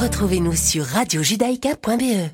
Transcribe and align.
Retrouvez-nous 0.00 0.54
sur 0.54 0.86
radiojudaïka.be. 0.86 2.30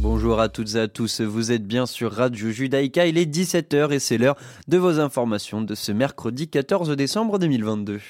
Bonjour 0.00 0.40
à 0.40 0.48
toutes 0.48 0.76
et 0.76 0.80
à 0.80 0.88
tous, 0.88 1.20
vous 1.20 1.52
êtes 1.52 1.66
bien 1.66 1.84
sur 1.84 2.10
Radio 2.10 2.50
Judaïka, 2.50 3.06
il 3.06 3.18
est 3.18 3.30
17h 3.30 3.92
et 3.92 3.98
c'est 3.98 4.16
l'heure 4.16 4.36
de 4.66 4.78
vos 4.78 4.98
informations 4.98 5.60
de 5.60 5.74
ce 5.74 5.92
mercredi 5.92 6.48
14 6.48 6.96
décembre 6.96 7.38
2022. 7.38 8.00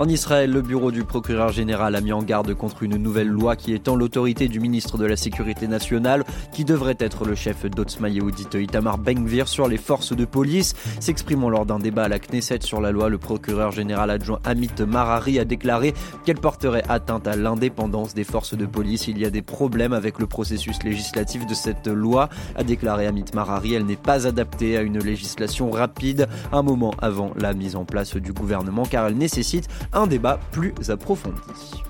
En 0.00 0.08
Israël, 0.08 0.50
le 0.50 0.62
bureau 0.62 0.90
du 0.90 1.04
procureur 1.04 1.52
général 1.52 1.94
a 1.94 2.00
mis 2.00 2.14
en 2.14 2.22
garde 2.22 2.54
contre 2.54 2.84
une 2.84 2.96
nouvelle 2.96 3.28
loi 3.28 3.54
qui 3.54 3.74
étend 3.74 3.96
l'autorité 3.96 4.48
du 4.48 4.58
ministre 4.58 4.96
de 4.96 5.04
la 5.04 5.14
Sécurité 5.14 5.68
nationale, 5.68 6.24
qui 6.54 6.64
devrait 6.64 6.96
être 6.98 7.26
le 7.26 7.34
chef 7.34 7.66
d'Otzma 7.66 8.08
Yehudit 8.08 8.48
Itamar 8.54 8.96
Ben-Gvir 8.96 9.46
sur 9.46 9.68
les 9.68 9.76
forces 9.76 10.16
de 10.16 10.24
police. 10.24 10.74
S'exprimant 11.00 11.50
lors 11.50 11.66
d'un 11.66 11.78
débat 11.78 12.04
à 12.04 12.08
la 12.08 12.18
Knesset 12.18 12.60
sur 12.62 12.80
la 12.80 12.92
loi, 12.92 13.10
le 13.10 13.18
procureur 13.18 13.72
général 13.72 14.08
adjoint 14.08 14.38
Amit 14.44 14.70
Marari 14.88 15.38
a 15.38 15.44
déclaré 15.44 15.92
qu'elle 16.24 16.40
porterait 16.40 16.84
atteinte 16.88 17.26
à 17.26 17.36
l'indépendance 17.36 18.14
des 18.14 18.24
forces 18.24 18.54
de 18.56 18.64
police. 18.64 19.06
Il 19.06 19.18
y 19.18 19.26
a 19.26 19.30
des 19.30 19.42
problèmes 19.42 19.92
avec 19.92 20.18
le 20.18 20.26
processus 20.26 20.82
législatif 20.82 21.46
de 21.46 21.52
cette 21.52 21.88
loi, 21.88 22.30
a 22.56 22.64
déclaré 22.64 23.06
Amit 23.06 23.26
Marari. 23.34 23.74
Elle 23.74 23.84
n'est 23.84 23.96
pas 23.96 24.26
adaptée 24.26 24.78
à 24.78 24.80
une 24.80 24.98
législation 24.98 25.70
rapide, 25.70 26.26
un 26.52 26.62
moment 26.62 26.94
avant 27.02 27.32
la 27.36 27.52
mise 27.52 27.76
en 27.76 27.84
place 27.84 28.16
du 28.16 28.32
gouvernement, 28.32 28.86
car 28.86 29.06
elle 29.06 29.18
nécessite 29.18 29.68
un 29.92 30.06
débat 30.06 30.38
plus 30.52 30.74
approfondi. 30.88 31.82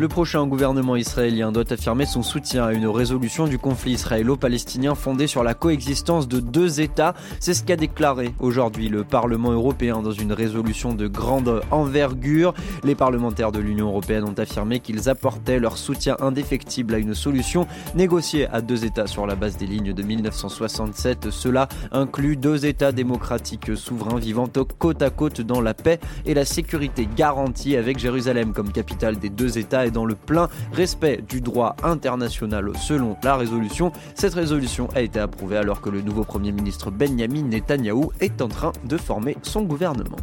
Le 0.00 0.06
prochain 0.06 0.46
gouvernement 0.46 0.94
israélien 0.94 1.50
doit 1.50 1.72
affirmer 1.72 2.06
son 2.06 2.22
soutien 2.22 2.64
à 2.66 2.72
une 2.72 2.86
résolution 2.86 3.48
du 3.48 3.58
conflit 3.58 3.94
israélo-palestinien 3.94 4.94
fondée 4.94 5.26
sur 5.26 5.42
la 5.42 5.54
coexistence 5.54 6.28
de 6.28 6.38
deux 6.38 6.80
États. 6.80 7.14
C'est 7.40 7.52
ce 7.52 7.64
qu'a 7.64 7.74
déclaré 7.74 8.32
aujourd'hui 8.38 8.88
le 8.90 9.02
Parlement 9.02 9.50
européen 9.50 10.00
dans 10.00 10.12
une 10.12 10.32
résolution 10.32 10.94
de 10.94 11.08
grande 11.08 11.62
envergure. 11.72 12.54
Les 12.84 12.94
parlementaires 12.94 13.50
de 13.50 13.58
l'Union 13.58 13.88
européenne 13.88 14.22
ont 14.22 14.38
affirmé 14.38 14.78
qu'ils 14.78 15.08
apportaient 15.08 15.58
leur 15.58 15.76
soutien 15.76 16.16
indéfectible 16.20 16.94
à 16.94 16.98
une 16.98 17.16
solution 17.16 17.66
négociée 17.96 18.46
à 18.52 18.60
deux 18.60 18.84
États 18.84 19.08
sur 19.08 19.26
la 19.26 19.34
base 19.34 19.56
des 19.56 19.66
lignes 19.66 19.94
de 19.94 20.02
1967. 20.04 21.32
Cela 21.32 21.66
inclut 21.90 22.36
deux 22.36 22.66
États 22.66 22.92
démocratiques 22.92 23.76
souverains 23.76 24.20
vivant 24.20 24.48
côte 24.78 25.02
à 25.02 25.10
côte 25.10 25.40
dans 25.40 25.60
la 25.60 25.74
paix 25.74 25.98
et 26.24 26.34
la 26.34 26.44
sécurité 26.44 27.08
garantie 27.16 27.74
avec 27.74 27.98
Jérusalem 27.98 28.52
comme 28.52 28.70
capitale 28.70 29.18
des 29.18 29.28
deux 29.28 29.58
États 29.58 29.87
dans 29.90 30.04
le 30.04 30.14
plein 30.14 30.48
respect 30.72 31.22
du 31.28 31.40
droit 31.40 31.76
international 31.82 32.72
selon 32.76 33.16
la 33.22 33.36
résolution. 33.36 33.92
Cette 34.14 34.34
résolution 34.34 34.88
a 34.94 35.00
été 35.00 35.20
approuvée 35.20 35.56
alors 35.56 35.80
que 35.80 35.90
le 35.90 36.02
nouveau 36.02 36.24
Premier 36.24 36.52
ministre 36.52 36.90
Benjamin 36.90 37.42
Netanyahou 37.42 38.12
est 38.20 38.40
en 38.42 38.48
train 38.48 38.72
de 38.84 38.96
former 38.96 39.36
son 39.42 39.62
gouvernement. 39.62 40.16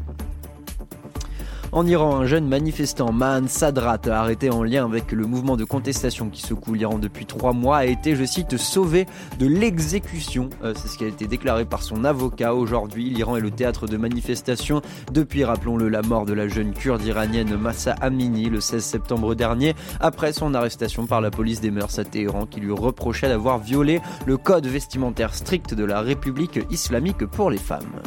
En 1.75 1.85
Iran, 1.85 2.15
un 2.15 2.25
jeune 2.25 2.47
manifestant, 2.47 3.11
Mahan 3.11 3.49
Sadrat, 3.49 3.99
arrêté 4.09 4.49
en 4.49 4.63
lien 4.63 4.85
avec 4.85 5.11
le 5.11 5.25
mouvement 5.25 5.57
de 5.57 5.65
contestation 5.65 6.29
qui 6.29 6.41
secoue 6.41 6.73
l'Iran 6.73 6.99
depuis 6.99 7.25
trois 7.25 7.51
mois, 7.51 7.79
a 7.79 7.85
été, 7.85 8.15
je 8.15 8.23
cite, 8.23 8.55
sauvé 8.55 9.07
de 9.39 9.45
l'exécution. 9.45 10.49
Euh, 10.63 10.73
c'est 10.73 10.87
ce 10.87 10.97
qui 10.97 11.03
a 11.03 11.07
été 11.07 11.27
déclaré 11.27 11.65
par 11.65 11.83
son 11.83 12.05
avocat 12.05 12.53
aujourd'hui. 12.53 13.09
L'Iran 13.09 13.35
est 13.35 13.41
le 13.41 13.51
théâtre 13.51 13.87
de 13.87 13.97
manifestations 13.97 14.81
depuis, 15.11 15.43
rappelons-le, 15.43 15.89
la 15.89 16.01
mort 16.01 16.25
de 16.25 16.31
la 16.31 16.47
jeune 16.47 16.71
kurde 16.71 17.03
iranienne 17.03 17.57
Massa 17.57 17.91
Amini 17.99 18.49
le 18.49 18.61
16 18.61 18.81
septembre 18.81 19.35
dernier, 19.35 19.75
après 19.99 20.31
son 20.31 20.53
arrestation 20.53 21.05
par 21.07 21.19
la 21.19 21.29
police 21.29 21.59
des 21.59 21.71
mœurs 21.71 21.99
à 21.99 22.05
Téhéran 22.05 22.45
qui 22.45 22.61
lui 22.61 22.71
reprochait 22.71 23.27
d'avoir 23.27 23.59
violé 23.59 23.99
le 24.25 24.37
code 24.37 24.65
vestimentaire 24.65 25.35
strict 25.35 25.73
de 25.73 25.83
la 25.83 25.99
République 25.99 26.57
islamique 26.71 27.25
pour 27.25 27.49
les 27.49 27.57
femmes. 27.57 27.99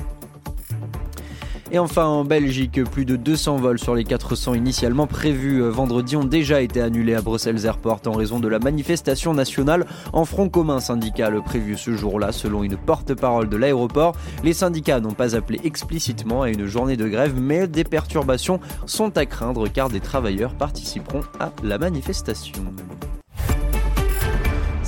Et 1.70 1.78
enfin 1.78 2.06
en 2.06 2.24
Belgique, 2.24 2.82
plus 2.84 3.04
de 3.04 3.16
200 3.16 3.56
vols 3.56 3.78
sur 3.78 3.94
les 3.94 4.04
400 4.04 4.54
initialement 4.54 5.06
prévus 5.06 5.62
euh, 5.62 5.68
vendredi 5.68 6.16
ont 6.16 6.24
déjà 6.24 6.62
été 6.62 6.80
annulés 6.80 7.14
à 7.14 7.20
Bruxelles 7.20 7.66
Airport 7.66 8.00
en 8.06 8.12
raison 8.12 8.40
de 8.40 8.48
la 8.48 8.58
manifestation 8.58 9.34
nationale 9.34 9.84
en 10.14 10.24
front 10.24 10.48
commun 10.48 10.80
syndical 10.80 11.42
prévu 11.42 11.76
ce 11.76 11.94
jour-là 11.94 12.32
selon 12.32 12.62
une 12.62 12.78
porte-parole 12.78 13.50
de 13.50 13.56
l'aéroport. 13.58 14.16
Les 14.44 14.54
syndicats 14.54 15.00
n'ont 15.00 15.12
pas 15.12 15.36
appelé 15.36 15.60
explicitement 15.62 16.42
à 16.42 16.48
une 16.48 16.64
journée 16.64 16.96
de 16.96 17.06
grève 17.06 17.34
mais 17.38 17.68
des 17.68 17.84
perturbations 17.84 18.60
sont 18.86 19.18
à 19.18 19.26
craindre 19.26 19.68
car 19.68 19.90
des 19.90 20.00
travailleurs 20.00 20.54
participeront 20.54 21.22
à 21.38 21.52
la 21.62 21.76
manifestation. 21.76 22.62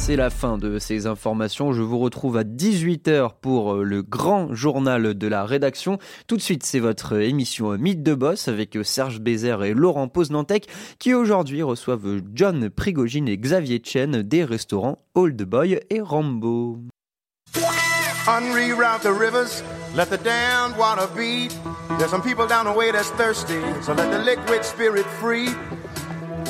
C'est 0.01 0.17
la 0.17 0.31
fin 0.31 0.57
de 0.57 0.79
ces 0.79 1.07
informations. 1.07 1.75
Je 1.75 1.83
vous 1.83 1.99
retrouve 1.99 2.39
à 2.39 2.43
18h 2.43 3.33
pour 3.43 3.75
euh, 3.75 3.83
le 3.85 4.01
grand 4.03 4.53
journal 4.55 5.13
de 5.13 5.27
la 5.27 5.45
rédaction. 5.45 5.99
Tout 6.27 6.39
de 6.39 6.41
suite, 6.41 6.65
c'est 6.65 6.81
votre 6.81 7.21
émission 7.21 7.77
Mythe 7.77 8.03
de 8.03 8.15
Boss 8.15 8.49
avec 8.49 8.77
euh, 8.77 8.83
Serge 8.83 9.21
Bézère 9.21 9.63
et 9.63 9.75
Laurent 9.75 10.09
Poznantec 10.09 10.69
qui 10.99 11.13
aujourd'hui 11.13 11.63
reçoivent 11.63 12.23
John 12.33 12.71
Prigogine 12.71 13.29
et 13.29 13.37
Xavier 13.37 13.83
Chen 13.85 14.23
des 14.23 14.43
restaurants 14.43 14.97
Old 15.15 15.41
Boy 15.43 15.79
et 15.91 16.01
Rambo. 16.01 16.79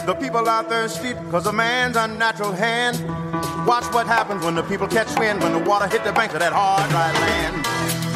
The 0.07 0.15
people 0.15 0.49
are 0.49 0.65
thirsty 0.65 1.13
because 1.13 1.47
of 1.47 1.55
man's 1.55 1.97
unnatural 1.97 2.53
hand. 2.53 2.97
Watch 3.67 3.85
what 3.93 4.07
happens 4.07 4.45
when 4.45 4.55
the 4.55 4.63
people 4.63 4.89
catch 4.89 5.09
wind, 5.19 5.43
when 5.43 5.53
the 5.53 5.59
water 5.59 5.87
hit 5.87 6.05
the 6.05 6.13
banks 6.13 6.33
of 6.35 6.41
that 6.41 6.53
hard, 6.53 6.89
dry 6.91 7.13
land. 7.13 7.67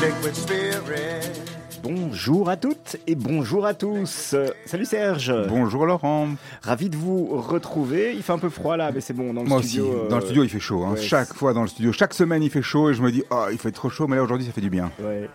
Liquid 0.00 0.34
spirit. 0.34 1.44
Bonjour 1.82 2.48
à 2.48 2.56
toutes 2.56 2.96
et 3.06 3.14
bonjour 3.14 3.66
à 3.66 3.74
tous. 3.74 4.34
Salut 4.64 4.86
Serge. 4.86 5.34
Bonjour 5.50 5.84
Laurent. 5.84 6.28
Ravi 6.62 6.88
de 6.88 6.96
vous 6.96 7.26
retrouver. 7.42 8.14
Il 8.14 8.22
fait 8.22 8.32
un 8.32 8.38
peu 8.38 8.48
froid 8.48 8.78
là, 8.78 8.90
mais 8.90 9.02
c'est 9.02 9.12
bon. 9.12 9.34
Dans 9.34 9.42
le 9.42 9.48
Moi 9.48 9.62
studio, 9.62 9.84
aussi. 9.84 10.08
Dans 10.08 10.16
le 10.16 10.22
euh, 10.22 10.24
studio, 10.24 10.44
il 10.44 10.48
fait 10.48 10.60
chaud. 10.60 10.82
Hein. 10.84 10.94
chaque 10.96 11.34
fois 11.34 11.52
dans 11.52 11.60
le 11.60 11.68
studio, 11.68 11.92
chaque 11.92 12.14
semaine, 12.14 12.42
il 12.42 12.48
fait 12.48 12.62
chaud 12.62 12.88
et 12.88 12.94
je 12.94 13.02
me 13.02 13.12
dis, 13.12 13.22
oh, 13.30 13.46
il 13.52 13.58
fait 13.58 13.70
trop 13.70 13.90
chaud, 13.90 14.06
mais 14.06 14.16
là 14.16 14.22
aujourd'hui, 14.22 14.46
ça 14.46 14.52
fait 14.52 14.62
du 14.62 14.70
bien. 14.70 14.90
Ouais. 14.98 15.28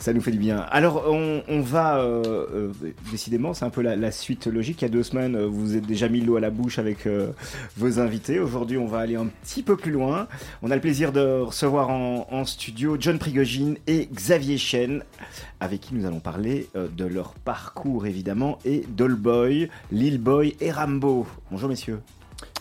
Ça 0.00 0.12
nous 0.12 0.20
fait 0.20 0.32
du 0.32 0.38
bien. 0.38 0.58
Alors, 0.70 1.04
on, 1.06 1.60
va 1.60 1.98
euh, 1.98 2.46
euh, 2.52 2.72
décidément, 3.12 3.54
c'est 3.54 3.64
un 3.64 3.70
peu 3.70 3.82
la, 3.82 4.10
suite 4.10 4.46
logique. 4.48 4.82
Il 4.82 4.86
y 4.86 4.88
a 4.88 4.90
deux 4.90 5.04
semaines, 5.04 5.38
vous 5.40 5.60
vous 5.60 5.76
êtes 5.76 5.86
déjà 5.86 6.08
mis 6.08 6.20
l'eau 6.20 6.36
à 6.36 6.40
la 6.40 6.50
bouche 6.50 6.78
avec 6.78 7.06
vos 7.76 8.00
invités. 8.00 8.40
Aujourd'hui, 8.40 8.78
on 8.78 8.86
va 8.86 8.98
aller 8.98 9.16
un 9.16 9.26
petit 9.26 9.62
peu 9.62 9.76
plus 9.76 9.92
loin. 9.92 10.26
On 10.62 10.70
a 10.70 10.74
le 10.74 10.80
plaisir 10.80 11.12
de 11.12 11.40
recevoir 11.40 11.90
en, 11.90 12.26
en 12.30 12.44
studio 12.44 12.96
John 12.98 13.18
Prigogine 13.18 13.76
et 13.86 14.08
Xavier 14.12 14.58
Chen 14.58 15.04
avec 15.60 15.80
qui 15.80 15.94
nous 15.94 16.06
allons 16.06 16.20
parler 16.20 16.68
euh, 16.74 16.88
de 16.88 17.04
leur 17.04 17.34
parcours 17.34 18.06
évidemment 18.06 18.58
et 18.64 18.84
d'Allboy, 18.88 19.68
Lil 19.92 20.18
Boy 20.18 20.56
et 20.60 20.72
Rambo. 20.72 21.26
Bonjour 21.50 21.68
messieurs. 21.68 22.00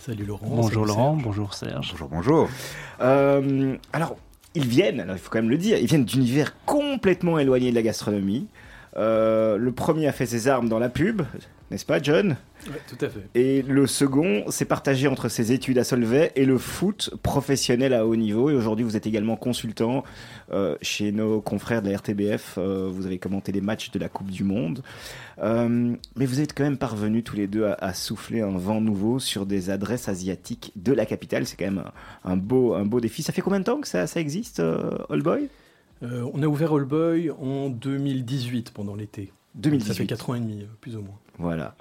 Salut 0.02 0.26
Laurent. 0.26 0.46
Bonjour 0.48 0.86
Laurent, 0.86 1.16
bonjour 1.16 1.54
Serge. 1.54 1.92
Bonjour, 1.92 2.10
bonjour. 2.10 2.50
Euh, 3.02 3.78
alors, 3.94 4.18
ils 4.56 4.68
viennent, 4.68 5.00
alors 5.00 5.16
il 5.16 5.20
faut 5.20 5.30
quand 5.30 5.40
même 5.40 5.50
le 5.50 5.58
dire, 5.58 5.78
ils 5.78 5.88
viennent 5.88 6.06
d'univers 6.06 6.56
complètement 6.66 7.40
éloigné 7.40 7.70
de 7.70 7.76
la 7.76 7.82
gastronomie. 7.82 8.48
Euh, 8.98 9.58
le 9.58 9.72
premier 9.72 10.08
a 10.08 10.12
fait 10.12 10.26
ses 10.26 10.48
armes 10.48 10.68
dans 10.68 10.80
la 10.80 10.90
pub, 10.90 11.22
n'est-ce 11.70 11.86
pas 11.86 12.02
John? 12.02 12.38
Oui, 12.68 12.74
tout 12.88 13.06
à 13.06 13.10
fait. 13.10 13.22
Et 13.36 13.62
le 13.62 13.88
second 13.88 14.50
s'est 14.50 14.66
partagé 14.66 15.08
entre 15.08 15.30
ses 15.30 15.52
études 15.52 15.78
à 15.78 15.84
Solvay 15.84 16.32
et 16.36 16.46
le 16.46 16.58
foot 16.58 17.12
professionnel 17.22 17.94
à 17.94 18.06
haut 18.06 18.16
niveau. 18.16 18.50
Et 18.50 18.54
aujourd'hui, 18.54 18.84
vous 18.84 18.98
êtes 18.98 19.08
également 19.08 19.36
consultant 19.36 20.04
euh, 20.52 20.76
chez 20.82 21.12
nos 21.12 21.40
confrères 21.40 21.82
de 21.82 21.90
la 21.90 21.98
RTBF. 21.98 22.56
Euh, 22.58 22.90
vous 22.92 23.06
avez 23.06 23.20
commenté 23.20 23.52
les 23.52 23.62
matchs 23.62 23.92
de 23.92 24.00
la 24.00 24.10
Coupe 24.10 24.32
du 24.32 24.44
Monde. 24.44 24.82
Mais 25.42 26.26
vous 26.26 26.42
êtes 26.42 26.54
quand 26.54 26.64
même 26.64 26.78
parvenus 26.78 27.24
tous 27.24 27.36
les 27.36 27.48
deux 27.48 27.66
à, 27.66 27.94
souffler 27.94 28.42
un 28.42 28.58
vent 28.58 28.82
nouveau 28.82 29.20
sur 29.20 29.46
des 29.46 29.70
adresses 29.70 30.10
asiatiques 30.10 30.74
de 30.76 30.92
la 30.92 31.06
capitale. 31.06 31.46
C'est 31.46 31.56
quand 31.56 31.72
même 31.72 31.84
un, 32.26 32.36
beau, 32.36 32.74
un 32.74 32.86
beau 32.86 33.00
défi. 33.00 33.24
Ça 33.24 33.32
fait 33.32 33.42
combien 33.42 33.60
de 33.60 33.66
temps 33.66 33.80
que 33.80 33.88
ça, 33.88 34.06
ça 34.08 34.20
existe, 34.20 34.60
All 34.60 35.22
Boy 35.22 35.48
On 36.02 36.42
a 36.42 36.48
ouvert 36.48 36.74
All 36.74 36.86
Boy 36.86 37.32
en 37.32 37.70
2018 37.70 38.72
pendant 38.72 38.96
l'été. 38.96 39.32
2018. 39.56 39.88
Ça 39.88 39.98
fait 39.98 40.06
4 40.06 40.30
ans 40.30 40.36
et 40.36 40.40
demi, 40.40 40.66
plus 40.82 40.96
ou 40.96 41.02
moins. 41.02 41.18
Voilà. 41.38 41.76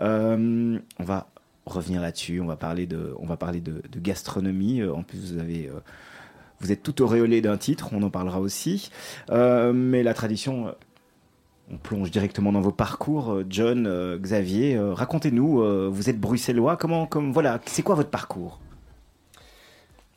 Euh, 0.00 0.78
on 0.98 1.04
va 1.04 1.28
revenir 1.66 2.00
là-dessus. 2.00 2.40
On 2.40 2.46
va 2.46 2.56
parler 2.56 2.86
de, 2.86 3.14
on 3.18 3.26
va 3.26 3.36
parler 3.36 3.60
de, 3.60 3.82
gastronomie. 3.96 4.80
Euh, 4.80 4.94
en 4.94 5.02
plus, 5.02 5.32
vous 5.32 5.38
avez, 5.38 5.66
euh, 5.66 5.80
vous 6.60 6.72
êtes 6.72 6.82
tout 6.82 7.02
auréolé 7.02 7.40
d'un 7.40 7.56
titre. 7.56 7.90
On 7.92 8.02
en 8.02 8.10
parlera 8.10 8.40
aussi. 8.40 8.90
mais 9.30 10.02
la 10.02 10.14
tradition. 10.14 10.74
On 11.72 11.76
plonge 11.76 12.10
directement 12.10 12.50
dans 12.50 12.60
vos 12.60 12.72
parcours, 12.72 13.44
John, 13.48 13.88
Xavier. 14.16 14.76
Racontez-nous, 14.76 15.92
vous 15.92 16.10
êtes 16.10 16.18
bruxellois. 16.18 16.76
Comment, 16.76 17.06
comme 17.06 17.32
voilà, 17.32 17.60
c'est 17.66 17.82
quoi 17.82 17.94
votre 17.94 18.10
parcours? 18.10 18.58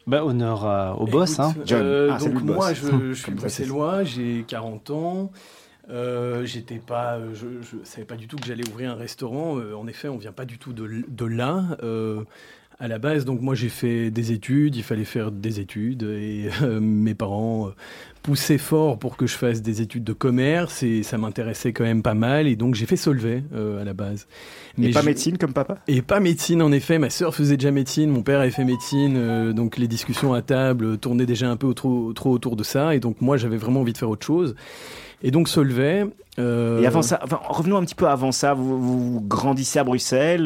Bah, 0.08 0.26
honneur 0.26 1.00
au 1.00 1.06
boss, 1.06 1.40
hein. 1.40 1.54
John. 1.66 2.10
Ah, 2.12 2.18
donc 2.18 2.42
moi, 2.42 2.74
je, 2.74 3.14
je 3.14 3.22
suis 3.22 3.32
bruxellois, 3.32 4.04
j'ai 4.04 4.46
40 4.48 4.90
ans. 4.92 5.32
J'étais 6.44 6.80
pas, 6.80 7.20
je, 7.34 7.48
je, 7.62 7.78
savais 7.84 8.06
pas 8.06 8.16
du 8.16 8.28
tout 8.28 8.38
que 8.38 8.46
j'allais 8.46 8.68
ouvrir 8.68 8.92
un 8.92 8.96
restaurant. 8.96 9.58
en 9.58 9.88
effet, 9.88 10.08
on 10.08 10.18
vient 10.18 10.32
pas 10.32 10.46
du 10.46 10.58
tout 10.58 10.74
de, 10.74 11.04
de 11.08 11.26
là 11.26 11.78
à 12.80 12.88
la 12.88 13.00
base. 13.00 13.26
Donc 13.26 13.42
moi 13.42 13.56
j'ai 13.56 13.70
fait 13.70 14.12
des 14.12 14.32
études, 14.32 14.76
il 14.76 14.84
fallait 14.84 15.06
faire 15.06 15.32
des 15.32 15.60
études 15.60 16.04
et 16.04 16.50
euh, 16.62 16.80
mes 16.80 17.16
parents 17.16 17.72
euh, 18.24 18.30
poussaient 18.30 18.58
fort 18.58 18.98
pour 18.98 19.18
que 19.18 19.28
je 19.28 19.36
fasse 19.36 19.62
des 19.62 19.82
études 19.82 20.04
de 20.04 20.14
commerce 20.14 20.84
et 20.84 21.04
ça 21.04 21.18
m'intéressait 21.18 21.74
quand 21.74 21.84
même 21.84 22.02
pas 22.02 22.14
mal 22.14 22.48
et 22.48 22.56
donc 22.56 22.76
j'ai 22.76 22.86
fait 22.86 22.96
Solvay 22.96 23.44
euh, 23.54 23.82
à 23.82 23.84
la 23.84 23.94
base. 23.94 24.28
Mais 24.78 24.88
et 24.88 24.92
pas 24.92 25.04
médecine 25.04 25.38
comme 25.38 25.54
papa? 25.54 25.78
Et 25.88 26.02
pas 26.02 26.20
médecine 26.20 26.62
en 26.62 26.72
effet, 26.72 27.00
ma 27.00 27.10
sœur 27.10 27.36
faisait 27.36 27.58
déjà 27.58 27.72
médecine, 27.72 28.10
mon 28.10 28.24
père 28.24 28.40
avait 28.40 28.52
fait 28.52 28.66
médecine, 28.66 29.52
donc 29.54 29.78
les 29.78 29.88
discussions 29.88 30.34
à 30.34 30.42
table 30.42 30.98
tournaient 30.98 31.26
déjà 31.26 31.50
un 31.50 31.58
peu 31.58 31.74
trop, 31.74 32.14
trop 32.14 32.32
autour 32.32 32.56
de 32.56 32.64
ça 32.64 32.96
et 32.96 33.00
donc 33.00 33.22
moi 33.22 33.38
j'avais 33.38 33.58
vraiment 33.58 33.82
envie 33.82 33.94
de 33.94 33.98
faire 33.98 34.10
autre 34.10 34.26
chose. 34.26 34.56
Et 35.26 35.32
donc 35.32 35.48
Solvay. 35.48 36.06
Et 36.38 36.86
avant 36.86 37.02
ça, 37.02 37.22
revenons 37.48 37.78
un 37.78 37.84
petit 37.86 37.96
peu 37.96 38.08
avant 38.08 38.34
ça. 38.34 38.54
Vous, 38.54 39.14
vous 39.14 39.22
grandissez 39.22 39.80
à 39.80 39.86
Bruxelles. 39.86 40.44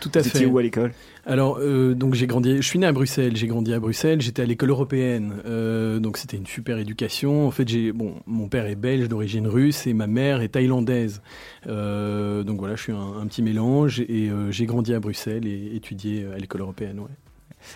Tout 0.00 0.10
à 0.14 0.20
vous 0.20 0.24
fait. 0.24 0.38
Étiez 0.38 0.46
où 0.46 0.56
à 0.56 0.62
l'école? 0.62 0.92
Alors, 1.28 1.58
euh, 1.58 1.92
donc 1.94 2.14
j'ai 2.14 2.28
grandi, 2.28 2.58
je 2.58 2.62
suis 2.62 2.78
né 2.78 2.86
à 2.86 2.92
Bruxelles, 2.92 3.36
j'ai 3.36 3.48
grandi 3.48 3.74
à 3.74 3.80
Bruxelles, 3.80 4.20
j'étais 4.20 4.42
à 4.42 4.46
l'école 4.46 4.70
européenne, 4.70 5.42
euh, 5.44 5.98
donc 5.98 6.18
c'était 6.18 6.36
une 6.36 6.46
super 6.46 6.78
éducation. 6.78 7.48
En 7.48 7.50
fait, 7.50 7.66
j'ai, 7.66 7.90
bon, 7.90 8.14
mon 8.26 8.46
père 8.46 8.66
est 8.66 8.76
belge 8.76 9.08
d'origine 9.08 9.48
russe 9.48 9.88
et 9.88 9.92
ma 9.92 10.06
mère 10.06 10.40
est 10.40 10.50
thaïlandaise. 10.50 11.22
Euh, 11.66 12.44
donc 12.44 12.60
voilà, 12.60 12.76
je 12.76 12.82
suis 12.82 12.92
un, 12.92 13.26
petit 13.26 13.42
mélange 13.42 13.98
et 13.98 14.30
j'ai 14.50 14.66
grandi 14.66 14.94
à 14.94 15.00
Bruxelles 15.00 15.48
et 15.48 15.74
étudié 15.74 16.28
à 16.32 16.38
l'école 16.38 16.60
européenne. 16.60 17.00
Ouais. 17.00 17.10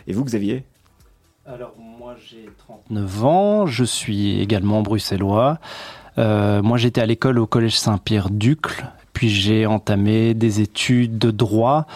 Et 0.07 0.13
vous, 0.13 0.25
Xavier 0.25 0.63
Alors, 1.45 1.75
moi 1.77 2.15
j'ai 2.25 2.49
39 2.57 3.25
ans, 3.25 3.67
je 3.67 3.83
suis 3.83 4.41
également 4.41 4.83
bruxellois. 4.83 5.59
moi 6.17 6.79
j'étais 6.79 7.01
à 7.01 7.07
l'école 7.07 7.41
au 7.41 7.49
collège 7.49 7.77
Saint-Pierre-Ducle 7.81 8.87
puis 9.13 9.29
j'ai 9.29 9.67
entamé 9.67 10.35
des 10.35 10.61
études 10.61 11.19
de 11.19 11.31
droit 11.31 11.87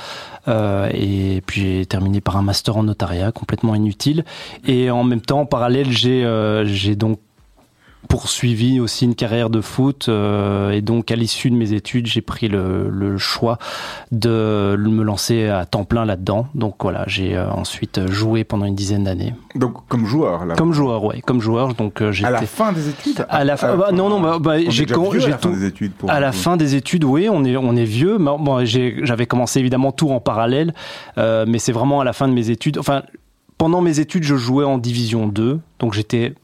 euh, 0.49 0.89
et 0.93 1.43
puis 1.47 1.61
j'ai 1.63 1.87
terminé 1.87 2.21
par 2.21 2.37
un 2.37 2.43
master 2.43 2.77
en 2.77 2.83
notariat 2.83 3.33
complètement 3.33 3.75
inutile. 3.75 4.25
Et 4.67 4.91
en 4.91 5.05
même 5.05 5.21
temps, 5.21 5.41
en 5.41 5.47
parallèle, 5.47 5.91
j'ai 5.91 6.25
euh, 6.25 6.65
j'ai 6.67 6.97
donc 6.97 7.19
poursuivi 8.09 8.81
aussi 8.81 9.05
une 9.05 9.15
carrière 9.15 9.51
de 9.51 9.61
foot 9.61 10.07
euh, 10.09 10.71
et 10.71 10.81
donc 10.81 11.11
à 11.11 11.17
l'issue 11.17 11.51
de 11.51 11.57
mes 11.57 11.73
études 11.73 12.07
j'ai 12.07 12.21
pris 12.21 12.49
le, 12.49 12.89
le, 12.89 13.19
choix 13.19 13.59
de 14.13 14.77
me 14.79 15.03
lancer 15.03 15.49
à 15.49 15.65
temps 15.65 15.85
plein 15.85 16.05
là-dedans. 16.05 16.47
Donc 16.55 16.77
voilà 16.81 17.05
j'ai 17.07 17.37
euh, 17.37 17.51
ensuite 17.51 18.11
joué 18.11 18.45
pendant 18.45 18.67
une 18.67 18.75
dizaine 18.75 19.05
d'années. 19.05 19.35
Donc 19.55 19.87
comme 19.89 20.07
joueur 20.07 20.45
là. 20.47 20.55
Comme 20.55 20.73
joueur 20.73 21.05
ouais 21.05 21.21
comme 21.21 21.41
joueur. 21.41 21.75
Donc 21.75 22.03
euh, 22.03 22.13
à 22.23 22.31
la 22.31 22.43
fin 22.43 22.73
des 22.73 22.89
études 22.89 23.27
à 23.29 23.45
la 23.45 23.57
fin 23.57 23.77
bah, 23.77 23.91
non 23.93 24.09
non 24.09 24.21
bah, 24.21 24.39
bah 24.41 24.59
j'ai 24.69 24.87
tout 24.87 25.11
des 25.11 25.65
études 25.65 25.93
pour 25.93 26.11
à 26.11 26.21
la 26.21 26.33
fin 26.33 26.57
des 26.57 26.75
études 26.75 27.05
oui 27.05 27.29
on 27.31 27.45
est 27.45 27.57
on 27.57 27.77
est 27.77 27.85
vieux 27.85 28.19
bon, 28.19 28.65
j'avais 28.65 29.27
commencé 29.27 29.61
évidemment 29.61 29.93
tout 29.93 30.11
en 30.11 30.21
parallèle 30.21 30.75
mais 31.17 31.59
c'est 31.59 31.73
vraiment 31.73 32.01
à 32.01 32.05
la 32.05 32.13
fin 32.13 32.29
de 32.29 32.33
mes 32.33 32.51
études. 32.51 32.79
Enfin 32.79 33.03
pendant 33.59 33.81
mes 33.81 34.01
études, 34.01 34.25
je 34.25 34.35
jouais 34.37 34.65
en 34.65 34.79
division 34.79 35.27
2, 35.27 35.61
donc 35.79 35.95
j'étais 35.95 36.35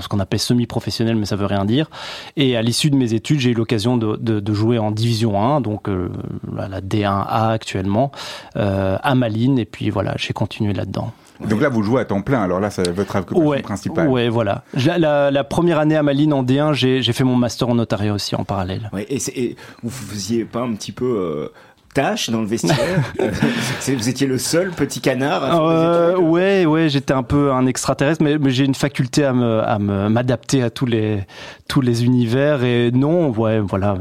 ce 0.00 0.08
qu'on 0.08 0.20
appelle 0.20 0.38
semi-professionnel, 0.38 1.16
mais 1.16 1.26
ça 1.26 1.36
veut 1.36 1.46
rien 1.46 1.64
dire. 1.64 1.90
Et 2.36 2.56
à 2.56 2.62
l'issue 2.62 2.90
de 2.90 2.96
mes 2.96 3.14
études, 3.14 3.40
j'ai 3.40 3.50
eu 3.50 3.54
l'occasion 3.54 3.96
de, 3.96 4.16
de, 4.16 4.40
de, 4.40 4.52
jouer 4.52 4.78
en 4.78 4.90
Division 4.90 5.40
1, 5.40 5.60
donc 5.60 5.88
euh, 5.88 6.08
la 6.54 6.80
D1A 6.80 7.50
actuellement, 7.50 8.12
euh, 8.56 8.96
à 9.02 9.14
Malines, 9.14 9.58
et 9.58 9.64
puis 9.64 9.90
voilà, 9.90 10.14
j'ai 10.18 10.32
continué 10.32 10.72
là-dedans. 10.72 11.12
Donc 11.48 11.60
là, 11.60 11.68
vous 11.68 11.82
jouez 11.82 12.00
à 12.00 12.04
temps 12.04 12.22
plein, 12.22 12.42
alors 12.42 12.60
là, 12.60 12.70
c'est 12.70 12.88
votre 12.92 13.16
occupation 13.16 13.48
ouais, 13.48 13.62
principale. 13.62 14.08
Ouais, 14.08 14.28
voilà. 14.28 14.62
La, 14.74 15.30
la, 15.30 15.44
première 15.44 15.80
année 15.80 15.96
à 15.96 16.02
Malines 16.02 16.32
en 16.32 16.44
D1, 16.44 16.72
j'ai 16.72 17.12
fait 17.12 17.24
mon 17.24 17.36
master 17.36 17.68
en 17.68 17.74
notariat 17.74 18.12
aussi 18.12 18.36
en 18.36 18.44
parallèle. 18.44 18.90
Ouais, 18.92 19.06
et, 19.08 19.18
et 19.34 19.56
vous 19.82 19.90
faisiez 19.90 20.44
pas 20.44 20.60
un 20.60 20.72
petit 20.74 20.92
peu... 20.92 21.04
Euh 21.04 21.52
tâche 21.92 22.30
dans 22.30 22.40
le 22.40 22.46
vestiaire. 22.46 23.12
Vous 23.86 24.08
étiez 24.08 24.26
le 24.26 24.38
seul 24.38 24.70
petit 24.70 25.00
canard 25.00 25.42
euh, 25.68 26.16
Ouais, 26.16 26.64
ouais, 26.66 26.88
j'étais 26.88 27.12
un 27.12 27.22
peu 27.22 27.52
un 27.52 27.66
extraterrestre, 27.66 28.22
mais, 28.22 28.38
mais 28.38 28.50
j'ai 28.50 28.64
une 28.64 28.74
faculté 28.74 29.24
à 29.24 29.32
me, 29.32 29.60
à 29.60 29.78
m'adapter 29.78 30.62
à 30.62 30.70
tous 30.70 30.86
les 30.86 31.24
tous 31.68 31.80
les 31.80 32.04
univers. 32.04 32.64
Et 32.64 32.90
non, 32.90 33.30
ouais, 33.30 33.60
voilà, 33.60 33.96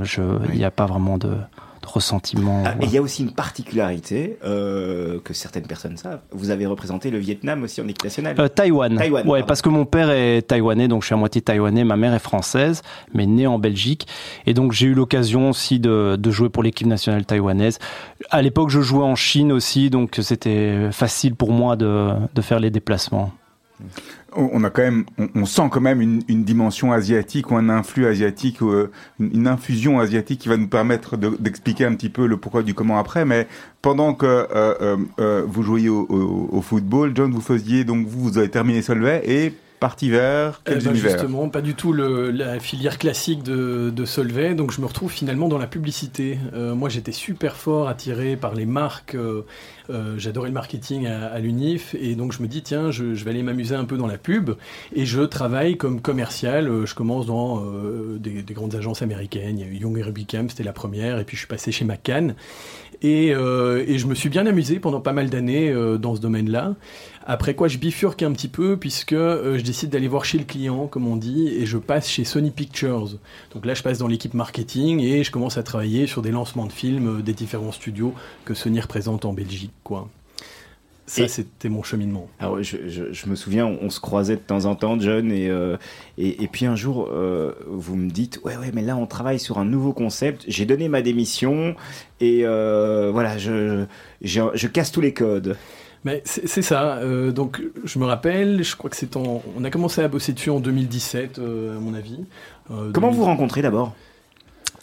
il 0.51 0.57
n'y 0.57 0.65
a 0.65 0.71
pas 0.71 0.85
vraiment 0.85 1.17
de 1.17 1.31
ressentiment. 1.91 2.63
Ah, 2.65 2.75
et 2.81 2.85
il 2.85 2.91
y 2.91 2.97
a 2.97 3.01
aussi 3.01 3.23
une 3.23 3.33
particularité 3.33 4.37
euh, 4.43 5.19
que 5.23 5.33
certaines 5.33 5.67
personnes 5.67 5.97
savent. 5.97 6.21
Vous 6.31 6.49
avez 6.49 6.65
représenté 6.65 7.11
le 7.11 7.17
Vietnam 7.17 7.63
aussi 7.63 7.81
en 7.81 7.87
équipe 7.87 8.03
nationale. 8.03 8.35
Euh, 8.39 8.47
Taïwan. 8.47 8.95
Taïwan. 8.95 9.27
Ouais, 9.27 9.43
parce 9.43 9.61
que 9.61 9.69
mon 9.69 9.85
père 9.85 10.09
est 10.09 10.41
taïwanais, 10.41 10.87
donc 10.87 11.01
je 11.03 11.07
suis 11.07 11.13
à 11.13 11.17
moitié 11.17 11.41
taïwanais. 11.41 11.83
Ma 11.83 11.97
mère 11.97 12.13
est 12.13 12.19
française, 12.19 12.81
mais 13.13 13.25
née 13.25 13.47
en 13.47 13.59
Belgique. 13.59 14.07
Et 14.45 14.53
donc 14.53 14.71
j'ai 14.71 14.87
eu 14.87 14.93
l'occasion 14.93 15.49
aussi 15.49 15.79
de, 15.79 16.15
de 16.17 16.31
jouer 16.31 16.49
pour 16.49 16.63
l'équipe 16.63 16.87
nationale 16.87 17.25
taïwanaise. 17.25 17.79
À 18.29 18.41
l'époque, 18.41 18.69
je 18.69 18.81
jouais 18.81 19.03
en 19.03 19.15
Chine 19.15 19.51
aussi, 19.51 19.89
donc 19.89 20.19
c'était 20.21 20.91
facile 20.91 21.35
pour 21.35 21.51
moi 21.51 21.75
de, 21.75 22.09
de 22.33 22.41
faire 22.41 22.59
les 22.59 22.71
déplacements 22.71 23.31
on 24.33 24.63
a 24.63 24.69
quand 24.69 24.81
même, 24.81 25.05
on, 25.35 25.45
sent 25.45 25.69
quand 25.71 25.81
même 25.81 26.01
une, 26.01 26.43
dimension 26.43 26.93
asiatique 26.93 27.51
ou 27.51 27.57
un 27.57 27.69
influx 27.69 28.05
asiatique, 28.07 28.61
ou 28.61 28.69
euh, 28.69 28.91
une, 29.19 29.47
infusion 29.47 29.99
asiatique 29.99 30.39
qui 30.39 30.49
va 30.49 30.57
nous 30.57 30.67
permettre 30.67 31.17
d'expliquer 31.17 31.85
un 31.85 31.95
petit 31.95 32.09
peu 32.09 32.27
le 32.27 32.37
pourquoi 32.37 32.63
du 32.63 32.73
comment 32.73 32.97
après. 32.97 33.25
Mais 33.25 33.47
pendant 33.81 34.13
que 34.13 34.25
euh, 34.25 34.97
euh, 35.19 35.43
vous 35.47 35.63
jouiez 35.63 35.89
au, 35.89 36.61
football, 36.61 37.11
John, 37.15 37.31
vous 37.31 37.41
faisiez 37.41 37.83
donc 37.83 38.07
vous, 38.07 38.21
vous 38.21 38.37
avez 38.37 38.49
terminé 38.49 38.81
Solvay 38.81 39.21
et 39.25 39.53
parti 39.81 40.09
vers 40.09 40.61
quels 40.63 40.77
eh 40.81 40.85
ben, 40.85 40.95
Justement, 40.95 41.49
pas 41.49 41.61
du 41.61 41.75
tout 41.75 41.91
la 41.91 42.59
filière 42.59 42.97
classique 42.97 43.43
de, 43.43 43.89
de, 43.89 44.05
Solvay, 44.05 44.55
donc 44.55 44.71
je 44.71 44.79
me 44.79 44.85
retrouve 44.85 45.11
finalement 45.11 45.49
dans 45.49 45.57
la 45.57 45.67
publicité. 45.67 46.39
moi, 46.53 46.87
j'étais 46.87 47.11
super 47.11 47.57
fort 47.57 47.89
attiré 47.89 48.37
par 48.37 48.55
les 48.55 48.65
marques 48.65 49.17
euh, 49.91 50.17
j'adorais 50.17 50.49
le 50.49 50.53
marketing 50.53 51.07
à, 51.07 51.37
l'UNIF 51.39 51.95
et 51.95 52.15
donc 52.15 52.31
je 52.31 52.41
me 52.41 52.47
dis 52.47 52.61
tiens 52.61 52.91
je, 52.91 53.03
vais 53.03 53.31
aller 53.31 53.43
m'amuser 53.43 53.75
un 53.75 53.83
peu 53.83 53.97
dans 53.97 54.07
la 54.07 54.17
pub 54.17 54.51
et 54.95 55.05
je 55.05 55.21
travaille 55.21 55.77
comme 55.77 56.01
commercial. 56.01 56.67
Euh, 56.67 56.85
je 56.85 56.95
commence 56.95 57.25
dans 57.25 57.61
euh, 57.63 58.17
des, 58.19 58.43
grandes 58.53 58.75
agences 58.75 59.01
américaines. 59.01 59.59
Il 59.59 59.65
y 59.65 59.67
a 59.67 59.71
eu 59.71 59.75
Young 59.75 59.97
Rubicam, 60.01 60.49
c'était 60.49 60.63
la 60.63 60.73
première 60.73 61.19
et 61.19 61.25
puis 61.25 61.35
je 61.35 61.41
suis 61.41 61.47
passé 61.47 61.71
chez 61.71 61.85
McCann 61.85 62.35
et, 63.01 63.29
et 63.29 63.97
je 63.97 64.07
me 64.07 64.15
suis 64.15 64.29
bien 64.29 64.45
amusé 64.45 64.79
pendant 64.79 65.01
pas 65.01 65.13
mal 65.13 65.29
d'années 65.29 65.73
dans 65.99 66.15
ce 66.15 66.21
domaine-là. 66.21 66.75
Après 67.25 67.53
quoi, 67.53 67.67
je 67.67 67.77
bifurque 67.77 68.23
un 68.23 68.31
petit 68.31 68.47
peu 68.47 68.77
puisque 68.77 69.13
je 69.13 69.61
décide 69.61 69.89
d'aller 69.89 70.07
voir 70.07 70.25
chez 70.25 70.37
le 70.37 70.43
client, 70.43 70.87
comme 70.87 71.07
on 71.07 71.15
dit, 71.15 71.49
et 71.49 71.65
je 71.65 71.77
passe 71.77 72.09
chez 72.09 72.23
Sony 72.23 72.51
Pictures. 72.51 73.09
Donc 73.53 73.65
là, 73.65 73.73
je 73.73 73.83
passe 73.83 73.99
dans 73.99 74.07
l'équipe 74.07 74.33
marketing 74.33 75.01
et 75.01 75.23
je 75.23 75.31
commence 75.31 75.57
à 75.57 75.63
travailler 75.63 76.07
sur 76.07 76.21
des 76.21 76.31
lancements 76.31 76.65
de 76.65 76.71
films 76.71 77.21
des 77.21 77.33
différents 77.33 77.71
studios 77.71 78.13
que 78.45 78.53
Sony 78.53 78.79
représente 78.79 79.25
en 79.25 79.33
Belgique 79.33 79.73
quoi. 79.83 80.09
Ça, 81.11 81.27
c'était 81.27 81.67
mon 81.67 81.83
cheminement. 81.83 82.29
Alors, 82.39 82.63
je, 82.63 82.77
je, 82.87 83.27
me 83.27 83.35
souviens, 83.35 83.65
on, 83.65 83.89
se 83.89 83.99
croisait 83.99 84.37
de 84.37 84.41
temps 84.41 84.63
en 84.63 84.75
temps, 84.75 84.97
John, 84.97 85.29
et, 85.29 85.49
euh, 85.49 85.75
et, 86.17 86.41
et, 86.43 86.47
puis 86.47 86.65
un 86.65 86.77
jour, 86.77 87.09
euh, 87.11 87.51
vous 87.67 87.97
me 87.97 88.09
dites, 88.09 88.39
ouais, 88.45 88.55
ouais, 88.55 88.71
mais 88.73 88.81
là, 88.81 88.95
on 88.95 89.05
travaille 89.07 89.39
sur 89.39 89.57
un 89.57 89.65
nouveau 89.65 89.91
concept. 89.91 90.45
J'ai 90.47 90.65
donné 90.65 90.87
ma 90.87 91.01
démission, 91.01 91.75
et 92.21 92.45
euh, 92.45 93.09
voilà, 93.11 93.37
je, 93.37 93.83
je, 94.21 94.67
casse 94.67 94.93
tous 94.93 95.01
les 95.01 95.13
codes. 95.13 95.57
Mais 96.05 96.23
c'est 96.23 96.61
ça. 96.61 97.01
donc, 97.31 97.61
je 97.83 97.99
me 97.99 98.05
rappelle, 98.05 98.63
je 98.63 98.75
crois 98.77 98.89
que 98.89 98.95
c'est 98.95 99.17
en, 99.17 99.43
on 99.57 99.63
a 99.65 99.69
commencé 99.69 100.01
à 100.01 100.07
bosser 100.07 100.31
dessus 100.31 100.49
en 100.49 100.61
2017, 100.61 101.39
à 101.39 101.79
mon 101.79 101.93
avis. 101.93 102.19
Comment 102.93 103.11
vous 103.11 103.25
rencontrez 103.25 103.61
d'abord? 103.61 103.93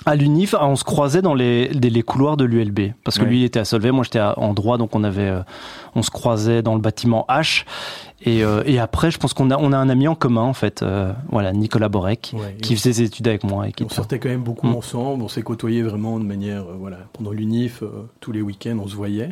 À 0.06 0.14
l'UNIF, 0.14 0.54
on 0.58 0.76
se 0.76 0.84
croisait 0.84 1.22
dans 1.22 1.34
les, 1.34 1.68
les 1.68 2.02
couloirs 2.02 2.36
de 2.36 2.44
l'ULB 2.44 2.92
parce 3.04 3.18
que 3.18 3.24
lui 3.24 3.40
il 3.40 3.44
était 3.44 3.58
à 3.58 3.64
Solvay, 3.64 3.90
moi 3.90 4.04
j'étais 4.04 4.20
en 4.20 4.54
droit, 4.54 4.78
donc 4.78 4.94
on 4.94 5.02
avait, 5.04 5.28
euh, 5.28 5.42
on 5.94 6.02
se 6.02 6.10
croisait 6.10 6.62
dans 6.62 6.74
le 6.74 6.80
bâtiment 6.80 7.26
H. 7.28 7.64
Et, 8.22 8.42
euh, 8.42 8.62
et 8.66 8.78
après, 8.80 9.10
je 9.10 9.18
pense 9.18 9.32
qu'on 9.32 9.50
a, 9.50 9.56
on 9.56 9.72
a 9.72 9.76
un 9.76 9.88
ami 9.88 10.08
en 10.08 10.14
commun 10.14 10.42
en 10.42 10.52
fait, 10.52 10.82
euh, 10.82 11.12
voilà, 11.30 11.52
Nicolas 11.52 11.88
Borek, 11.88 12.34
qui 12.62 12.76
faisait 12.76 12.92
ses 12.92 13.02
études 13.02 13.28
avec 13.28 13.44
moi. 13.44 13.68
Et 13.68 13.72
qui 13.72 13.84
on 13.84 13.88
sortait 13.88 14.18
quand 14.18 14.28
même 14.28 14.42
beaucoup 14.42 14.68
mm. 14.68 14.76
ensemble, 14.76 15.22
on 15.22 15.28
s'est 15.28 15.42
côtoyés 15.42 15.82
vraiment 15.82 16.18
de 16.18 16.24
manière, 16.24 16.64
voilà, 16.78 16.98
pendant 17.12 17.32
l'UNIF, 17.32 17.82
tous 18.20 18.32
les 18.32 18.40
week-ends 18.40 18.78
on 18.82 18.88
se 18.88 18.96
voyait. 18.96 19.30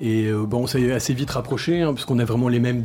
Et 0.00 0.30
bon, 0.32 0.64
on 0.64 0.66
s'est 0.66 0.92
assez 0.92 1.12
vite 1.14 1.30
rapproché, 1.30 1.82
hein, 1.82 1.92
puisqu'on 1.92 2.18
a 2.20 2.24
vraiment 2.24 2.48
les 2.48 2.60
mêmes, 2.60 2.82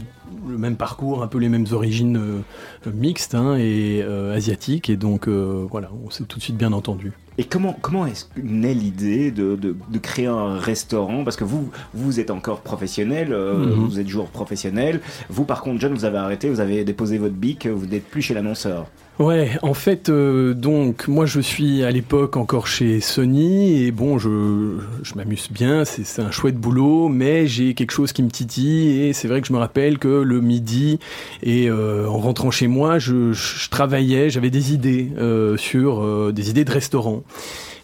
le 0.48 0.58
même 0.58 0.76
parcours, 0.76 1.24
un 1.24 1.28
peu 1.28 1.38
les 1.38 1.50
mêmes 1.50 1.68
origines 1.72 2.18
euh, 2.18 2.92
mixtes 2.92 3.36
hein, 3.36 3.56
et 3.58 4.02
euh, 4.04 4.36
asiatiques. 4.36 4.90
Et 4.90 4.98
donc, 4.98 5.28
voilà, 5.28 5.92
on 6.06 6.10
s'est 6.10 6.24
tout 6.26 6.38
de 6.38 6.44
suite 6.44 6.58
bien 6.58 6.74
entendu. 6.74 7.14
Et 7.38 7.44
comment, 7.46 7.78
comment 7.82 8.06
est-ce 8.06 8.26
naît 8.42 8.74
l'idée 8.74 9.32
de, 9.32 9.56
de, 9.56 9.76
de, 9.90 10.00
créer 10.00 10.28
un 10.28 10.58
restaurant? 10.58 11.24
Parce 11.24 11.36
que 11.36 11.44
vous, 11.44 11.70
vous 11.94 12.20
êtes 12.20 12.32
encore 12.32 12.62
professionnel, 12.62 13.30
euh, 13.32 13.66
mm-hmm. 13.66 13.74
vous 13.74 14.00
êtes 14.00 14.08
joueur 14.08 14.28
professionnel. 14.28 15.02
Vous, 15.30 15.46
par 15.46 15.62
contre, 15.62 15.82
John, 15.82 15.94
vous 15.94 16.06
avez 16.06 16.18
arrêté, 16.18 16.50
vous 16.50 16.60
avez 16.60 16.84
déposé 16.84 17.18
votre 17.18 17.36
bic, 17.36 17.68
vous 17.68 17.86
n'êtes 17.86 18.06
plus 18.06 18.22
chez 18.22 18.34
l'annonceur. 18.34 18.88
Ouais, 19.20 19.52
en 19.62 19.76
fait, 19.76 20.10
euh, 20.10 20.56
donc 20.56 21.08
moi 21.08 21.28
je 21.28 21.40
suis 21.40 21.84
à 21.84 21.92
l'époque 21.92 22.36
encore 22.36 22.66
chez 22.66 23.00
Sony 23.00 23.84
et 23.84 23.92
bon, 23.92 24.18
je, 24.18 24.80
je 25.04 25.14
m'amuse 25.14 25.50
bien, 25.52 25.86
c'est 25.86 26.20
un 26.20 26.32
chouette 26.32 26.58
boulot, 26.58 27.10
mais 27.10 27.46
j'ai 27.46 27.76
quelque 27.76 27.92
chose 27.92 28.12
qui 28.12 28.24
me 28.24 28.32
titille 28.32 29.04
et 29.04 29.14
c'est 29.14 29.28
vrai 29.28 29.42
que 29.42 29.48
je 29.48 29.54
me 29.54 29.60
rappelle 29.60 30.00
que 30.00 30.08
le 30.08 30.42
midi 30.42 30.98
et 31.44 31.70
euh, 31.70 32.08
en 32.08 32.18
rentrant 32.18 32.50
chez 32.50 32.66
moi, 32.66 32.98
je, 32.98 33.34
je 33.34 33.70
travaillais, 33.70 34.32
j'avais 34.32 34.50
des 34.50 34.74
idées 34.74 35.12
euh, 35.20 35.58
sur 35.58 36.34
des 36.34 36.50
idées 36.50 36.66
de 36.66 36.72
restaurant. 36.72 37.23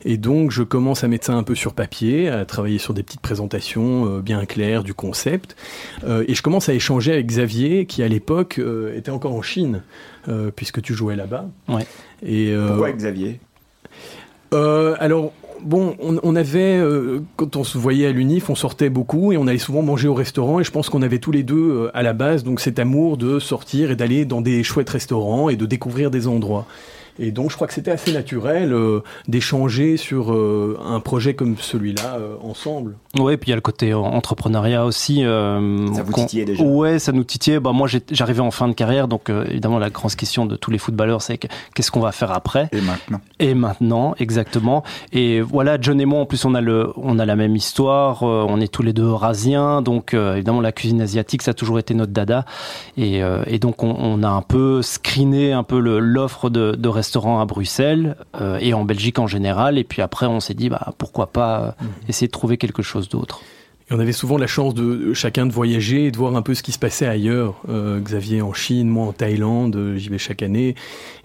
Et 0.05 0.17
donc, 0.17 0.51
je 0.51 0.63
commence 0.63 1.03
à 1.03 1.07
mettre 1.07 1.25
ça 1.25 1.33
un 1.33 1.43
peu 1.43 1.55
sur 1.55 1.73
papier, 1.73 2.29
à 2.29 2.45
travailler 2.45 2.77
sur 2.77 2.93
des 2.93 3.03
petites 3.03 3.21
présentations 3.21 4.05
euh, 4.05 4.21
bien 4.21 4.45
claires 4.45 4.83
du 4.83 4.93
concept. 4.93 5.55
Euh, 6.05 6.23
et 6.27 6.35
je 6.35 6.41
commence 6.41 6.69
à 6.69 6.73
échanger 6.73 7.11
avec 7.11 7.27
Xavier, 7.27 7.85
qui 7.85 8.01
à 8.01 8.07
l'époque 8.07 8.59
euh, 8.59 8.95
était 8.95 9.11
encore 9.11 9.33
en 9.33 9.41
Chine, 9.41 9.81
puisque 10.55 10.81
tu 10.83 10.93
jouais 10.93 11.15
là-bas. 11.15 11.47
Ouais. 11.67 11.87
Et, 12.23 12.53
Pourquoi 12.67 12.91
Xavier? 12.91 13.39
Alors, 14.51 15.33
bon, 15.59 15.95
on, 15.99 16.19
on 16.21 16.35
avait, 16.35 16.79
quand 17.35 17.55
on 17.55 17.63
se 17.63 17.79
voyait 17.79 18.05
à 18.05 18.11
l'UNIF, 18.11 18.51
on 18.51 18.55
sortait 18.55 18.91
beaucoup 18.91 19.33
et 19.33 19.37
on 19.37 19.47
allait 19.47 19.57
souvent 19.57 19.81
manger 19.81 20.07
au 20.07 20.13
restaurant. 20.13 20.59
Et 20.59 20.63
je 20.63 20.69
pense 20.69 20.89
qu'on 20.89 21.01
avait 21.01 21.17
tous 21.17 21.31
les 21.31 21.41
deux 21.41 21.89
à 21.95 22.03
la 22.03 22.13
base 22.13 22.43
donc 22.43 22.59
cet 22.59 22.77
amour 22.77 23.17
de 23.17 23.39
sortir 23.39 23.89
et 23.89 23.95
d'aller 23.95 24.25
dans 24.25 24.41
des 24.41 24.61
chouettes 24.61 24.91
restaurants 24.91 25.49
et 25.49 25.55
de 25.55 25.65
découvrir 25.65 26.11
des 26.11 26.27
endroits. 26.27 26.67
Et 27.19 27.31
donc, 27.31 27.51
je 27.51 27.55
crois 27.55 27.67
que 27.67 27.73
c'était 27.73 27.91
assez 27.91 28.13
naturel 28.13 28.71
euh, 28.71 29.01
d'échanger 29.27 29.97
sur 29.97 30.33
euh, 30.33 30.79
un 30.83 31.01
projet 31.01 31.33
comme 31.33 31.57
celui-là 31.57 32.15
euh, 32.17 32.35
ensemble. 32.41 32.95
Oui, 33.19 33.35
puis 33.35 33.47
il 33.47 33.49
y 33.49 33.53
a 33.53 33.55
le 33.55 33.61
côté 33.61 33.93
entrepreneuriat 33.93 34.85
aussi. 34.85 35.23
ça 35.23 35.59
vous 36.03 36.13
titillait 36.13 36.45
déjà 36.45 36.63
Ouais, 36.63 36.97
ça 36.97 37.11
nous 37.11 37.25
titillait. 37.25 37.59
Bah, 37.59 37.73
moi, 37.73 37.89
j'arrivais 38.11 38.39
en 38.39 38.51
fin 38.51 38.69
de 38.69 38.73
carrière, 38.73 39.09
donc 39.09 39.29
évidemment, 39.29 39.79
la 39.79 39.89
grande 39.89 40.15
question 40.15 40.45
de 40.45 40.55
tous 40.55 40.71
les 40.71 40.77
footballeurs, 40.77 41.21
c'est 41.21 41.37
qu'est-ce 41.37 41.91
qu'on 41.91 41.99
va 41.99 42.13
faire 42.13 42.31
après 42.31 42.69
Et 42.71 42.81
maintenant. 42.81 43.21
Et 43.39 43.53
maintenant, 43.53 44.15
exactement. 44.17 44.83
Et 45.11 45.41
voilà, 45.41 45.77
John 45.81 45.99
et 45.99 46.05
moi, 46.05 46.21
en 46.21 46.25
plus, 46.25 46.45
on 46.45 46.55
a, 46.55 46.61
le, 46.61 46.93
on 46.95 47.19
a 47.19 47.25
la 47.25 47.35
même 47.35 47.55
histoire. 47.55 48.23
on 48.23 48.61
est 48.61 48.71
tous 48.71 48.83
les 48.83 48.93
deux 48.93 49.11
rasiens, 49.11 49.81
donc 49.81 50.13
évidemment, 50.13 50.61
la 50.61 50.71
cuisine 50.71 51.01
asiatique, 51.01 51.41
ça 51.41 51.51
a 51.51 51.53
toujours 51.53 51.79
été 51.79 51.93
notre 51.93 52.13
dada. 52.13 52.45
Et, 52.95 53.21
et 53.47 53.59
donc, 53.59 53.83
on, 53.83 53.95
on, 53.99 54.23
a 54.23 54.29
un 54.29 54.41
peu 54.41 54.81
screené 54.81 55.51
un 55.51 55.63
peu 55.63 55.79
l'offre 55.79 56.49
de, 56.49 56.75
de 56.77 56.89
restaurants 56.89 57.08
restaurant 57.09 57.41
à 57.41 57.45
Bruxelles 57.45 58.15
euh, 58.39 58.59
et 58.61 58.75
en 58.75 58.85
Belgique 58.85 59.17
en 59.17 59.25
général. 59.25 59.79
Et 59.79 59.83
puis 59.83 60.03
après, 60.03 60.27
on 60.27 60.39
s'est 60.39 60.53
dit, 60.53 60.69
bah, 60.69 60.93
pourquoi 60.99 61.31
pas 61.31 61.59
euh, 61.59 61.83
mhm. 61.83 61.89
essayer 62.07 62.27
de 62.27 62.31
trouver 62.31 62.57
quelque 62.57 62.83
chose 62.83 63.09
d'autre. 63.09 63.41
Et 63.89 63.95
on 63.95 63.99
avait 63.99 64.11
souvent 64.11 64.37
la 64.37 64.45
chance 64.45 64.75
de 64.75 65.15
chacun 65.15 65.47
de 65.47 65.51
voyager 65.51 66.05
et 66.05 66.11
de 66.11 66.17
voir 66.17 66.35
un 66.35 66.43
peu 66.43 66.53
ce 66.53 66.61
qui 66.61 66.71
se 66.71 66.77
passait 66.77 67.07
ailleurs. 67.07 67.55
Euh, 67.67 67.99
Xavier 67.99 68.43
en 68.43 68.53
Chine, 68.53 68.87
moi 68.87 69.07
en 69.07 69.13
Thaïlande, 69.13 69.95
j'y 69.95 70.09
vais 70.09 70.19
chaque 70.19 70.43
année. 70.43 70.75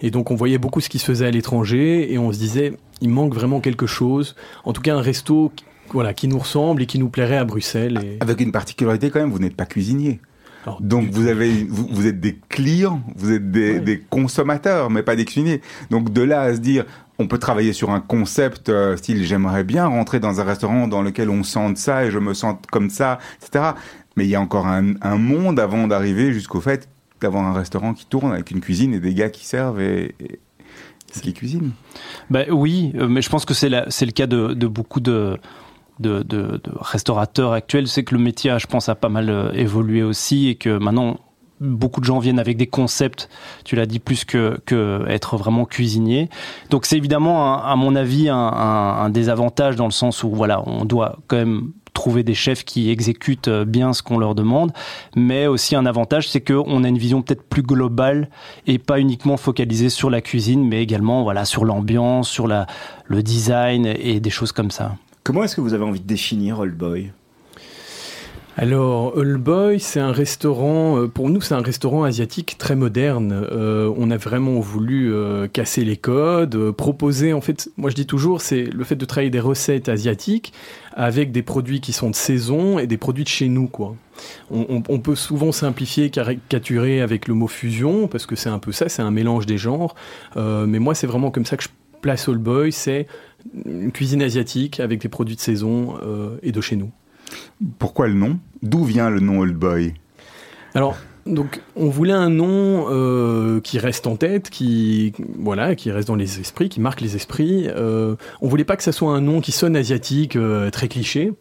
Et 0.01 0.09
donc 0.09 0.31
on 0.31 0.35
voyait 0.35 0.57
beaucoup 0.57 0.81
ce 0.81 0.89
qui 0.89 0.97
se 0.97 1.05
faisait 1.05 1.27
à 1.27 1.31
l'étranger 1.31 2.11
et 2.11 2.17
on 2.17 2.31
se 2.33 2.39
disait, 2.39 2.73
il 3.01 3.09
manque 3.09 3.35
vraiment 3.35 3.59
quelque 3.59 3.85
chose. 3.85 4.35
En 4.63 4.73
tout 4.73 4.81
cas, 4.81 4.95
un 4.95 5.01
resto 5.01 5.51
voilà, 5.91 6.15
qui 6.15 6.27
nous 6.27 6.39
ressemble 6.39 6.81
et 6.81 6.87
qui 6.87 6.97
nous 6.97 7.09
plairait 7.09 7.37
à 7.37 7.45
Bruxelles. 7.45 8.01
Et... 8.03 8.17
Avec 8.21 8.41
une 8.41 8.51
particularité 8.51 9.11
quand 9.11 9.19
même, 9.19 9.29
vous 9.29 9.37
n'êtes 9.37 9.55
pas 9.55 9.67
cuisinier. 9.67 10.19
Donc 10.79 11.09
vous 11.11 11.27
avez, 11.27 11.65
vous, 11.69 12.07
êtes 12.07 12.19
des 12.19 12.37
clients, 12.49 13.01
vous 13.15 13.31
êtes 13.31 13.51
des, 13.51 14.03
consommateurs, 14.09 14.89
mais 14.89 15.03
pas 15.03 15.15
des 15.15 15.25
cuisiniers. 15.25 15.61
Donc 15.89 16.11
de 16.11 16.21
là 16.21 16.41
à 16.41 16.53
se 16.53 16.59
dire, 16.59 16.85
on 17.19 17.27
peut 17.27 17.37
travailler 17.37 17.73
sur 17.73 17.91
un 17.91 18.01
concept 18.01 18.69
euh, 18.69 18.97
style 18.97 19.23
j'aimerais 19.23 19.63
bien 19.63 19.85
rentrer 19.87 20.19
dans 20.19 20.41
un 20.41 20.43
restaurant 20.43 20.87
dans 20.87 21.01
lequel 21.01 21.29
on 21.29 21.43
sente 21.43 21.77
ça 21.77 22.05
et 22.05 22.11
je 22.11 22.19
me 22.19 22.33
sens 22.33 22.55
comme 22.71 22.89
ça, 22.89 23.19
etc. 23.41 23.71
Mais 24.17 24.25
il 24.25 24.29
y 24.29 24.35
a 24.35 24.41
encore 24.41 24.67
un, 24.67 25.17
monde 25.17 25.59
avant 25.59 25.87
d'arriver 25.87 26.33
jusqu'au 26.33 26.61
fait 26.61 26.89
d'avoir 27.21 27.43
un 27.43 27.53
restaurant 27.53 27.93
qui 27.93 28.05
tourne 28.05 28.31
avec 28.31 28.51
une 28.51 28.59
cuisine 28.59 28.93
et 28.93 28.99
des 28.99 29.13
gars 29.13 29.29
qui 29.29 29.45
servent 29.45 29.81
et, 29.81 30.15
qui 31.21 31.33
cuisinent. 31.33 31.71
Ben 32.29 32.45
oui, 32.51 32.91
euh, 32.95 33.07
mais 33.07 33.21
je 33.21 33.29
pense 33.29 33.45
que 33.45 33.53
c'est 33.53 33.69
le 33.69 34.11
cas 34.11 34.27
de 34.27 34.67
beaucoup 34.67 34.99
de 34.99 35.37
de, 35.99 36.23
de, 36.23 36.61
de 36.63 36.71
restaurateurs 36.75 37.53
actuels, 37.53 37.87
c'est 37.87 38.03
que 38.03 38.15
le 38.15 38.21
métier, 38.21 38.55
je 38.59 38.67
pense, 38.67 38.89
a 38.89 38.95
pas 38.95 39.09
mal 39.09 39.29
euh, 39.29 39.51
évolué 39.53 40.03
aussi 40.03 40.49
et 40.49 40.55
que 40.55 40.77
maintenant, 40.77 41.17
beaucoup 41.61 42.01
de 42.01 42.05
gens 42.05 42.19
viennent 42.19 42.39
avec 42.39 42.57
des 42.57 42.67
concepts, 42.67 43.29
tu 43.63 43.75
l'as 43.75 43.85
dit, 43.85 43.99
plus 43.99 44.25
que, 44.25 44.59
être 45.07 45.37
vraiment 45.37 45.65
cuisinier. 45.65 46.29
Donc 46.69 46.85
c'est 46.85 46.97
évidemment, 46.97 47.63
à 47.63 47.75
mon 47.75 47.95
avis, 47.95 48.29
un, 48.29 48.35
un, 48.35 49.09
désavantage 49.09 49.75
dans 49.75 49.85
le 49.85 49.91
sens 49.91 50.23
où 50.23 50.31
voilà, 50.31 50.61
on 50.67 50.85
doit 50.85 51.19
quand 51.27 51.37
même 51.37 51.71
trouver 51.93 52.23
des 52.23 52.33
chefs 52.33 52.65
qui 52.65 52.89
exécutent 52.91 53.47
euh, 53.47 53.63
bien 53.63 53.93
ce 53.93 54.03
qu'on 54.03 54.19
leur 54.19 54.35
demande, 54.35 54.73
mais 55.15 55.47
aussi 55.47 55.77
un 55.77 55.85
avantage, 55.85 56.29
c'est 56.29 56.41
qu'on 56.41 56.83
a 56.83 56.87
une 56.89 56.97
vision 56.97 57.21
peut-être 57.21 57.47
plus 57.47 57.63
globale 57.63 58.29
et 58.67 58.77
pas 58.77 58.99
uniquement 58.99 59.37
focalisée 59.37 59.89
sur 59.89 60.09
la 60.09 60.19
cuisine, 60.19 60.67
mais 60.67 60.83
également 60.83 61.23
voilà 61.23 61.45
sur 61.45 61.63
l'ambiance, 61.63 62.29
sur 62.29 62.47
le 62.47 63.23
design 63.23 63.85
et 63.85 64.19
des 64.19 64.29
choses 64.29 64.51
comme 64.51 64.71
ça. 64.71 64.97
Comment 65.25 65.43
est-ce 65.43 65.55
que 65.55 65.61
vous 65.61 65.73
avez 65.73 65.83
envie 65.83 65.99
de 65.99 66.05
définir 66.05 66.59
Old 66.59 66.77
Boy? 66.77 67.11
Alors, 68.57 69.17
Old 69.17 69.41
Boy, 69.41 69.79
c'est 69.79 69.99
un 69.99 70.11
restaurant, 70.11 70.99
euh, 70.99 71.07
pour 71.07 71.31
nous, 71.31 71.41
c'est 71.41 71.55
un 71.55 71.63
restaurant 71.63 72.03
asiatique 72.03 72.59
très 72.59 72.75
moderne. 72.75 73.31
Euh, 73.33 73.91
on 73.97 74.11
a 74.11 74.17
vraiment 74.17 74.59
voulu 74.59 75.11
euh, 75.11 75.47
casser 75.47 75.83
les 75.83 75.97
codes, 75.97 76.69
proposer, 76.73 77.33
en 77.33 77.41
fait, 77.41 77.71
moi 77.75 77.89
je 77.89 77.95
dis 77.95 78.05
toujours, 78.05 78.39
c'est 78.39 78.65
le 78.65 78.83
fait 78.83 78.95
de 78.95 79.03
travailler 79.03 79.31
des 79.31 79.39
recettes 79.39 79.89
asiatiques 79.89 80.53
avec 80.93 81.31
des 81.31 81.41
produits 81.41 81.81
qui 81.81 81.91
sont 81.91 82.11
de 82.11 82.15
saison 82.15 82.77
et 82.77 82.85
des 82.85 82.97
produits 82.97 83.23
de 83.23 83.29
chez 83.29 83.49
nous, 83.49 83.67
quoi. 83.67 83.95
On, 84.51 84.83
on 84.87 84.99
peut 84.99 85.15
souvent 85.15 85.51
simplifier, 85.51 86.11
caricaturer 86.11 87.01
avec 87.01 87.27
le 87.27 87.33
mot 87.33 87.47
fusion, 87.47 88.07
parce 88.07 88.27
que 88.27 88.35
c'est 88.35 88.49
un 88.49 88.59
peu 88.59 88.71
ça, 88.71 88.89
c'est 88.89 89.01
un 89.01 89.11
mélange 89.11 89.47
des 89.47 89.57
genres. 89.57 89.95
mais 90.35 90.77
moi, 90.77 90.93
c'est 90.93 91.07
vraiment 91.07 91.31
comme 91.31 91.45
ça 91.45 91.57
que 91.57 91.63
je 91.63 91.69
place 92.05 92.27
Old 92.27 92.39
Boy, 92.39 92.71
c'est 92.71 93.07
une 93.65 93.91
cuisine 93.91 94.21
asiatique 94.21 94.79
avec 94.79 95.01
des 95.01 95.09
produits 95.09 95.35
de 95.35 95.41
saison 95.41 95.97
euh, 96.03 96.37
et 96.43 96.51
de 96.51 96.61
chez 96.61 96.75
nous. 96.75 96.91
Pourquoi 97.79 98.07
le 98.07 98.13
nom? 98.13 98.39
D'où 98.61 98.83
vient 98.83 99.09
le 99.09 99.19
nom 99.19 99.39
Old 99.39 99.55
Boy? 99.55 99.93
Alors, 100.73 100.97
donc, 101.25 101.61
on 101.75 101.89
voulait 101.89 102.13
un 102.13 102.29
nom 102.29 102.85
euh, 102.91 103.59
qui 103.59 103.79
reste 103.79 104.05
en 104.05 104.15
tête, 104.15 104.51
qui 104.51 105.11
voilà, 105.39 105.73
qui 105.73 105.89
reste 105.89 106.07
dans 106.07 106.15
les 106.15 106.39
esprits, 106.39 106.69
qui 106.69 106.79
marque 106.79 107.01
les 107.01 107.15
esprits. 107.15 107.67
Euh, 107.67 108.15
on 108.41 108.47
voulait 108.47 108.63
pas 108.63 108.77
que 108.77 108.83
ça 108.83 108.91
soit 108.91 109.11
un 109.11 109.21
nom 109.21 109.41
qui 109.41 109.51
sonne 109.51 109.75
asiatique, 109.75 110.35
euh, 110.35 110.69
très 110.69 110.87
cliché. 110.87 111.33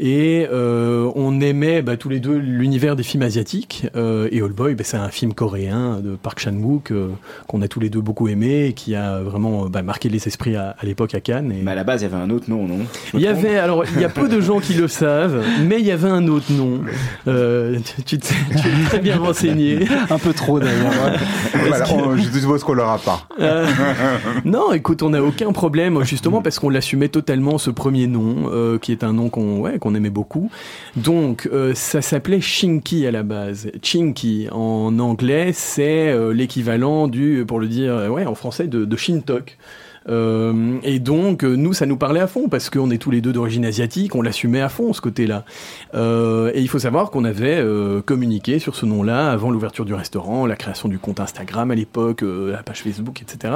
Et 0.00 0.46
euh, 0.50 1.10
on 1.16 1.40
aimait 1.40 1.82
bah, 1.82 1.96
tous 1.96 2.08
les 2.08 2.20
deux 2.20 2.36
l'univers 2.36 2.94
des 2.94 3.02
films 3.02 3.24
asiatiques. 3.24 3.86
Euh, 3.96 4.28
et 4.30 4.40
All 4.40 4.52
Boy, 4.52 4.76
bah, 4.76 4.84
c'est 4.84 4.96
un 4.96 5.08
film 5.08 5.34
coréen 5.34 5.98
de 6.00 6.14
Park 6.14 6.38
Chan-wook 6.38 6.92
euh, 6.92 7.08
qu'on 7.48 7.62
a 7.62 7.68
tous 7.68 7.80
les 7.80 7.90
deux 7.90 8.00
beaucoup 8.00 8.28
aimé 8.28 8.66
et 8.66 8.72
qui 8.74 8.94
a 8.94 9.18
vraiment 9.18 9.66
bah, 9.66 9.82
marqué 9.82 10.08
les 10.08 10.28
esprits 10.28 10.54
à, 10.54 10.76
l'époque 10.84 11.16
à 11.16 11.20
Cannes. 11.20 11.52
Mais 11.62 11.72
à 11.72 11.74
la 11.74 11.82
base, 11.82 12.02
il 12.02 12.04
y 12.04 12.14
avait 12.14 12.22
un 12.22 12.30
autre 12.30 12.48
nom, 12.48 12.68
non? 12.68 12.78
Il 13.12 13.20
y 13.20 13.26
avait, 13.26 13.58
alors, 13.58 13.84
il 13.96 14.00
y 14.00 14.04
a 14.04 14.08
peu 14.08 14.28
de 14.28 14.40
gens 14.40 14.60
qui 14.60 14.74
le 14.74 14.86
savent, 14.86 15.42
mais 15.66 15.80
il 15.80 15.86
y 15.86 15.90
avait 15.90 16.08
un 16.08 16.28
autre 16.28 16.52
nom. 16.52 16.80
tu, 18.06 18.18
tu, 18.18 18.28
es 18.28 18.84
très 18.86 19.00
bien 19.00 19.18
renseigné. 19.18 19.80
un 20.10 20.18
peu 20.18 20.32
trop 20.32 20.60
d'ailleurs. 20.60 20.92
voilà, 21.54 21.84
je 22.16 22.38
suppose 22.38 22.62
qu'on 22.62 22.74
l'aura 22.74 22.98
pas. 22.98 23.26
non, 24.44 24.72
écoute, 24.72 25.02
on 25.02 25.10
n'a 25.10 25.22
aucun 25.24 25.50
problème, 25.50 26.04
justement 26.04 26.40
parce 26.40 26.60
qu'on 26.60 26.70
l'assumait 26.70 27.08
totalement 27.08 27.58
ce 27.58 27.70
premier 27.70 28.06
nom, 28.06 28.78
qui 28.78 28.92
est 28.92 29.02
un 29.02 29.12
nom 29.12 29.28
qu'on 29.28 29.58
ouais, 29.58 29.78
on 29.88 29.94
aimait 29.94 30.10
beaucoup. 30.10 30.50
Donc, 30.96 31.48
euh, 31.52 31.74
ça 31.74 32.02
s'appelait 32.02 32.40
Shinki 32.40 33.06
à 33.06 33.10
la 33.10 33.22
base. 33.22 33.70
Chinky, 33.82 34.48
en 34.52 34.98
anglais, 34.98 35.52
c'est 35.52 36.08
euh, 36.08 36.32
l'équivalent 36.32 37.08
du, 37.08 37.44
pour 37.46 37.60
le 37.60 37.66
dire, 37.66 38.08
ouais, 38.10 38.26
en 38.26 38.34
français, 38.34 38.66
de, 38.66 38.84
de 38.84 38.96
Shintok. 38.96 39.58
Euh, 40.08 40.78
et 40.84 41.00
donc, 41.00 41.42
nous, 41.42 41.72
ça 41.72 41.84
nous 41.84 41.96
parlait 41.96 42.20
à 42.20 42.26
fond 42.26 42.48
parce 42.48 42.70
qu'on 42.70 42.90
est 42.90 42.98
tous 42.98 43.10
les 43.10 43.20
deux 43.20 43.32
d'origine 43.32 43.64
asiatique, 43.64 44.14
on 44.14 44.22
l'assumait 44.22 44.62
à 44.62 44.70
fond 44.70 44.92
ce 44.92 45.00
côté-là. 45.00 45.44
et 45.94 46.60
il 46.60 46.68
faut 46.68 46.78
savoir 46.78 47.10
qu'on 47.10 47.24
avait 47.24 47.62
communiqué 48.06 48.58
sur 48.58 48.74
ce 48.74 48.86
nom-là 48.86 49.30
avant 49.30 49.50
l'ouverture 49.50 49.84
du 49.84 49.92
restaurant, 49.92 50.46
la 50.46 50.56
création 50.56 50.88
du 50.88 50.98
compte 50.98 51.20
Instagram 51.20 51.70
à 51.70 51.74
l'époque, 51.74 52.22
la 52.22 52.62
page 52.62 52.82
Facebook, 52.82 53.20
etc. 53.20 53.54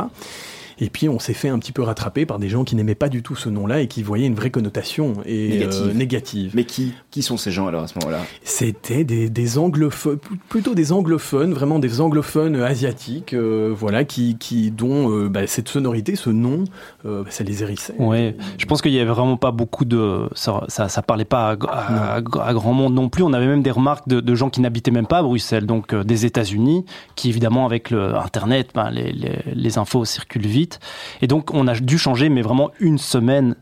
Et 0.83 0.91
puis 0.91 1.09
on 1.09 1.21
s'est 1.21 1.33
fait 1.33 1.49
un 1.49 1.61
petit 1.61 1.71
peu 1.71 1.83
rattraper 1.83 2.27
par 2.27 2.41
des 2.41 2.49
gens 2.49 2.65
qui 2.65 2.75
n'aimaient 2.75 2.97
pas 2.97 3.09
du 3.09 3.23
tout 3.23 3.37
ce 3.37 3.49
nom-là 3.49 3.83
et 3.83 3.87
qui 3.87 4.03
voyaient 4.03 4.27
une 4.27 4.35
vraie 4.35 4.51
connotation 4.51 5.13
et 5.25 5.63
euh, 5.63 5.93
négative. 5.93 6.51
Mais 6.55 6.65
qui, 6.65 6.93
qui 7.13 7.23
sont 7.23 7.37
ces 7.37 7.53
gens 7.53 7.69
alors 7.69 7.85
à 7.85 7.87
ce 7.87 7.97
moment-là? 8.01 8.19
C'était 8.43 9.05
des, 9.05 9.31
des, 9.31 9.59
anglophones, 9.59 10.19
plutôt 10.49 10.75
des 10.75 10.91
anglophones, 10.91 11.55
vraiment 11.55 11.79
des 11.79 12.01
anglophones 12.01 12.57
asiatiques, 12.57 13.33
euh, 13.33 13.73
voilà, 13.73 14.03
qui, 14.03 14.39
qui 14.39 14.73
dont 14.73 15.09
euh, 15.09 15.29
bah, 15.29 15.47
cette 15.47 15.69
sonorité, 15.69 16.17
ce 16.17 16.31
nom, 16.31 16.65
bah, 17.05 17.23
ça 17.29 17.45
les 17.45 17.63
hérissait. 17.63 17.95
Ouais, 18.01 18.37
je 18.59 18.67
pense 18.67 18.83
qu'il 18.83 18.93
y 18.93 18.99
avait 18.99 19.09
vraiment 19.09 19.37
pas 19.37 19.53
beaucoup 19.53 19.85
de, 19.85 20.29
ça, 20.35 20.65
ça, 20.67 20.89
ça 20.89 21.03
parlait 21.03 21.25
pas 21.25 21.57
à, 21.69 22.17
à, 22.17 22.21
grand 22.21 22.73
monde 22.73 22.95
non 22.95 23.09
plus. 23.09 23.23
On 23.23 23.33
avait 23.33 23.47
même 23.47 23.63
des 23.63 23.71
remarques 23.71 24.09
de, 24.09 24.19
de 24.19 24.35
gens 24.35 24.51
qui 24.51 24.61
n'habitaient 24.61 24.91
même 24.91 25.07
pas 25.07 25.19
à 25.19 25.23
Bruxelles, 25.23 25.67
donc 25.67 25.95
des 25.95 26.27
États-Unis, 26.27 26.85
qui 27.15 27.29
évidemment 27.29 27.67
avec 27.67 27.91
le 27.91 28.17
Internet, 28.17 28.71
ben, 28.75 28.91
les, 28.91 29.13
les, 29.13 29.39
les 29.55 29.79
infos 29.79 30.05
circulent 30.05 30.45
vite 30.45 30.72
vite. 30.73 30.81
Et 31.23 31.27
donc, 31.27 31.53
on 31.55 31.67
a 31.69 31.75
dû 31.75 31.99
changer, 31.99 32.29
mais 32.29 32.43
vraiment 32.43 32.71
une 32.81 32.99
semaine 32.99 33.57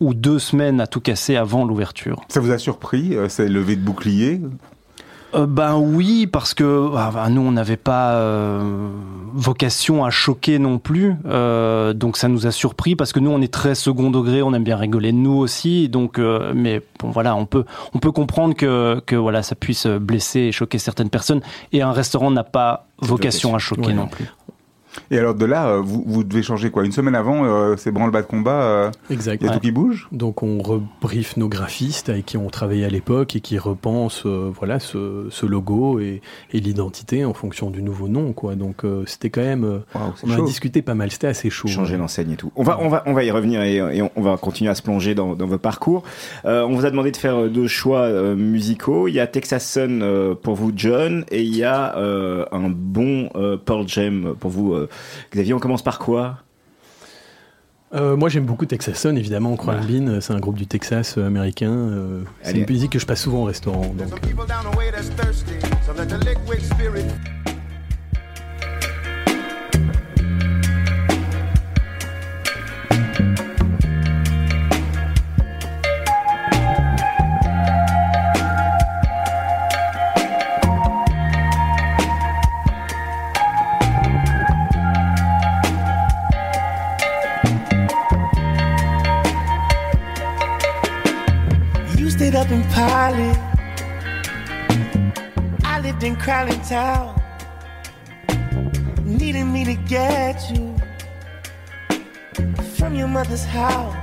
ou 0.00 0.14
deux 0.14 0.38
semaines 0.38 0.80
à 0.80 0.86
tout 0.86 1.00
casser 1.00 1.36
avant 1.36 1.64
l'ouverture. 1.64 2.20
Ça 2.28 2.40
vous 2.40 2.50
a 2.50 2.58
surpris, 2.58 3.16
euh, 3.16 3.28
c'est 3.28 3.48
levé 3.48 3.76
de 3.76 3.80
bouclier 3.80 4.40
euh, 5.34 5.46
ben 5.46 5.76
oui, 5.76 6.26
parce 6.26 6.54
que 6.54 6.90
ah, 6.96 7.10
ben, 7.12 7.28
nous 7.30 7.40
on 7.40 7.52
n'avait 7.52 7.76
pas 7.76 8.14
euh, 8.14 8.88
vocation 9.32 10.04
à 10.04 10.10
choquer 10.10 10.58
non 10.58 10.78
plus, 10.78 11.14
euh, 11.26 11.92
donc 11.92 12.16
ça 12.16 12.28
nous 12.28 12.46
a 12.46 12.52
surpris 12.52 12.94
parce 12.94 13.12
que 13.12 13.18
nous 13.18 13.30
on 13.30 13.40
est 13.40 13.52
très 13.52 13.74
second 13.74 14.10
degré, 14.10 14.42
on 14.42 14.54
aime 14.54 14.62
bien 14.62 14.76
rigoler 14.76 15.12
nous 15.12 15.36
aussi, 15.36 15.88
donc 15.88 16.20
mais 16.54 16.82
bon 17.00 17.10
voilà, 17.10 17.34
on 17.34 17.46
peut 17.46 17.64
on 17.94 17.98
peut 17.98 18.12
comprendre 18.12 18.54
que 18.54 19.02
que 19.06 19.16
voilà 19.16 19.42
ça 19.42 19.54
puisse 19.56 19.86
blesser 19.86 20.40
et 20.40 20.52
choquer 20.52 20.78
certaines 20.78 21.10
personnes. 21.10 21.40
Et 21.72 21.82
un 21.82 21.92
restaurant 21.92 22.30
n'a 22.30 22.44
pas 22.44 22.86
vocation 23.00 23.54
à 23.54 23.58
choquer 23.58 23.92
non 23.92 24.06
plus. 24.06 24.26
Et 25.10 25.18
alors 25.18 25.34
de 25.34 25.44
là, 25.44 25.68
euh, 25.68 25.80
vous, 25.80 26.04
vous 26.06 26.24
devez 26.24 26.42
changer 26.42 26.70
quoi? 26.70 26.84
Une 26.84 26.92
semaine 26.92 27.14
avant, 27.14 27.44
euh, 27.44 27.76
c'est 27.76 27.90
branle-bas 27.90 28.22
de 28.22 28.26
combat. 28.26 28.62
Euh, 28.62 28.90
exact. 29.10 29.42
Il 29.42 29.46
y 29.46 29.50
a 29.50 29.52
tout 29.52 29.60
qui 29.60 29.70
bouge? 29.70 30.08
Donc 30.12 30.42
on 30.42 30.58
rebriefe 30.60 31.36
nos 31.36 31.48
graphistes 31.48 32.08
avec 32.08 32.26
qui 32.26 32.36
on 32.36 32.48
travaillait 32.48 32.86
à 32.86 32.90
l'époque 32.90 33.36
et 33.36 33.40
qui 33.40 33.58
repensent 33.58 34.26
voilà 34.26 34.78
ce, 34.78 35.26
ce, 35.30 35.46
logo 35.46 36.00
et, 36.00 36.22
et 36.52 36.60
l'identité 36.60 37.24
en 37.24 37.34
fonction 37.34 37.70
du 37.70 37.82
nouveau 37.82 38.08
nom 38.08 38.32
quoi. 38.32 38.54
Donc 38.54 38.82
c'était 39.06 39.30
quand 39.30 39.42
même. 39.42 39.82
on 39.94 40.30
a 40.30 40.40
discuté 40.42 40.82
pas 40.82 40.94
mal. 40.94 41.10
C'était 41.10 41.26
assez 41.26 41.50
chaud. 41.50 41.68
Changer 41.68 41.96
l'enseigne 41.96 42.32
et 42.32 42.36
tout. 42.36 42.52
On 42.56 42.62
va 42.62 42.78
on 42.80 42.88
va 42.88 43.02
on 43.06 43.12
va 43.12 43.24
y 43.24 43.30
revenir 43.30 43.62
et, 43.62 43.76
et 43.76 44.02
on, 44.02 44.22
va 44.22 44.36
continuer 44.36 44.70
à 44.70 44.74
se 44.74 44.82
plonger 44.82 45.14
dans, 45.14 45.34
dans 45.34 45.46
vos 45.46 45.58
parcours. 45.58 46.02
on 46.44 46.74
vous 46.74 46.86
a 46.86 46.90
demandé 46.90 47.10
de 47.10 47.16
faire 47.16 47.48
deux 47.48 47.68
choix 47.68 48.08
musicaux. 48.34 49.08
Il 49.08 49.14
y 49.14 49.20
a 49.20 49.26
Texas 49.26 49.68
Sun 49.70 50.34
pour 50.42 50.54
vous 50.54 50.72
John 50.74 51.24
et 51.30 51.42
il 51.42 51.56
y 51.56 51.64
a 51.64 51.96
un 51.96 52.68
bon 52.68 53.28
Pearl 53.64 53.86
Jam 53.86 54.34
pour 54.38 54.50
vous 54.50 54.83
Xavier, 55.32 55.54
on 55.54 55.58
commence 55.58 55.82
par 55.82 55.98
quoi 55.98 56.38
euh, 57.94 58.16
moi 58.16 58.28
j'aime 58.28 58.44
beaucoup 58.44 58.66
Texas 58.66 58.98
Sun, 58.98 59.16
évidemment, 59.16 59.54
Crown 59.56 59.80
Bean, 59.86 60.20
c'est 60.20 60.32
un 60.32 60.40
groupe 60.40 60.56
du 60.56 60.66
Texas 60.66 61.16
euh, 61.16 61.26
américain. 61.26 61.70
Euh, 61.70 62.24
c'est 62.42 62.58
une 62.58 62.66
musique 62.68 62.90
que 62.90 62.98
je 62.98 63.06
passe 63.06 63.22
souvent 63.22 63.42
au 63.42 63.44
restaurant. 63.44 63.94
Donc. 63.96 64.08
Up 92.44 92.50
in 92.50 92.62
Polly. 92.64 93.32
I 95.64 95.80
lived 95.80 96.02
in 96.02 96.16
Crowley 96.16 96.56
Town. 96.68 97.20
Needing 99.04 99.52
me 99.52 99.64
to 99.64 99.74
get 99.74 100.50
you 100.50 100.76
from 102.76 102.94
your 102.94 103.08
mother's 103.08 103.44
house. 103.44 103.94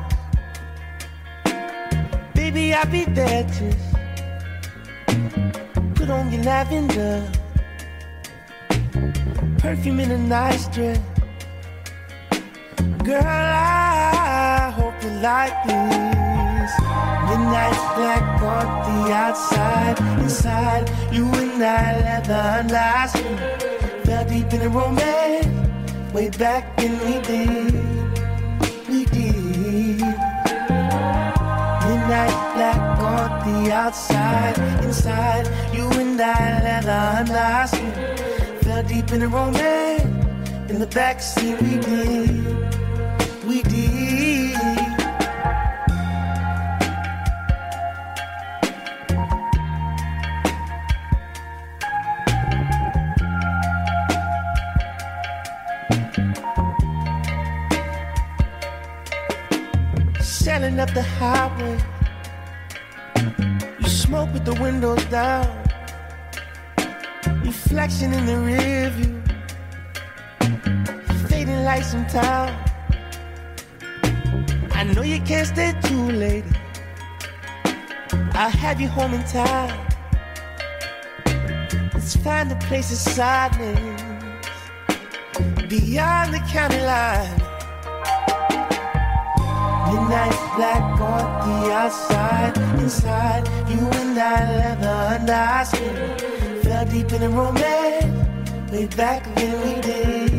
Baby, 2.33 2.73
I'll 2.73 2.89
be 2.89 3.05
there 3.05 3.43
just 3.43 3.93
put 5.95 6.09
on 6.09 6.31
your 6.31 6.43
lavender 6.43 7.29
perfume 9.59 9.99
in 9.99 10.11
a 10.11 10.17
nice 10.17 10.67
dress. 10.69 10.99
Girl, 13.03 13.23
I 13.23 14.71
hope 14.75 15.03
you 15.03 15.09
like 15.19 16.30
this. 16.61 16.79
Midnight 17.27 17.79
black 17.95 18.41
on 18.41 18.67
the 18.87 19.11
outside, 19.13 19.99
inside 20.19 20.89
you 21.11 21.25
and 21.25 21.63
I 21.63 21.99
leather 22.05 22.43
unlasting. 22.59 23.37
Fell 24.05 24.25
deep 24.27 24.53
in 24.53 24.61
a 24.61 24.69
romance, 24.69 26.13
way 26.13 26.29
back 26.29 26.77
when 26.77 26.93
we 27.05 27.13
did, 27.21 27.73
we 28.89 29.05
did. 29.05 30.01
Midnight 31.87 32.37
black 32.55 32.81
on 32.99 33.29
the 33.47 33.71
outside, 33.71 34.57
inside 34.83 35.45
you 35.73 35.89
and 36.01 36.19
I 36.21 36.63
leather 36.65 37.01
unlasting. 37.21 37.91
Fell 38.61 38.83
deep 38.83 39.11
in 39.11 39.21
a 39.23 39.27
romance, 39.27 40.01
in 40.69 40.79
the 40.79 40.87
backseat 40.87 41.61
we 41.61 41.77
did, 41.89 43.45
we 43.47 43.63
did. 43.63 44.10
Up 60.81 60.93
the 60.95 61.03
highway. 61.03 61.77
You 63.79 63.87
smoke 63.87 64.33
with 64.33 64.45
the 64.45 64.55
windows 64.59 65.03
down. 65.05 65.47
Reflection 67.45 68.13
in 68.13 68.25
the 68.25 68.39
rear 68.39 68.89
view. 68.89 69.21
Fading 71.27 71.63
lights 71.63 71.93
in 71.93 72.03
town. 72.07 72.49
I 74.71 74.83
know 74.83 75.03
you 75.03 75.21
can't 75.21 75.47
stay 75.47 75.73
too 75.83 76.11
late. 76.23 76.45
I'll 78.33 78.49
have 78.49 78.81
you 78.81 78.87
home 78.87 79.13
in 79.13 79.23
time. 79.25 79.87
Let's 81.93 82.15
find 82.15 82.51
a 82.51 82.59
place 82.67 82.91
of 82.91 82.97
silence 82.97 84.01
beyond 85.69 86.33
the 86.33 86.41
county 86.51 86.81
line. 86.81 87.40
Midnight 89.91 90.55
black 90.55 91.01
on 91.01 91.63
the 91.63 91.73
outside, 91.73 92.57
inside 92.79 93.45
you 93.69 93.79
and 93.99 94.17
I 94.17 94.57
leather 94.57 95.19
and 95.19 95.29
I 95.29 95.63
skin. 95.63 96.61
Fell 96.63 96.85
deep 96.85 97.11
in 97.11 97.23
a 97.23 97.29
romance, 97.29 98.71
way 98.71 98.85
back 98.87 99.25
when 99.35 99.53
we 99.65 99.81
did, 99.81 100.31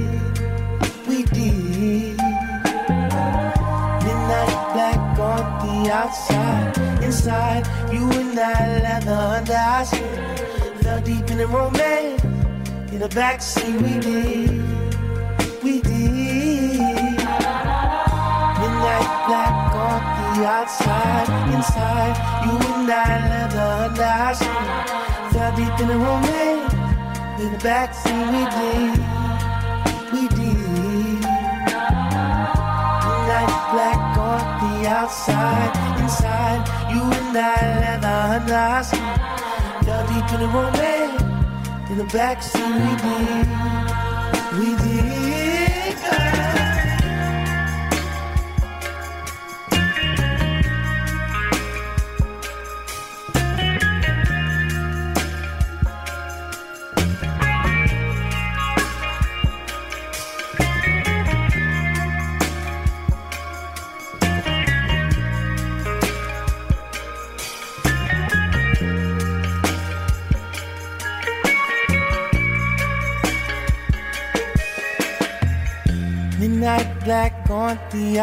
we 1.06 1.22
did. 1.24 2.16
Midnight 4.06 4.54
black 4.72 5.18
on 5.18 5.44
the 5.66 5.92
outside, 5.92 7.02
inside 7.02 7.66
you 7.92 8.10
and 8.10 8.38
I 8.38 8.80
leather 8.80 9.22
and 9.36 9.50
I 9.50 9.84
skin. 9.84 10.76
Fell 10.82 11.00
deep 11.02 11.30
in 11.30 11.40
a 11.40 11.46
romance, 11.46 12.24
in 12.90 13.00
the 13.00 13.08
backseat 13.08 13.82
we 13.82 14.00
did, 14.00 15.62
we 15.62 15.82
did 15.82 16.91
midnight 18.92 19.26
black 19.26 19.74
on 19.74 20.00
the 20.36 20.44
outside, 20.46 21.28
inside 21.54 22.16
you 22.44 22.54
and 22.74 22.90
I 22.90 22.94
leather 23.30 23.72
and 23.88 23.98
I. 23.98 24.34
Fell 25.32 25.52
deep 25.56 25.80
in 25.80 25.88
the 25.88 25.96
romance, 25.96 26.72
in 27.40 27.52
the 27.52 27.58
backseat 27.58 28.26
we 28.32 28.42
did, 28.56 28.98
we 30.12 30.22
did. 30.28 31.20
Midnight 33.04 33.52
black 33.72 34.00
on 34.18 34.42
the 34.60 34.88
outside, 34.88 35.72
inside 36.00 36.62
you 36.92 37.02
and 37.02 37.36
I 37.36 37.40
leather 37.80 38.20
and 38.36 38.50
I. 38.50 38.82
Fell 39.84 40.02
deep 40.06 40.28
in 40.34 40.40
the 40.40 40.48
romance, 40.48 41.22
in 41.90 41.96
the 41.98 42.04
backseat 42.04 42.72
we 42.82 42.92
did, 43.04 43.46
we 44.58 44.68
did. 44.84 45.01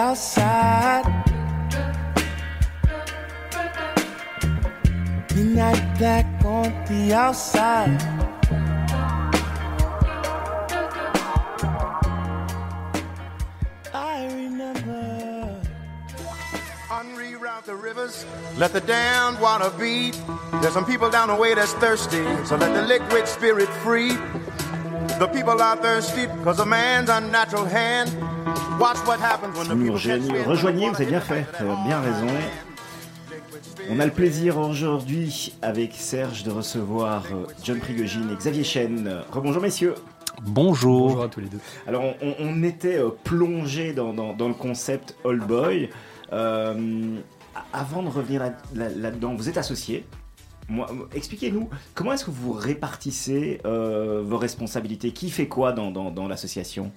outside. 0.09 1.05
Midnight 5.35 5.97
black 5.99 6.25
on 6.43 6.73
the 6.85 7.13
outside. 7.13 8.01
I 13.93 14.25
remember. 14.33 15.61
Unreroute 16.89 17.65
the 17.65 17.75
rivers, 17.75 18.25
let 18.57 18.73
the 18.73 18.81
damned 18.81 19.39
water 19.39 19.71
beat. 19.77 20.19
There's 20.53 20.73
some 20.73 20.85
people 20.85 21.11
down 21.11 21.27
the 21.27 21.35
way 21.35 21.53
that's 21.53 21.73
thirsty, 21.73 22.25
so 22.45 22.55
let 22.55 22.73
the 22.73 22.81
liquid 22.81 23.27
spirit 23.27 23.69
free. 23.85 24.17
The 25.19 25.29
people 25.31 25.61
are 25.61 25.75
thirsty 25.75 26.25
because 26.25 26.59
a 26.59 26.65
man's 26.65 27.09
unnatural 27.09 27.65
hand 27.65 28.09
Rejoignez, 30.45 30.89
vous 30.89 30.95
avez 30.95 31.05
bien 31.05 31.19
fait, 31.21 31.45
vous 31.59 31.71
avez 31.71 31.83
bien 31.87 31.99
raison. 31.99 32.27
On 33.91 33.99
a 33.99 34.05
le 34.05 34.11
plaisir 34.11 34.57
aujourd'hui 34.57 35.53
avec 35.61 35.93
Serge 35.93 36.43
de 36.43 36.51
recevoir 36.51 37.23
euh, 37.31 37.45
John 37.63 37.79
Prigogine 37.79 38.29
et 38.31 38.35
Xavier 38.35 38.63
Chen. 38.63 39.21
Rebonjour 39.31 39.61
messieurs. 39.61 39.95
Bonjour. 40.43 41.07
Bonjour 41.09 41.23
à 41.23 41.27
tous 41.27 41.39
les 41.39 41.47
deux. 41.47 41.59
Alors 41.87 42.03
on, 42.39 42.63
était 42.63 42.97
euh, 42.97 43.09
plongé 43.23 43.93
dans, 43.93 44.13
dans- 44.13 44.33
dans 44.33 44.47
le 44.47 44.53
concept 44.53 45.15
All 45.25 45.39
Boy. 45.39 45.89
Euh, 46.31 47.17
avant 47.73 48.03
de 48.03 48.09
revenir 48.09 48.41
là- 48.41 48.53
là- 48.75 48.89
là-dedans, 48.89 49.33
vous 49.35 49.49
êtes 49.49 49.57
associé. 49.57 50.05
Moi, 50.69 50.87
expliquez-nous 51.15 51.67
comment 51.95 52.13
est-ce 52.13 52.25
que 52.25 52.31
vous 52.31 52.53
répartissez 52.53 53.59
euh, 53.65 54.21
vos 54.23 54.37
responsabilités? 54.37 55.11
Qui 55.11 55.31
fait 55.31 55.47
quoi 55.47 55.71
dans, 55.71 55.89
dans- 55.89 56.11
dans 56.11 56.27
l'association? 56.27 56.91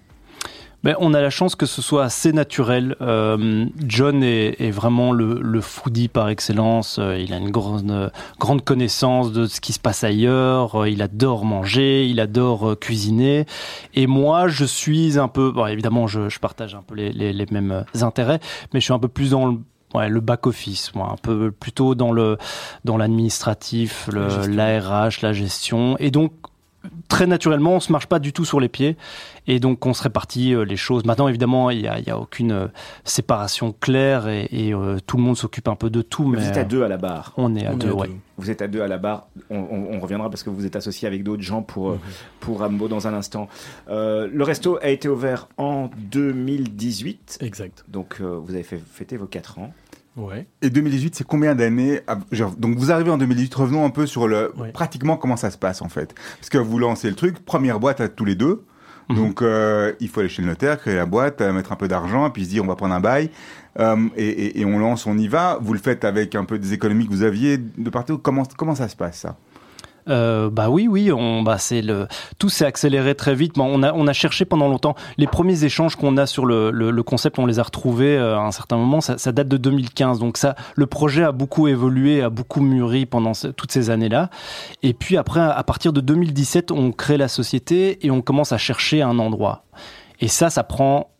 Ben, 0.84 0.96
on 0.98 1.14
a 1.14 1.20
la 1.20 1.30
chance 1.30 1.54
que 1.54 1.64
ce 1.66 1.80
soit 1.80 2.02
assez 2.02 2.32
naturel. 2.32 2.96
Euh, 3.00 3.66
John 3.86 4.24
est, 4.24 4.60
est 4.60 4.72
vraiment 4.72 5.12
le, 5.12 5.38
le 5.40 5.60
foodie 5.60 6.08
par 6.08 6.28
excellence. 6.28 6.98
Euh, 6.98 7.16
Il 7.20 7.32
a 7.32 7.36
une 7.36 7.50
grande, 7.50 8.10
grande 8.40 8.64
connaissance 8.64 9.30
de 9.30 9.46
ce 9.46 9.60
qui 9.60 9.72
se 9.72 9.78
passe 9.78 10.02
ailleurs. 10.02 10.82
Euh, 10.82 10.90
Il 10.90 11.00
adore 11.00 11.44
manger, 11.44 12.06
il 12.08 12.18
adore 12.18 12.70
euh, 12.70 12.74
cuisiner. 12.74 13.46
Et 13.94 14.08
moi, 14.08 14.48
je 14.48 14.64
suis 14.64 15.20
un 15.20 15.28
peu... 15.28 15.52
Bon, 15.52 15.66
évidemment, 15.66 16.08
je, 16.08 16.28
je 16.28 16.40
partage 16.40 16.74
un 16.74 16.82
peu 16.82 16.96
les, 16.96 17.12
les- 17.12 17.32
les 17.32 17.46
mêmes 17.52 17.84
intérêts, 18.00 18.40
mais 18.74 18.80
je 18.80 18.84
suis 18.84 18.92
un 18.92 18.98
peu 18.98 19.08
plus 19.08 19.30
dans 19.30 19.46
le... 19.46 19.58
Ouais, 19.94 20.08
le 20.08 20.20
back 20.20 20.46
office, 20.46 20.94
moi, 20.94 21.10
un 21.12 21.16
peu 21.22 21.50
plutôt 21.52 21.94
dans 21.94 22.12
le 22.12 22.38
dans 22.82 22.96
l'administratif, 22.96 24.08
l'ARH, 24.10 25.20
la 25.20 25.34
gestion, 25.34 25.96
et 25.98 26.10
donc 26.10 26.32
très 27.08 27.26
naturellement, 27.26 27.72
on 27.74 27.80
se 27.80 27.92
marche 27.92 28.06
pas 28.06 28.18
du 28.18 28.32
tout 28.32 28.44
sur 28.44 28.60
les 28.60 28.68
pieds. 28.68 28.96
Et 29.46 29.58
donc, 29.58 29.84
on 29.86 29.92
se 29.94 30.02
répartit 30.02 30.54
euh, 30.54 30.64
les 30.64 30.76
choses. 30.76 31.04
Maintenant, 31.04 31.26
évidemment, 31.28 31.70
il 31.70 31.80
n'y 31.82 31.88
a, 31.88 31.98
il 31.98 32.06
y 32.06 32.10
a 32.10 32.18
aucune 32.18 32.52
euh, 32.52 32.66
séparation 33.04 33.74
claire 33.80 34.28
et, 34.28 34.48
et, 34.52 34.72
euh, 34.72 34.98
tout 35.06 35.16
le 35.16 35.22
monde 35.24 35.36
s'occupe 35.36 35.66
un 35.68 35.74
peu 35.74 35.90
de 35.90 36.00
tout. 36.02 36.26
Mais 36.28 36.38
Vous 36.38 36.48
êtes 36.48 36.56
à 36.56 36.64
deux 36.64 36.82
à 36.84 36.88
la 36.88 36.96
barre. 36.96 37.32
on 37.36 37.54
est 37.56 37.66
à 37.66 37.70
On 37.72 37.74
est 37.74 37.76
deux, 37.78 37.90
à 37.90 37.94
ouais. 37.94 38.06
deux. 38.08 38.14
Vous 38.38 38.50
êtes 38.50 38.62
à 38.62 38.68
deux 38.68 38.82
à 38.82 38.88
la 38.88 38.98
barre. 38.98 39.26
On, 39.50 39.58
on- 39.58 39.94
on 39.96 40.00
reviendra 40.00 40.30
parce 40.30 40.42
que 40.42 40.50
vous 40.50 40.64
êtes 40.64 40.76
associé 40.76 41.06
avec 41.08 41.22
d'autres 41.24 41.42
gens 41.42 41.62
pour, 41.62 41.90
euh, 41.90 41.98
pour 42.40 42.60
Rambo 42.60 42.86
dans 42.88 43.06
un 43.08 43.14
instant. 43.14 43.48
Euh, 43.88 44.28
le 44.32 44.44
resto 44.44 44.78
a 44.80 44.88
été 44.88 45.08
ouvert 45.08 45.48
en 45.58 45.90
2018. 45.96 47.38
Exact. 47.40 47.84
Donc, 47.88 48.16
euh, 48.20 48.38
vous 48.42 48.54
avez 48.54 48.62
fait 48.62 48.78
fêter 48.78 49.16
vos 49.16 49.26
4 49.26 49.58
ans. 49.58 49.72
Ouais. 50.16 50.46
Et 50.60 50.68
2018, 50.70 51.14
c'est 51.14 51.26
combien 51.26 51.54
d'années 51.54 52.00
Donc 52.58 52.76
vous 52.76 52.90
arrivez 52.92 53.10
en 53.10 53.16
2018, 53.18 53.54
revenons 53.54 53.84
un 53.84 53.90
peu 53.90 54.06
sur 54.06 54.28
le 54.28 54.52
Ouais. 54.58 54.70
pratiquement 54.72 55.16
comment 55.16 55.36
ça 55.36 55.50
se 55.50 55.56
passe 55.58 55.80
en 55.82 55.88
fait. 55.88 56.14
Parce 56.38 56.50
que 56.50 56.58
vous 56.58 56.78
lancez 56.78 57.08
le 57.08 57.14
truc, 57.16 57.44
première 57.44 57.80
boîte 57.80 58.00
à 58.00 58.08
tous 58.08 58.24
les 58.26 58.34
deux. 58.34 58.64
Mhm. 59.08 59.16
Donc 59.16 59.42
euh, 59.42 59.92
il 60.00 60.08
faut 60.08 60.20
aller 60.20 60.28
chez 60.28 60.42
le 60.42 60.48
notaire, 60.48 60.78
créer 60.78 60.96
la 60.96 61.06
boîte, 61.06 61.40
euh, 61.40 61.52
mettre 61.52 61.72
un 61.72 61.76
peu 61.76 61.88
d'argent, 61.88 62.28
puis 62.30 62.44
se 62.44 62.50
dire 62.50 62.62
on 62.62 62.66
va 62.66 62.76
prendre 62.76 62.94
un 62.94 63.00
bail. 63.00 63.30
Euh, 63.80 63.96
et, 64.16 64.28
et- 64.28 64.60
et 64.60 64.64
on 64.66 64.78
lance, 64.78 65.06
on 65.06 65.16
y 65.16 65.28
va. 65.28 65.58
Vous 65.62 65.72
le 65.72 65.78
faites 65.78 66.04
avec 66.04 66.34
un 66.34 66.44
peu 66.44 66.58
des 66.58 66.74
économies 66.74 67.06
que 67.06 67.12
vous 67.12 67.22
aviez 67.22 67.56
de 67.58 67.88
partout. 67.90 68.18
Comment, 68.18 68.42
comment 68.56 68.74
ça 68.74 68.88
se 68.88 68.96
passe 68.96 69.18
ça? 69.20 69.36
Euh, 70.08 70.50
bah 70.50 70.68
oui, 70.68 70.88
oui, 70.88 71.12
on, 71.12 71.42
bah 71.42 71.58
c'est 71.58 71.82
le, 71.82 72.08
tout 72.38 72.48
s'est 72.48 72.64
accéléré 72.64 73.14
très 73.14 73.34
vite. 73.34 73.56
On 73.58 73.82
a, 73.82 73.92
on 73.92 74.06
a 74.06 74.12
cherché 74.12 74.44
pendant 74.44 74.68
longtemps. 74.68 74.94
Les 75.16 75.26
premiers 75.26 75.64
échanges 75.64 75.96
qu'on 75.96 76.16
a 76.16 76.26
sur 76.26 76.46
le, 76.46 77.02
concept, 77.02 77.38
on 77.38 77.46
les 77.46 77.58
a 77.58 77.62
retrouvés 77.62 78.16
euh, 78.16 78.36
à 78.36 78.40
un 78.40 78.52
certain 78.52 78.76
moment. 78.76 79.00
Ça, 79.00 79.32
date 79.32 79.48
de 79.48 79.56
2015, 79.56 80.18
donc 80.18 80.36
ça, 80.36 80.54
le 80.74 80.86
projet 80.86 81.24
a 81.24 81.32
beaucoup 81.32 81.68
évolué, 81.68 82.22
a 82.22 82.30
beaucoup 82.30 82.60
mûri 82.60 83.06
pendant 83.06 83.32
toutes 83.32 83.72
ces 83.72 83.90
années-là. 83.90 84.30
Et 84.82 84.94
puis 84.94 85.16
après, 85.16 85.40
à 85.40 85.62
partir 85.62 85.92
de 85.92 86.00
2017, 86.00 86.70
on 86.70 86.92
crée 86.92 87.16
la 87.16 87.28
société 87.28 88.04
et 88.04 88.10
on 88.10 88.22
commence 88.22 88.52
à 88.52 88.58
chercher 88.58 89.02
un 89.02 89.18
endroit. 89.18 89.64
Et 90.20 90.28
ça, 90.28 90.50
ça 90.50 90.62
prend 90.62 91.12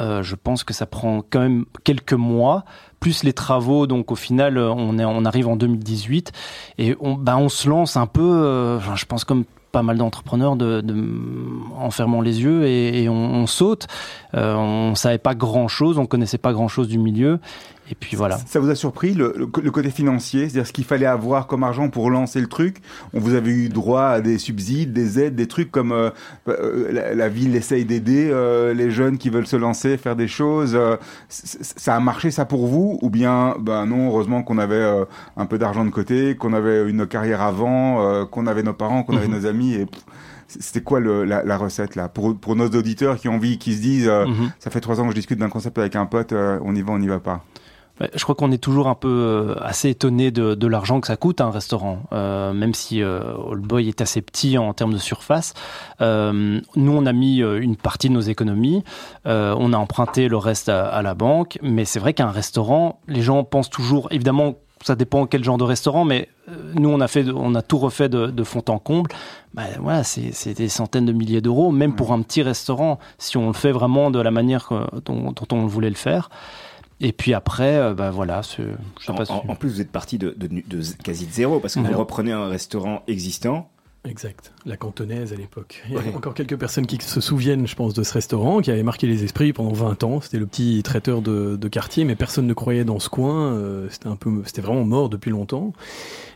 euh, 0.00 0.24
je 0.24 0.34
pense 0.34 0.64
que 0.64 0.74
ça 0.74 0.86
prend 0.86 1.22
quand 1.22 1.40
même 1.40 1.66
quelques 1.84 2.14
mois, 2.14 2.64
plus 3.04 3.22
les 3.22 3.34
travaux. 3.34 3.86
Donc 3.86 4.10
au 4.10 4.14
final, 4.14 4.56
euh, 4.56 4.72
on, 4.72 4.98
est, 4.98 5.04
on 5.04 5.26
arrive 5.26 5.46
en 5.46 5.56
2018 5.56 6.32
et 6.78 6.96
on, 7.00 7.16
bah, 7.16 7.36
on 7.36 7.50
se 7.50 7.68
lance 7.68 7.98
un 7.98 8.06
peu, 8.06 8.22
euh, 8.22 8.80
je 8.80 9.04
pense 9.04 9.24
comme 9.24 9.44
pas 9.72 9.82
mal 9.82 9.98
d'entrepreneurs, 9.98 10.56
de, 10.56 10.82
en 11.76 11.90
fermant 11.90 12.22
les 12.22 12.40
yeux 12.40 12.64
et, 12.64 13.06
on, 13.10 13.46
saute. 13.46 13.88
Euh, 14.34 14.54
on 14.54 14.94
savait 14.94 15.18
pas 15.18 15.34
grand-chose, 15.34 15.98
on 15.98 16.06
connaissait 16.06 16.38
pas 16.38 16.54
grand-chose 16.54 16.88
du 16.88 16.96
milieu. 16.96 17.40
Et 17.90 17.94
puis 17.94 18.16
voilà. 18.16 18.38
Ça 18.46 18.60
vous 18.60 18.70
a 18.70 18.74
surpris 18.74 19.12
le, 19.12 19.34
le- 19.36 19.48
le 19.62 19.70
côté 19.70 19.90
financier, 19.90 20.48
c'est-à-dire 20.48 20.66
ce 20.66 20.72
qu'il 20.72 20.84
fallait 20.84 21.04
avoir 21.06 21.46
comme 21.46 21.62
argent 21.62 21.90
pour 21.90 22.10
lancer 22.10 22.40
le 22.40 22.46
truc? 22.46 22.78
On 23.12 23.20
vous 23.20 23.34
avez 23.34 23.50
eu 23.50 23.68
droit 23.68 24.04
à 24.06 24.20
des 24.22 24.38
subsides, 24.38 24.92
des 24.94 25.20
aides, 25.20 25.34
des 25.34 25.46
trucs 25.48 25.70
comme 25.70 25.92
euh, 25.92 26.10
euh, 26.48 26.90
la, 26.92 27.14
la 27.14 27.28
ville 27.28 27.54
essaye 27.56 27.84
d'aider 27.84 28.30
euh, 28.30 28.72
les 28.72 28.90
jeunes 28.90 29.18
qui 29.18 29.28
veulent 29.28 29.46
se 29.46 29.56
lancer, 29.56 29.96
faire 29.98 30.16
des 30.16 30.28
choses. 30.28 30.74
euh, 30.74 30.96
ça 31.28 31.94
a 31.96 32.00
marché 32.00 32.30
ça 32.30 32.44
pour 32.46 32.66
vous? 32.66 32.98
Ou 33.02 33.10
bien, 33.10 33.54
ben 33.60 33.84
non, 33.86 34.08
heureusement 34.08 34.42
qu'on 34.42 34.58
avait 34.58 35.04
un 35.36 35.46
peu 35.46 35.58
d'argent 35.58 35.84
de 35.84 35.90
côté, 35.90 36.36
qu'on 36.36 36.54
avait 36.54 36.88
une 36.88 37.06
carrière 37.06 37.42
avant, 37.42 38.24
qu'on 38.26 38.46
avait 38.46 38.62
nos 38.62 38.72
parents, 38.72 39.02
qu'on 39.02 39.16
avait 39.16 39.28
Mhm. 39.28 39.34
nos 39.34 39.46
amis 39.46 39.74
et 39.74 39.86
c'était 40.48 40.82
quoi 40.82 41.00
le, 41.00 41.24
la, 41.24 41.42
la 41.42 41.56
recette 41.56 41.96
là? 41.96 42.08
Pour, 42.08 42.36
pour 42.36 42.54
nos 42.56 42.68
auditeurs 42.68 43.16
qui 43.16 43.28
ont 43.28 43.34
envie, 43.34 43.58
qui 43.58 43.74
se 43.74 43.80
disent 43.80 44.08
euh, 44.08 44.26
Mhm. 44.26 44.50
ça 44.58 44.70
fait 44.70 44.80
trois 44.80 45.00
ans 45.00 45.04
que 45.04 45.10
je 45.10 45.16
discute 45.16 45.38
d'un 45.38 45.48
concept 45.48 45.78
avec 45.78 45.96
un 45.96 46.06
pote, 46.06 46.32
euh, 46.32 46.58
on 46.62 46.74
y 46.74 46.82
va, 46.82 46.92
on 46.92 46.98
n'y 46.98 47.08
va 47.08 47.18
pas. 47.20 47.44
Ouais, 48.00 48.10
Je 48.14 48.22
crois 48.24 48.34
qu'on 48.34 48.50
est 48.50 48.58
toujours 48.58 48.88
un 48.88 48.94
peu 48.96 49.08
euh, 49.08 49.54
assez 49.60 49.88
étonné 49.90 50.30
de, 50.32 50.54
de 50.54 50.66
l'argent 50.66 51.00
que 51.00 51.06
ça 51.06 51.16
coûte 51.16 51.40
un 51.40 51.50
restaurant, 51.50 52.00
euh, 52.12 52.52
même 52.52 52.74
si 52.74 53.02
euh, 53.02 53.20
All 53.52 53.58
Boy 53.60 53.88
est 53.88 54.00
assez 54.00 54.20
petit 54.20 54.58
en 54.58 54.72
termes 54.74 54.92
de 54.94 54.98
surface. 54.98 55.54
Euh, 56.00 56.60
nous, 56.74 56.92
on 56.92 57.06
a 57.06 57.12
mis 57.12 57.38
une 57.38 57.76
partie 57.76 58.08
de 58.08 58.14
nos 58.14 58.20
économies, 58.20 58.82
on 59.24 59.72
a 59.72 59.76
emprunté 59.76 60.28
le 60.28 60.36
reste 60.36 60.68
à, 60.68 60.86
à 60.86 61.02
la 61.02 61.14
banque, 61.14 61.58
mais 61.62 61.84
c'est 61.84 62.00
vrai 62.00 62.14
qu'un 62.14 62.30
restaurant, 62.30 63.00
les 63.06 63.22
gens 63.22 63.44
pensent 63.44 63.70
toujours, 63.70 64.08
évidemment, 64.10 64.54
ça 64.82 64.96
dépend 64.96 65.26
quel 65.26 65.42
genre 65.44 65.56
de 65.56 65.64
restaurant, 65.64 66.04
mais 66.04 66.28
nous, 66.74 66.90
on 66.90 67.00
a 67.00 67.08
fait, 67.08 67.24
on 67.34 67.54
a 67.54 67.62
tout 67.62 67.78
refait 67.78 68.08
de, 68.10 68.26
de 68.26 68.44
fond 68.44 68.62
en 68.68 68.78
comble. 68.78 69.10
Bah, 69.54 69.62
voilà, 69.80 70.02
c'est 70.04 70.32
c'est 70.32 70.52
des 70.52 70.68
centaines 70.68 71.06
de 71.06 71.12
milliers 71.12 71.40
d'euros, 71.40 71.70
même 71.70 71.94
pour 71.94 72.12
un 72.12 72.20
petit 72.22 72.42
restaurant, 72.42 72.98
si 73.18 73.36
on 73.38 73.46
le 73.46 73.52
fait 73.54 73.72
vraiment 73.72 74.10
de 74.10 74.18
la 74.20 74.30
manière 74.32 74.66
que- 74.68 75.00
dont, 75.06 75.32
dont 75.32 75.46
on 75.56 75.66
voulait 75.66 75.88
le 75.88 75.94
faire. 75.94 76.28
Et 77.06 77.12
puis 77.12 77.34
après, 77.34 77.76
euh, 77.76 77.94
bah 77.94 78.10
voilà, 78.10 78.40
je 78.42 78.48
sais 78.48 79.10
En, 79.10 79.14
pas 79.14 79.26
si- 79.26 79.32
en- 79.32 79.54
plus, 79.56 79.68
vous 79.68 79.80
êtes 79.80 79.90
parti 79.92 80.16
de, 80.18 80.34
de- 80.36 80.48
de 80.48 80.82
quasi 81.02 81.26
de 81.26 81.32
zéro 81.32 81.60
parce 81.60 81.74
que 81.74 81.80
vous 81.80 81.98
reprenez 81.98 82.32
un 82.32 82.48
restaurant 82.48 83.02
existant. 83.06 83.68
Exact. 84.06 84.52
La 84.66 84.76
cantonaise 84.76 85.32
à 85.32 85.36
l'époque. 85.36 85.82
Il 85.88 85.94
y 85.94 85.96
a 85.96 86.00
Ouais. 86.00 86.12
encore 86.14 86.34
quelques 86.34 86.58
personnes 86.58 86.84
qui 86.86 86.98
se 87.00 87.20
souviennent, 87.22 87.66
je 87.66 87.74
pense, 87.74 87.94
de 87.94 88.02
ce 88.02 88.12
restaurant 88.12 88.60
qui 88.60 88.70
avait 88.70 88.82
marqué 88.82 89.06
les 89.06 89.24
esprits 89.24 89.54
pendant 89.54 89.72
20 89.72 90.02
ans. 90.04 90.20
C'était 90.20 90.38
le 90.38 90.44
petit 90.46 90.82
traiteur 90.82 91.22
de, 91.22 91.56
de 91.56 91.68
quartier, 91.68 92.04
mais 92.04 92.14
personne 92.14 92.46
ne 92.46 92.52
croyait 92.52 92.84
dans 92.84 92.98
ce 92.98 93.08
coin. 93.08 93.52
Euh, 93.54 93.86
c'était 93.90 94.08
un 94.08 94.16
peu, 94.16 94.30
c'était 94.44 94.60
vraiment 94.60 94.84
mort 94.84 95.08
depuis 95.08 95.30
longtemps. 95.30 95.72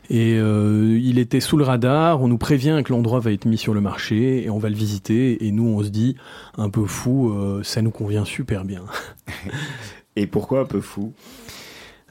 Et 0.09 0.37
euh, 0.39 0.99
il 1.03 1.19
était 1.19 1.41
sous 1.41 1.59
le 1.59 1.65
radar. 1.65 2.23
On 2.23 2.29
nous 2.29 2.39
prévient 2.39 2.81
que 2.83 2.91
l'endroit 2.93 3.21
va 3.21 3.33
être 3.33 3.45
mis 3.45 3.59
sur 3.59 3.75
le 3.75 3.83
marché 3.83 4.45
et 4.45 4.49
on 4.49 4.59
va 4.59 4.71
le 4.71 4.75
visiter. 4.75 5.47
Et 5.47 5.53
nous, 5.53 5.67
on 5.69 5.83
se 5.83 5.89
dit, 5.91 6.17
un 6.57 6.71
peu 6.71 6.87
fou, 6.87 7.31
euh, 7.33 7.63
ça 7.65 7.83
nous 7.83 7.91
convient 7.91 8.25
super 8.25 8.65
bien. 8.65 8.83
Et 10.19 10.27
pourquoi 10.27 10.61
un 10.61 10.65
peu 10.65 10.81
fou 10.81 11.13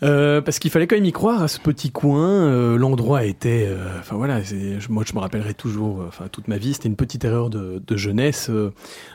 Euh, 0.03 0.41
parce 0.41 0.59
qu'il 0.59 0.69
fallait 0.71 0.85
quand 0.85 0.95
même 0.95 1.05
y 1.05 1.11
croire 1.11 1.41
à 1.43 1.47
ce 1.47 1.59
petit 1.59 1.91
coin. 1.91 2.29
Euh, 2.29 2.77
L'endroit 2.77 3.25
était, 3.25 3.65
euh, 3.67 3.99
enfin 3.99 4.15
voilà, 4.15 4.41
moi 4.89 5.03
je 5.05 5.13
me 5.13 5.19
rappellerai 5.19 5.55
toujours, 5.55 6.05
toute 6.31 6.47
ma 6.47 6.57
vie, 6.57 6.73
c'était 6.73 6.87
une 6.87 6.95
petite 6.95 7.25
erreur 7.25 7.49
de, 7.49 7.97
jeunesse. 7.97 8.49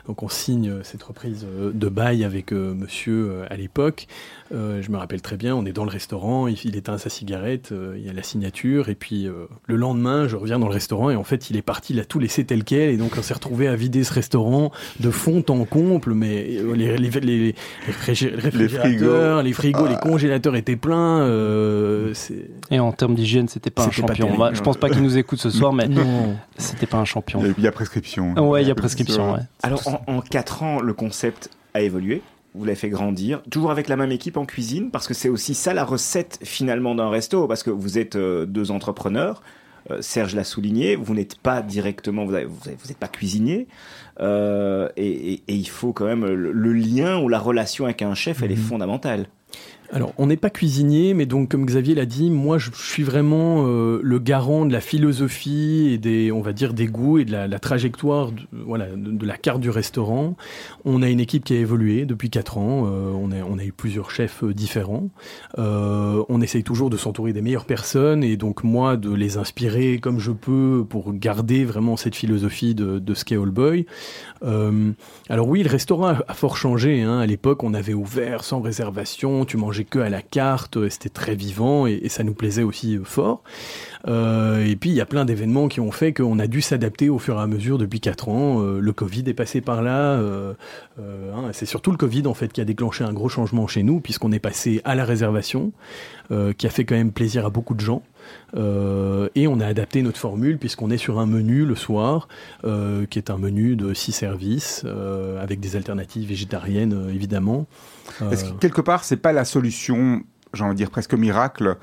donc 0.07 0.21
on 0.21 0.29
signe 0.29 0.83
cette 0.83 1.01
reprise 1.01 1.47
de 1.73 1.89
bail 1.89 2.23
avec 2.23 2.51
Monsieur 2.51 3.43
à 3.49 3.55
l'époque. 3.55 4.07
Euh, 4.53 4.81
je 4.81 4.91
me 4.91 4.97
rappelle 4.97 5.21
très 5.21 5.37
bien, 5.37 5.55
on 5.55 5.65
est 5.65 5.71
dans 5.71 5.85
le 5.85 5.89
restaurant, 5.89 6.47
il, 6.47 6.57
il 6.65 6.75
éteint 6.75 6.97
sa 6.97 7.09
cigarette, 7.09 7.71
euh, 7.71 7.95
il 7.97 8.05
y 8.05 8.09
a 8.09 8.13
la 8.13 8.23
signature, 8.23 8.89
et 8.89 8.95
puis 8.95 9.27
euh, 9.27 9.47
le 9.65 9.75
lendemain, 9.77 10.27
je 10.27 10.35
reviens 10.35 10.59
dans 10.59 10.67
le 10.67 10.73
restaurant 10.73 11.09
et 11.09 11.15
en 11.15 11.23
fait 11.23 11.49
il 11.49 11.55
est 11.57 11.61
parti, 11.61 11.93
il 11.93 11.99
a 11.99 12.05
tout 12.05 12.19
laissé 12.19 12.43
tel 12.45 12.63
quel, 12.63 12.89
et 12.89 12.97
donc 12.97 13.13
on 13.17 13.21
s'est 13.21 13.33
retrouvé 13.33 13.67
à 13.67 13.75
vider 13.75 14.03
ce 14.03 14.13
restaurant 14.13 14.71
de 14.99 15.09
fond 15.11 15.43
en 15.47 15.63
comble, 15.65 16.13
mais 16.13 16.57
euh, 16.57 16.73
les, 16.75 16.97
les, 16.97 17.09
les, 17.09 17.19
les 17.21 17.55
réfrigé- 17.87 18.35
réfrigérateurs, 18.35 19.41
les 19.43 19.53
frigos, 19.53 19.87
les, 19.87 19.95
congélateurs 19.95 20.55
étaient 20.55 20.75
pleins. 20.75 21.21
euh, 21.21 22.13
Et 22.69 22.79
en 22.79 22.91
termes 22.91 23.15
d'hygiène, 23.15 23.47
c'était 23.47 23.69
pas 23.71 23.83
un 23.83 23.85
pas 23.87 23.91
champion. 23.91 24.37
Bah, 24.37 24.51
je 24.53 24.61
pense 24.61 24.77
pas 24.77 24.89
qu'il 24.89 25.01
nous 25.01 25.17
écoute 25.17 25.39
ce 25.39 25.49
soir, 25.49 25.73
mais 25.73 25.87
non. 25.87 26.35
c'était 26.57 26.85
pas 26.85 26.97
un 26.97 27.05
champion. 27.05 27.39
Il 27.41 27.47
y 27.47 27.49
a- 27.49 27.53
il 27.57 27.63
y 27.63 27.67
a 27.67 27.71
prescription. 27.71 28.33
Ouais, 28.49 28.61
il 28.61 28.67
y 28.67 28.71
a 28.71 28.75
prescription, 28.75 29.33
ouais. 29.33 29.39
Alors, 29.63 29.81
en, 29.87 30.01
en 30.17 30.21
4 30.21 30.63
ans, 30.63 30.79
le 30.81 30.93
concept 30.93 31.49
a 31.73 31.81
évolué. 31.81 32.21
Vous 32.55 32.65
l'avez 32.65 32.75
fait 32.75 32.89
grandir, 32.89 33.41
toujours 33.49 33.71
avec 33.71 33.87
la 33.87 33.95
même 33.95 34.11
équipe 34.11 34.37
en 34.37 34.45
cuisine, 34.45 34.91
parce 34.91 35.07
que 35.07 35.13
c'est 35.15 35.29
aussi 35.29 35.55
ça 35.55 35.73
la 35.73 35.83
recette 35.83 36.39
finalement 36.43 36.93
d'un 36.93 37.09
resto, 37.09 37.47
parce 37.47 37.63
que 37.63 37.71
vous 37.71 37.97
êtes 37.97 38.15
euh, 38.15 38.45
deux 38.45 38.69
entrepreneurs. 38.69 39.41
Euh, 39.91 40.01
Serge 40.01 40.35
l'a 40.35 40.43
souligné, 40.43 40.95
vous 40.95 41.13
n'êtes 41.15 41.35
pas 41.37 41.61
directement, 41.61 42.25
vous 42.25 42.31
n'êtes 42.33 42.97
pas 42.99 43.07
cuisinier, 43.07 43.67
euh, 44.21 44.87
et, 44.97 45.33
et- 45.33 45.43
et 45.47 45.53
il 45.55 45.67
faut 45.67 45.93
quand 45.93 46.05
même 46.05 46.25
le, 46.25 46.51
le 46.51 46.73
lien 46.73 47.19
ou 47.19 47.27
la 47.27 47.39
relation 47.39 47.85
avec 47.85 48.01
un 48.01 48.13
chef, 48.13 48.43
elle 48.43 48.51
est 48.51 48.55
fondamentale. 48.55 49.25
Alors, 49.93 50.11
on 50.17 50.25
n'est 50.25 50.37
pas 50.37 50.49
cuisinier, 50.49 51.13
mais 51.13 51.27
donc, 51.27 51.49
comme 51.49 51.67
Xavier 51.67 51.93
l'a 51.93 52.07
dit, 52.07 52.31
moi, 52.31 52.57
je 52.57 52.71
suis 52.73 53.03
vraiment 53.03 53.67
euh, 53.67 53.99
le 54.01 54.17
garant 54.17 54.65
de 54.65 54.73
la 54.73 54.81
philosophie 54.81 55.91
et 55.93 55.99
des, 55.99 56.31
on 56.31 56.41
va 56.41 56.51
dire, 56.51 56.73
des 56.73 56.87
goûts 56.87 57.19
et 57.19 57.25
de 57.25 57.31
la, 57.31 57.59
trajectoire, 57.59 58.31
de, 58.31 58.41
voilà, 58.51 58.87
de, 58.87 59.25
la 59.25 59.37
carte 59.37 59.59
du 59.61 59.69
restaurant. 59.69 60.35
On 60.83 61.03
a 61.03 61.09
une 61.09 61.19
équipe 61.19 61.43
qui 61.43 61.53
a 61.53 61.59
évolué 61.59 62.05
depuis 62.05 62.31
quatre 62.31 62.57
ans. 62.57 62.87
Euh, 62.87 63.11
on, 63.11 63.59
a, 63.59 63.63
eu 63.63 63.71
plusieurs 63.71 64.09
chefs 64.09 64.43
euh, 64.43 64.51
différents. 64.51 65.09
on 65.57 66.41
essaye 66.41 66.63
toujours 66.63 66.89
de 66.89 66.97
s'entourer 66.97 67.31
des 67.31 67.43
meilleures 67.43 67.65
personnes 67.65 68.23
et 68.23 68.35
donc 68.35 68.63
moi 68.63 68.97
de 68.97 69.13
les 69.13 69.37
inspirer 69.37 69.99
comme 69.99 70.19
je 70.19 70.31
peux 70.31 70.83
pour 70.89 71.13
garder 71.13 71.65
vraiment 71.65 71.97
cette 71.97 72.15
philosophie 72.15 72.73
de, 72.73 72.97
de 72.97 73.13
All 73.35 73.51
Boy. 73.51 73.85
alors 74.41 75.47
oui, 75.47 75.61
le 75.61 75.69
restaurant 75.69 76.07
a, 76.07 76.33
fort 76.33 76.57
changé. 76.57 77.01
Hein. 77.01 77.19
À 77.19 77.27
l'époque, 77.27 77.63
on 77.63 77.75
avait 77.75 77.93
ouvert 77.93 78.43
sans 78.43 78.59
réservation. 78.59 79.45
Tu 79.45 79.57
mangeais 79.57 79.82
que 79.85 79.99
à 79.99 80.09
la 80.09 80.21
carte, 80.21 80.89
c'était 80.89 81.09
très 81.09 81.35
vivant 81.35 81.87
et, 81.87 82.09
ça 82.09 82.23
nous 82.23 82.33
plaisait 82.33 82.63
aussi 82.63 82.97
euh, 82.97 83.03
fort. 83.03 83.43
Euh, 84.07 84.65
et 84.65 84.75
puis 84.75 84.89
il 84.89 84.95
y 84.95 85.01
a 85.01 85.05
plein 85.05 85.23
d'événements 85.23 85.69
qui 85.69 85.79
ont 85.79 85.91
fait 85.91 86.13
qu'on 86.13 86.37
a 86.39 86.47
dû 86.47 86.61
s'adapter 86.61 87.09
au 87.09 87.19
fur 87.19 87.37
et 87.39 87.41
à 87.41 87.47
mesure 87.47 87.77
depuis 87.77 88.01
4 88.01 88.29
ans. 88.29 88.61
Euh, 88.61 88.79
le 88.79 88.93
Covid 88.93 89.23
est 89.27 89.33
passé 89.33 89.61
par 89.61 89.81
là. 89.81 90.13
Hein, 90.13 91.49
c'est 91.53 91.65
surtout 91.65 91.91
le 91.91 91.97
Covid 91.97 92.27
en 92.27 92.33
fait 92.33 92.51
qui 92.51 92.61
a 92.61 92.65
déclenché 92.65 93.03
un 93.03 93.13
gros 93.13 93.29
changement 93.29 93.67
chez 93.67 93.83
nous 93.83 93.99
puisqu'on 93.99 94.31
est 94.31 94.39
passé 94.39 94.81
à 94.83 94.95
la 94.95 95.05
réservation, 95.05 95.71
qui 96.57 96.67
a 96.67 96.69
fait 96.69 96.85
quand 96.85 96.95
même 96.95 97.11
plaisir 97.11 97.45
à 97.45 97.49
beaucoup 97.49 97.73
de 97.73 97.79
gens. 97.79 98.03
et 98.55 99.47
on 99.47 99.59
a 99.59 99.65
adapté 99.65 100.01
notre 100.01 100.19
formule 100.19 100.57
puisqu'on 100.57 100.89
est 100.91 100.97
sur 100.97 101.19
un 101.19 101.25
menu 101.25 101.65
le 101.65 101.75
soir, 101.75 102.27
qui 102.63 103.19
est 103.19 103.29
un 103.29 103.37
menu 103.37 103.75
de 103.75 103.93
six 103.93 104.11
services, 104.11 104.85
avec 105.41 105.59
des 105.59 105.75
alternatives 105.75 106.27
végétariennes 106.27 107.09
évidemment. 107.13 107.65
Est-ce 108.31 108.45
que 108.45 108.51
quelque 108.59 108.81
part, 108.81 109.03
c'est 109.03 109.17
pas 109.17 109.33
la 109.33 109.45
solution, 109.45 110.21
j'ai 110.53 110.63
envie 110.63 110.73
de 110.73 110.77
dire 110.77 110.91
presque 110.91 111.13
miracle, 111.13 111.77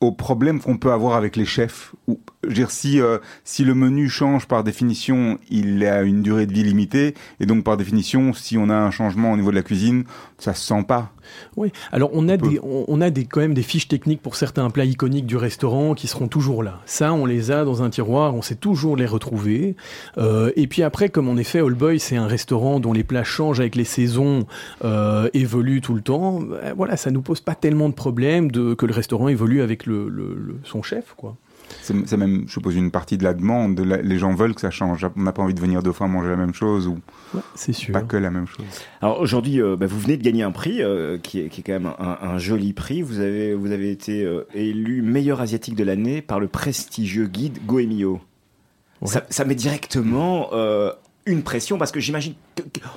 au 0.00 0.12
problème 0.12 0.60
qu'on 0.60 0.78
peut 0.78 0.92
avoir 0.92 1.14
avec 1.16 1.36
les 1.36 1.44
chefs. 1.44 1.94
Ou, 2.08 2.20
je 2.42 2.48
veux 2.48 2.54
dire, 2.54 2.70
si, 2.70 3.00
euh, 3.00 3.18
si 3.44 3.64
le 3.64 3.74
menu 3.74 4.08
change 4.08 4.46
par 4.46 4.64
définition, 4.64 5.38
il 5.50 5.84
a 5.84 6.02
une 6.02 6.22
durée 6.22 6.46
de 6.46 6.52
vie 6.52 6.62
limitée, 6.62 7.14
et 7.38 7.46
donc 7.46 7.64
par 7.64 7.76
définition, 7.76 8.32
si 8.32 8.56
on 8.56 8.70
a 8.70 8.74
un 8.74 8.90
changement 8.90 9.32
au 9.32 9.36
niveau 9.36 9.50
de 9.50 9.56
la 9.56 9.62
cuisine, 9.62 10.04
ça 10.38 10.54
se 10.54 10.66
sent 10.66 10.84
pas. 10.88 11.12
Oui, 11.56 11.72
alors 11.92 12.10
on 12.12 12.28
a, 12.28 12.36
des, 12.36 12.58
on, 12.62 13.00
a 13.00 13.10
des, 13.10 13.24
quand 13.24 13.40
même 13.40 13.54
des 13.54 13.62
fiches 13.62 13.88
techniques 13.88 14.22
pour 14.22 14.36
certains 14.36 14.68
plats 14.70 14.84
iconiques 14.84 15.26
du 15.26 15.36
restaurant 15.36 15.94
qui 15.94 16.06
seront 16.06 16.28
toujours 16.28 16.62
là. 16.62 16.80
Ça, 16.86 17.12
on 17.12 17.26
les 17.26 17.50
a 17.50 17.64
dans 17.64 17.82
un 17.82 17.90
tiroir, 17.90 18.34
on 18.34 18.42
sait 18.42 18.54
toujours 18.54 18.96
les 18.96 19.06
retrouver. 19.06 19.76
Euh, 20.18 20.50
et 20.56 20.66
puis 20.66 20.82
après, 20.82 21.08
comme 21.08 21.28
en 21.28 21.36
effet, 21.36 21.60
All 21.60 21.74
Boy, 21.74 22.00
c'est 22.00 22.16
un 22.16 22.26
restaurant 22.26 22.80
dont 22.80 22.92
les 22.92 23.04
plats 23.04 23.24
changent 23.24 23.60
avec 23.60 23.76
les 23.76 23.84
saisons, 23.84 24.46
euh, 24.84 25.28
évoluent 25.34 25.80
tout 25.80 25.94
le 25.94 26.02
temps. 26.02 26.40
Ben, 26.40 26.74
voilà, 26.76 26.96
ça 26.96 27.10
nous 27.10 27.22
pose 27.22 27.40
pas 27.40 27.54
tellement 27.54 27.88
de 27.88 27.94
problèmes 27.94 28.50
de, 28.50 28.74
que 28.74 28.86
le 28.86 28.94
restaurant 28.94 29.28
évolue 29.28 29.62
avec 29.62 29.86
le, 29.86 30.60
son 30.64 30.82
chef, 30.82 31.14
quoi. 31.16 31.36
C'est 31.82 32.16
même, 32.16 32.44
je 32.46 32.52
suppose, 32.52 32.76
une 32.76 32.90
partie 32.90 33.18
de 33.18 33.24
la 33.24 33.34
demande. 33.34 33.78
les 33.80 34.18
gens 34.18 34.34
veulent 34.34 34.54
que 34.54 34.60
ça 34.60 34.70
change. 34.70 35.06
On 35.16 35.22
n'a 35.22 35.32
pas 35.32 35.42
envie 35.42 35.54
de 35.54 35.60
venir 35.60 35.82
deux 35.82 35.92
fois 35.92 36.08
manger 36.08 36.30
la 36.30 36.36
même 36.36 36.54
chose 36.54 36.86
ou 36.86 36.98
c'est 37.54 37.72
sûr. 37.72 37.92
pas 37.92 38.02
que 38.02 38.16
la 38.16 38.30
même 38.30 38.46
chose. 38.46 38.64
Alors 39.00 39.20
aujourd'hui, 39.20 39.60
euh, 39.60 39.76
bah, 39.76 39.86
vous 39.86 39.98
venez 39.98 40.16
de 40.16 40.22
gagner 40.22 40.42
un 40.42 40.50
prix 40.50 40.82
euh, 40.82 41.18
qui, 41.18 41.40
est, 41.40 41.48
qui, 41.48 41.60
est, 41.60 41.64
quand 41.64 41.72
même 41.72 41.92
un, 41.98 42.38
joli 42.38 42.72
prix. 42.72 43.02
Vous 43.02 43.20
avez, 43.20 43.54
vous 43.54 43.72
avez 43.72 43.90
été 43.90 44.24
euh, 44.24 44.46
élu 44.54 45.02
meilleur 45.02 45.40
asiatique 45.40 45.74
de 45.74 45.84
l'année 45.84 46.22
par 46.22 46.40
le 46.40 46.48
prestigieux 46.48 47.26
guide 47.26 47.58
Goemio. 47.66 48.20
Ça, 49.04 49.24
ça, 49.30 49.44
met 49.44 49.54
directement 49.54 50.50
une 51.24 51.42
pression 51.42 51.78
parce 51.78 51.92
que 51.92 52.00
j'imagine. 52.00 52.34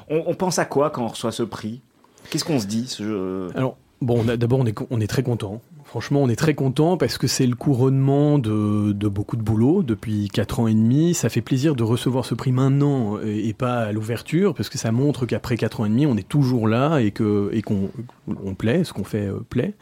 On, 0.09 0.23
on, 0.27 0.36
pense 0.36 0.59
à 0.59 0.65
quoi 0.65 0.89
quand 0.89 1.03
on 1.03 1.07
reçoit 1.07 1.31
ce 1.31 1.43
prix? 1.43 1.81
Qu'est-ce 2.29 2.43
qu'on 2.43 2.59
se 2.59 2.65
dit 2.65 2.88
ce... 2.88 3.49
Alors, 3.55 3.77
bon, 4.01 4.23
d'abord, 4.23 4.59
on 4.59 4.65
est, 4.65 4.77
on 4.89 4.99
est 4.99 5.07
très 5.07 5.23
content. 5.23 5.62
Franchement, 5.93 6.23
on 6.23 6.27
est 6.27 6.36
très 6.36 6.56
content 6.56 6.97
parce 6.97 7.19
que 7.19 7.27
c'est 7.27 7.45
le 7.45 7.53
couronnement 7.53 8.39
de, 8.39 8.93
beaucoup 9.10 9.36
de 9.38 9.43
boulot 9.43 9.84
depuis 9.84 10.27
4 10.27 10.62
ans 10.62 10.67
et 10.67 10.73
demi. 10.73 11.13
Ça 11.13 11.29
fait 11.29 11.41
plaisir 11.41 11.75
de 11.75 11.84
recevoir 11.84 12.25
ce 12.25 12.34
prix 12.34 12.51
maintenant 12.51 13.19
et, 13.19 13.53
pas 13.53 13.82
à 13.82 13.91
l'ouverture 13.91 14.56
parce 14.56 14.69
que 14.69 14.79
ça 14.79 14.91
montre 14.91 15.27
qu'après 15.27 15.56
4 15.56 15.82
ans 15.82 15.86
et 15.86 15.89
demi, 15.89 16.08
on 16.08 16.17
est 16.17 16.27
toujours 16.27 16.67
là 16.67 16.97
et 16.97 17.12
que 17.12 17.51
et 17.53 17.62
qu'on 17.62 17.91
on 18.27 18.56
plaît, 18.56 18.84
ce 18.84 18.91
qu'on 18.91 19.03
fait 19.03 19.27
euh, 19.27 19.45
plaît. 19.47 19.75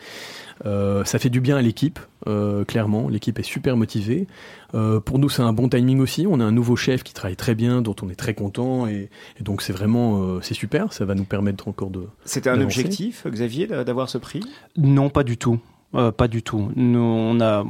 Euh, 0.65 1.06
ça 1.06 1.17
fait 1.17 1.30
du 1.30 1.39
bien 1.39 1.56
à 1.56 1.62
l'équipe, 1.62 1.97
euh, 2.28 2.65
clairement. 2.65 3.08
L'équipe 3.08 3.39
est 3.39 3.43
super 3.43 3.78
motivée. 3.78 4.28
pour 4.74 5.17
nous, 5.17 5.30
c'est 5.30 5.43
un 5.43 5.54
bon 5.54 5.69
timing 5.69 6.02
aussi. 6.02 6.28
On 6.28 6.41
a 6.41 6.43
un 6.43 6.52
nouveau 6.52 6.76
chef 6.76 7.04
qui 7.04 7.13
travaille 7.13 7.38
très 7.38 7.56
bien, 7.56 7.82
dont 7.82 7.95
on 8.02 8.10
est 8.10 8.19
très 8.19 8.34
content, 8.34 8.86
et, 8.86 9.10
donc 9.39 9.62
c'est 9.62 9.71
vraiment 9.71 10.41
c'est 10.41 10.56
super. 10.56 10.91
Ça 10.91 11.06
va 11.06 11.15
nous 11.15 11.24
permettre 11.24 11.69
encore 11.69 11.89
de. 11.89 12.06
C'était 12.26 12.50
un 12.50 12.60
objectif, 12.60 13.26
Xavier, 13.28 13.67
d'avoir 13.67 14.10
ce 14.10 14.17
prix? 14.17 14.41
Non, 14.76 15.10
pas 15.10 15.24
du 15.24 15.38
tout. 15.38 15.58
Euh, 15.93 16.12
pas 16.12 16.30
du 16.30 16.41
tout. 16.41 16.71
Nous, 16.77 16.99
on 16.99 17.41
a 17.41 17.65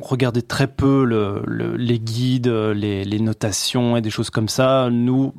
regardé 0.00 0.40
très 0.40 0.68
peu 0.68 1.04
le, 1.04 1.42
les 1.76 1.98
guides, 1.98 2.46
les, 2.46 3.20
notations 3.20 3.96
et 3.96 4.00
des 4.00 4.10
choses 4.10 4.30
comme 4.30 4.48
ça. 4.48 4.88
Nous, 4.90 5.34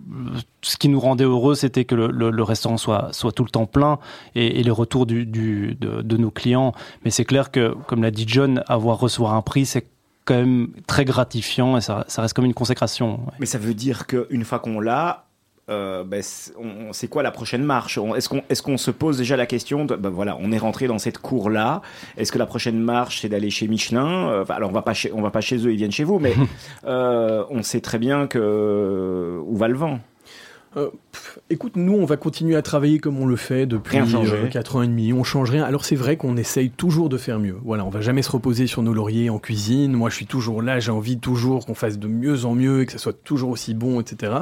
ce 0.61 0.75
qui 0.75 0.89
nous 0.89 0.99
rendait 0.99 1.23
heureux, 1.23 1.55
c'était 1.55 1.85
que 1.85 1.95
le, 1.95 2.43
restaurant 2.43 2.77
soit, 2.77 3.09
soit 3.13 3.31
tout 3.31 3.45
le 3.45 3.49
temps 3.49 3.65
plein 3.65 3.97
et, 4.35 4.61
les 4.61 4.71
retours 4.71 5.05
de, 5.05 5.23
de, 5.23 6.17
nos 6.17 6.31
clients. 6.31 6.73
Mais 7.05 7.11
c'est 7.11 7.25
clair 7.25 7.49
que, 7.49 7.73
comme 7.87 8.01
l'a 8.01 8.11
dit 8.11 8.25
John, 8.27 8.63
avoir 8.67 8.99
recevoir 8.99 9.33
un 9.35 9.41
prix, 9.41 9.65
c'est 9.65 9.87
quand 10.25 10.35
même 10.35 10.71
très 10.87 11.05
gratifiant 11.05 11.77
et 11.77 11.81
ça 11.81 12.05
reste 12.17 12.33
comme 12.33 12.45
une 12.45 12.53
consécration. 12.53 13.21
Mais 13.39 13.45
ça 13.45 13.57
veut 13.57 13.73
dire 13.73 14.05
qu'une 14.05 14.43
fois 14.43 14.59
qu'on 14.59 14.81
l'a, 14.81 15.30
euh, 15.69 16.03
ben, 16.03 16.21
c'est 16.91 17.07
quoi 17.07 17.23
la 17.23 17.31
prochaine 17.31 17.63
marche? 17.63 17.99
Est-ce 18.15 18.29
qu'on 18.29 18.73
est 18.73 18.77
se 18.77 18.91
pose 18.91 19.17
déjà 19.17 19.37
la 19.37 19.45
question 19.45 19.85
de, 19.85 19.95
ben 19.95 20.09
voilà, 20.09 20.37
on 20.39 20.51
est 20.51 20.57
rentré 20.57 20.87
dans 20.87 20.97
cette 20.97 21.19
cour-là. 21.19 21.81
Est-ce 22.17 22.31
que 22.31 22.39
la 22.39 22.45
prochaine 22.45 22.79
marche, 22.79 23.21
c'est 23.21 23.29
d'aller 23.29 23.49
chez 23.49 23.67
Michelin? 23.67 24.29
Euh, 24.29 24.45
Alors, 24.49 24.69
on 24.69 24.73
va 24.73 24.81
pas 24.81 24.93
chez, 24.93 25.11
on 25.13 25.21
va 25.21 25.31
pas 25.31 25.41
chez 25.41 25.57
eux, 25.57 25.71
ils 25.71 25.77
viennent 25.77 25.91
chez 25.91 26.03
vous, 26.03 26.19
mais 26.19 26.33
euh, 26.85 27.43
on 27.49 27.63
sait 27.63 27.81
très 27.81 27.99
bien 27.99 28.27
que 28.27 29.39
où 29.45 29.55
va 29.55 29.67
le 29.67 29.77
vent? 29.77 29.99
Euh, 30.77 30.89
écoute, 31.49 31.75
nous, 31.75 31.93
on 31.93 32.05
va 32.05 32.17
continuer 32.17 32.55
à 32.55 32.61
travailler 32.61 32.99
comme 32.99 33.19
on 33.19 33.25
le 33.25 33.35
fait 33.35 33.65
depuis 33.65 33.97
euh, 33.97 34.47
4 34.47 34.75
ans 34.75 34.81
et 34.81 34.87
demi. 34.87 35.13
On 35.13 35.23
change 35.23 35.49
rien. 35.49 35.63
Alors 35.63 35.85
c'est 35.85 35.95
vrai 35.95 36.17
qu'on 36.17 36.37
essaye 36.37 36.69
toujours 36.69 37.09
de 37.09 37.17
faire 37.17 37.39
mieux. 37.39 37.57
Voilà, 37.63 37.85
on 37.85 37.89
va 37.89 38.01
jamais 38.01 38.21
se 38.21 38.31
reposer 38.31 38.67
sur 38.67 38.81
nos 38.81 38.93
lauriers 38.93 39.29
en 39.29 39.39
cuisine. 39.39 39.93
Moi, 39.93 40.09
je 40.09 40.15
suis 40.15 40.25
toujours 40.25 40.61
là. 40.61 40.79
J'ai 40.79 40.91
envie 40.91 41.19
toujours 41.19 41.65
qu'on 41.65 41.75
fasse 41.75 41.99
de 41.99 42.07
mieux 42.07 42.45
en 42.45 42.55
mieux 42.55 42.81
et 42.81 42.85
que 42.85 42.91
ça 42.91 42.97
soit 42.97 43.21
toujours 43.23 43.49
aussi 43.49 43.73
bon, 43.73 43.99
etc. 44.01 44.33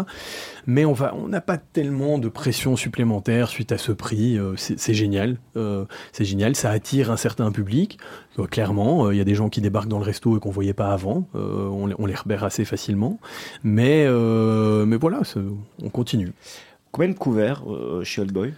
Mais 0.67 0.85
on 0.85 0.93
va, 0.93 1.15
on 1.15 1.27
n'a 1.27 1.41
pas 1.41 1.57
tellement 1.57 2.19
de 2.19 2.29
pression 2.29 2.75
supplémentaire 2.75 3.49
suite 3.49 3.71
à 3.71 3.77
ce 3.77 3.91
prix. 3.91 4.37
Euh, 4.37 4.53
c'est 4.55 4.93
génial. 4.93 5.37
Euh, 5.57 5.85
c'est 6.11 6.25
génial. 6.25 6.55
Ça 6.55 6.69
attire 6.69 7.11
un 7.11 7.17
certain 7.17 7.51
public. 7.51 7.97
clairement, 8.51 9.11
il 9.11 9.17
y 9.17 9.21
a 9.21 9.25
des 9.25 9.35
gens 9.35 9.49
qui 9.49 9.61
débarquent 9.61 9.89
dans 9.89 9.99
le 9.99 10.05
resto 10.05 10.37
et 10.37 10.39
qu'on 10.39 10.51
voyait 10.51 10.73
pas 10.73 10.91
avant. 10.91 11.27
On, 11.33 11.89
on, 11.97 12.05
les 12.05 12.15
repère 12.15 12.43
assez 12.43 12.65
facilement. 12.65 13.19
Mais, 13.63 14.07
mais 14.85 14.97
voilà, 14.97 15.21
on 15.83 15.89
continue. 15.89 16.31
Combien 16.91 17.09
de 17.09 17.17
couverts 17.17 17.63
euh, 17.67 18.03
chez 18.03 18.21
Old 18.21 18.31
Boy 18.31 18.53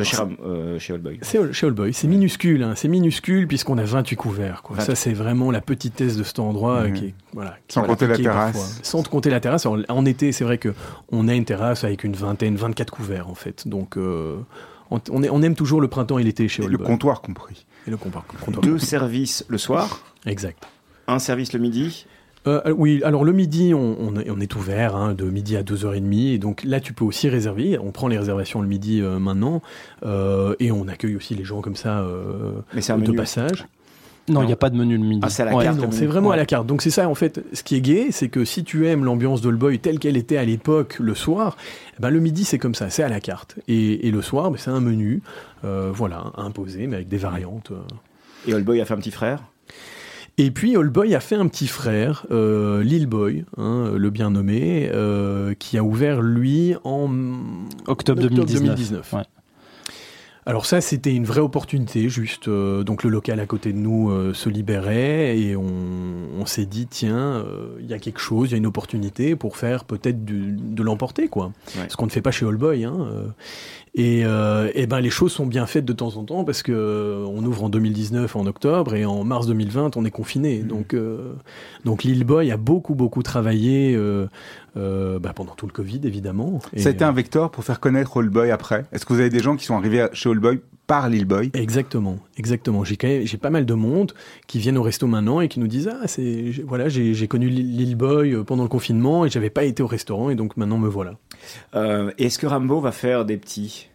euh, 0.00 0.04
chez, 0.04 0.16
euh, 0.16 0.78
chez 0.78 0.92
Old 0.92 1.02
Boy. 1.02 1.18
C'est 1.22 1.52
chez 1.52 1.66
Old 1.66 1.74
Boy. 1.74 1.92
C'est 1.92 2.06
minuscule, 2.06 2.62
hein. 2.62 2.74
c'est 2.76 2.86
minuscule 2.86 3.48
puisqu'on 3.48 3.78
a 3.78 3.82
28 3.82 4.14
couverts. 4.14 4.62
Quoi. 4.62 4.78
Ça, 4.78 4.94
c'est 4.94 5.12
vraiment 5.12 5.50
la 5.50 5.60
petitesse 5.60 6.16
de 6.16 6.22
cet 6.22 6.38
endroit 6.38 6.86
mmh. 6.86 6.92
qui 6.92 7.04
est, 7.06 7.14
voilà, 7.32 7.56
Sans 7.68 7.82
compter 7.82 8.06
la 8.06 8.16
terrasse. 8.16 8.80
Sans 8.84 9.02
compter 9.02 9.30
la 9.30 9.40
terrasse. 9.40 9.66
En, 9.66 10.04
été, 10.04 10.30
c'est 10.30 10.44
vrai 10.44 10.58
que 10.58 10.72
on 11.10 11.26
a 11.26 11.34
une 11.34 11.44
terrasse 11.44 11.82
avec 11.82 12.04
une 12.04 12.14
vingtaine, 12.14 12.54
24 12.54 12.92
couverts 12.92 13.28
en 13.28 13.34
fait. 13.34 13.66
Donc, 13.66 13.96
on, 13.96 15.00
on, 15.10 15.42
aime 15.42 15.56
toujours 15.56 15.80
le 15.80 15.88
printemps 15.88 16.18
et 16.18 16.22
l'été 16.22 16.46
chez 16.46 16.62
Old 16.62 16.70
Boy. 16.70 16.80
Le 16.80 16.86
comptoir 16.86 17.20
compris. 17.20 17.66
Et 17.88 17.90
le 17.90 17.96
comptoir, 17.96 18.24
comptoir 18.44 18.62
Deux 18.62 18.78
services 18.78 19.44
le 19.48 19.58
soir. 19.58 20.14
Exact. 20.26 20.64
Un 21.08 21.18
service 21.18 21.52
le 21.52 21.58
midi 21.58 22.06
euh, 22.46 22.60
euh, 22.66 22.74
oui, 22.76 23.02
alors 23.04 23.24
le 23.24 23.32
midi, 23.32 23.74
on, 23.74 24.14
est 24.16 24.54
ouvert 24.54 24.96
hein, 24.96 25.14
de 25.14 25.24
midi 25.24 25.56
à 25.56 25.62
2h30. 25.62 26.34
Et 26.34 26.38
donc 26.38 26.62
là, 26.64 26.80
tu 26.80 26.92
peux 26.92 27.04
aussi 27.04 27.28
réserver. 27.28 27.78
On 27.78 27.90
prend 27.90 28.08
les 28.08 28.18
réservations 28.18 28.60
le 28.62 28.68
midi 28.68 29.00
euh, 29.00 29.18
maintenant. 29.18 29.62
et 30.04 30.70
on 30.70 30.88
accueille 30.88 31.16
aussi 31.16 31.34
les 31.34 31.44
gens 31.44 31.60
comme 31.60 31.76
ça 31.76 32.06
Mais 32.74 32.80
c'est 32.80 32.92
un 32.92 32.98
de 32.98 33.12
passage. 33.12 33.66
Non, 34.28 34.42
il 34.42 34.46
n'y 34.46 34.52
a 34.52 34.56
pas 34.56 34.68
de 34.68 34.76
menu 34.76 34.98
le 34.98 35.04
midi. 35.04 35.20
Ah, 35.22 35.30
c'est 35.30 35.42
à 35.42 35.46
la 35.46 35.62
carte. 35.62 35.80
c'est 35.90 36.04
vraiment 36.04 36.32
à 36.32 36.36
la 36.36 36.44
carte. 36.44 36.66
Donc 36.66 36.82
c'est 36.82 36.90
ça, 36.90 37.08
en 37.08 37.14
fait, 37.14 37.42
ce 37.54 37.62
qui 37.62 37.76
est 37.76 37.80
gai, 37.80 38.08
c'est 38.10 38.28
que 38.28 38.44
si 38.44 38.62
tu 38.62 38.86
aimes 38.86 39.02
l'ambiance 39.02 39.40
de 39.40 39.50
Boy 39.50 39.78
telle 39.78 39.98
qu'elle 39.98 40.18
était 40.18 40.36
à 40.36 40.44
l'époque, 40.44 40.98
le 41.00 41.14
soir, 41.14 41.56
eh 41.96 42.02
ben, 42.02 42.10
le 42.10 42.20
midi 42.20 42.44
c'est 42.44 42.58
comme 42.58 42.74
ça, 42.74 42.90
c'est 42.90 43.02
à 43.02 43.08
la 43.08 43.20
carte. 43.20 43.56
Et, 43.68 44.10
le 44.10 44.20
soir, 44.20 44.50
ben, 44.50 44.58
c'est 44.58 44.70
un 44.70 44.80
menu, 44.80 45.22
voilà, 45.62 46.24
imposé, 46.36 46.86
mais 46.86 46.96
avec 46.96 47.08
des 47.08 47.16
variantes. 47.16 47.72
Et 48.46 48.52
Boy 48.60 48.82
a 48.82 48.84
fait 48.84 48.94
un 48.94 48.98
petit 48.98 49.10
frère? 49.10 49.40
Et 50.38 50.52
puis 50.52 50.76
All 50.76 50.88
Boy 50.88 51.16
a 51.16 51.20
fait 51.20 51.34
un 51.34 51.48
petit 51.48 51.66
frère, 51.66 52.24
euh, 52.30 52.82
Lil 52.82 53.06
Boy, 53.06 53.44
hein, 53.56 53.90
le 53.96 54.10
bien 54.10 54.30
nommé, 54.30 54.88
euh, 54.92 55.54
qui 55.58 55.76
a 55.76 55.82
ouvert 55.82 56.22
lui 56.22 56.76
en 56.84 57.10
octobre, 57.88 58.22
2019. 58.22 59.14
Alors 60.46 60.64
ça, 60.64 60.80
c'était 60.80 61.12
une 61.12 61.24
vraie 61.24 61.40
opportunité, 61.40 62.08
juste. 62.08 62.48
Euh, 62.48 62.82
donc 62.82 63.02
le 63.02 63.10
local 63.10 63.38
à 63.40 63.46
côté 63.46 63.72
de 63.72 63.78
nous 63.78 64.10
euh, 64.10 64.32
se 64.32 64.48
libérait 64.48 65.36
et 65.38 65.56
on, 65.56 66.46
s'est 66.46 66.64
dit, 66.64 66.86
tiens, 66.86 67.44
il 67.80 67.86
y 67.86 67.92
a 67.92 67.98
quelque 67.98 68.20
chose, 68.20 68.48
il 68.48 68.52
y 68.52 68.54
a 68.54 68.58
une 68.58 68.66
opportunité 68.66 69.36
pour 69.36 69.56
faire 69.58 69.84
peut-être 69.84 70.24
de 70.24 70.82
l'emporter, 70.82 71.28
quoi. 71.28 71.52
Ce 71.88 71.96
qu'on 71.96 72.06
ne 72.06 72.10
fait 72.10 72.22
pas 72.22 72.30
chez 72.30 72.46
All 72.46 72.56
Boy. 72.56 72.84
Hein, 72.84 73.08
Et, 73.98 74.24
euh, 74.24 74.70
et 74.76 74.86
ben 74.86 75.00
les 75.00 75.10
choses 75.10 75.32
sont 75.32 75.44
bien 75.44 75.66
faites 75.66 75.84
de 75.84 75.92
temps 75.92 76.16
en 76.16 76.24
temps 76.24 76.44
parce 76.44 76.62
que 76.62 76.70
euh, 76.70 77.26
on 77.26 77.44
ouvre 77.44 77.64
en 77.64 77.68
2019 77.68 78.36
en 78.36 78.46
octobre 78.46 78.94
et 78.94 79.04
en 79.04 79.24
mars 79.24 79.48
2020 79.48 79.96
on 79.96 80.04
est 80.04 80.12
confiné. 80.12 80.60
Donc 80.60 80.94
euh, 80.94 81.34
donc 81.84 82.04
Lil 82.04 82.22
Boy 82.22 82.52
a 82.52 82.56
beaucoup 82.56 82.94
beaucoup 82.94 83.24
travaillé 83.24 83.96
euh, 83.96 84.28
euh, 84.76 85.18
bah, 85.18 85.32
pendant 85.34 85.54
tout 85.54 85.66
le 85.66 85.72
Covid 85.72 86.00
évidemment. 86.04 86.58
Et, 86.72 86.80
Ça 86.80 86.88
a 86.88 86.92
été 86.92 87.04
un 87.04 87.12
vecteur 87.12 87.50
pour 87.50 87.64
faire 87.64 87.80
connaître 87.80 88.18
All 88.20 88.28
Boy 88.28 88.50
après. 88.50 88.84
Est-ce 88.92 89.04
que 89.06 89.12
vous 89.12 89.20
avez 89.20 89.30
des 89.30 89.40
gens 89.40 89.56
qui 89.56 89.64
sont 89.64 89.76
arrivés 89.76 90.06
chez 90.12 90.28
All 90.30 90.38
Boy 90.38 90.60
par 90.86 91.08
Lil 91.08 91.24
Boy? 91.26 91.50
Exactement, 91.54 92.18
exactement. 92.36 92.82
J'ai 92.84 92.96
pas 93.40 93.50
mal 93.50 93.66
de 93.66 93.74
monde 93.74 94.12
qui 94.46 94.58
viennent 94.58 94.78
au 94.78 94.82
resto 94.82 95.06
maintenant 95.06 95.40
et 95.40 95.48
qui 95.48 95.60
nous 95.60 95.66
disent 95.68 95.90
ah 95.92 96.06
c'est 96.06 96.52
j'ai- 96.52 96.62
voilà 96.62 96.88
j'ai 96.88 97.12
j'ai 97.14 97.28
connu 97.28 97.48
Lil 97.48 97.76
Lil 97.76 97.94
Boy 97.96 98.32
euh, 98.34 98.42
pendant 98.44 98.62
le 98.62 98.68
confinement 98.68 99.24
et 99.26 99.28
j'avais 99.30 99.50
pas 99.50 99.64
été 99.64 99.82
au 99.82 99.86
restaurant 99.86 100.30
et 100.30 100.34
donc 100.34 100.56
maintenant 100.56 100.78
me 100.78 100.88
voilà. 100.88 101.14
Euh, 101.74 102.10
Est-ce 102.18 102.38
que 102.38 102.46
Rambo 102.46 102.80
va 102.80 102.92
faire 102.92 103.24
des 103.24 103.36
petits? 103.36 103.90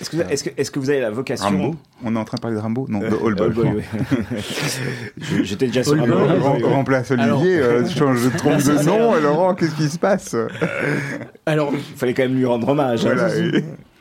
Est-ce 0.00 0.10
que, 0.10 0.16
vous- 0.16 0.22
est-ce 0.30 0.44
que, 0.44 0.50
est-ce 0.56 0.70
que 0.70 0.78
vous 0.78 0.90
avez 0.90 1.00
la 1.00 1.10
vocation 1.10 1.46
Rambo 1.48 1.74
On 2.04 2.14
est 2.14 2.18
en 2.18 2.24
train 2.24 2.36
de 2.36 2.40
parler 2.40 2.56
de 2.56 2.60
Rambo 2.62 2.86
Non, 2.88 3.00
de 3.00 3.06
Euh, 3.06 3.26
All 3.26 3.34
Boy. 3.52 3.68
Oui. 3.76 3.82
J'étais 5.42 5.66
déjà 5.66 5.84
sur 5.84 5.98
Rambo. 5.98 6.14
Rem-. 6.14 6.64
Remplace 6.64 7.10
Olivier, 7.10 7.58
euh, 7.60 7.82
tu 7.84 7.98
changes 7.98 8.24
de 8.24 8.36
trompe 8.36 8.58
de 8.62 8.84
nom, 8.84 9.16
et 9.16 9.20
Laurent, 9.20 9.54
qu'est-ce 9.54 9.74
qui 9.74 9.88
se 9.88 9.98
passe? 9.98 10.36
Alors 11.46 11.72
Fallait 11.96 12.14
quand 12.14 12.22
même 12.22 12.34
lui 12.36 12.44
rendre 12.46 12.68
hommage. 12.68 13.06
hein. 13.06 13.16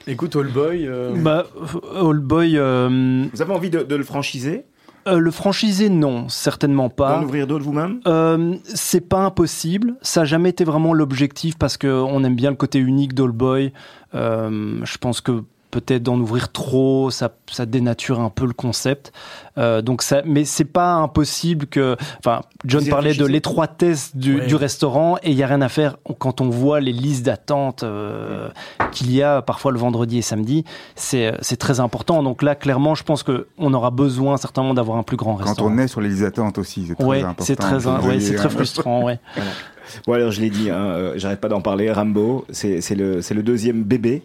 Et- 0.07 0.11
écoute 0.11 0.35
All 0.35 0.47
Boy. 0.47 0.87
euh, 0.87 1.13
Bah, 1.15 1.45
All 1.99 2.19
Boy, 2.19 2.57
euh, 2.57 3.25
Vous 3.33 3.41
avez 3.41 3.53
envie 3.53 3.69
de, 3.69 3.83
de 3.83 3.95
le 3.95 4.03
franchiser? 4.03 4.65
euh, 5.07 5.19
le 5.19 5.31
franchisé, 5.31 5.89
non, 5.89 6.27
certainement 6.27 6.89
pas. 6.89 7.17
D'en 7.19 7.23
ouvrir 7.23 7.47
d'autres 7.47 7.63
vous-même? 7.63 8.01
Euh, 8.07 8.55
c'est 8.65 9.07
pas 9.07 9.19
impossible. 9.19 9.95
Ça 10.01 10.21
n'a 10.21 10.25
jamais 10.25 10.49
été 10.49 10.65
vraiment 10.65 10.93
l'objectif 10.93 11.57
parce 11.57 11.77
qu'on 11.77 12.23
aime 12.25 12.35
bien 12.35 12.49
le 12.49 12.57
côté 12.57 12.77
unique 12.79 13.13
d'All 13.13 13.31
Boy. 13.31 13.71
Euh, 14.15 14.79
je 14.83 14.97
pense 14.97 15.21
que 15.21 15.43
peut-être 15.71 16.03
d'en 16.03 16.17
ouvrir 16.19 16.51
trop, 16.51 17.09
ça, 17.11 17.29
ça 17.51 17.65
dénature 17.65 18.19
un 18.19 18.29
peu 18.29 18.45
le 18.45 18.53
concept. 18.53 19.11
Euh, 19.57 19.81
donc 19.81 20.01
ça, 20.01 20.21
mais 20.25 20.45
c'est 20.45 20.63
pas 20.65 20.93
impossible 20.93 21.65
que. 21.67 21.95
Enfin, 22.19 22.41
John 22.65 22.85
parlait 22.87 23.13
de 23.13 23.25
l'étroitesse 23.25 24.15
du, 24.15 24.39
Ouais. 24.39 24.45
du 24.47 24.55
restaurant 24.55 25.17
et 25.23 25.31
il 25.31 25.37
y 25.37 25.43
a 25.43 25.47
rien 25.47 25.61
à 25.61 25.69
faire 25.69 25.97
quand 26.19 26.41
on 26.41 26.49
voit 26.49 26.79
les 26.79 26.91
listes 26.93 27.25
d'attente 27.25 27.83
euh, 27.83 28.49
qu'il 28.91 29.11
y 29.11 29.21
a 29.23 29.41
parfois 29.41 29.71
le 29.71 29.79
vendredi 29.79 30.19
et 30.19 30.21
samedi. 30.21 30.63
C'est 30.95 31.33
c'est 31.41 31.57
très 31.57 31.79
important. 31.79 32.23
Donc 32.23 32.43
là, 32.43 32.55
clairement, 32.55 32.95
je 32.95 33.03
pense 33.03 33.23
que 33.23 33.47
on 33.57 33.73
aura 33.73 33.91
besoin 33.91 34.37
certainement 34.37 34.73
d'avoir 34.73 34.97
un 34.97 35.03
plus 35.03 35.17
grand 35.17 35.35
Quand 35.37 35.43
restaurant. 35.45 35.71
on 35.73 35.77
est 35.79 35.87
sur 35.87 36.01
les 36.01 36.09
listes 36.09 36.21
d'attente 36.21 36.57
aussi, 36.57 36.85
c'est 36.87 36.95
très 36.95 37.03
Ouais, 37.05 37.21
important. 37.21 37.43
c'est 37.43 37.55
très, 37.55 37.85
ouais, 37.87 38.35
un- 38.39 38.49
frustrant, 38.49 39.03
ouais. 39.03 39.19
Bon 40.05 40.13
alors 40.13 40.31
je 40.31 40.41
l'ai 40.41 40.49
dit, 40.49 40.69
hein, 40.69 40.75
euh, 40.83 41.13
j'arrête 41.15 41.39
pas 41.39 41.47
d'en 41.47 41.61
parler. 41.61 41.89
Rambo, 41.91 42.45
c'est 42.49 42.81
c'est 42.81 42.95
le, 42.95 43.21
c'est 43.21 43.33
le 43.33 43.41
deuxième 43.41 43.83
bébé. 43.83 44.21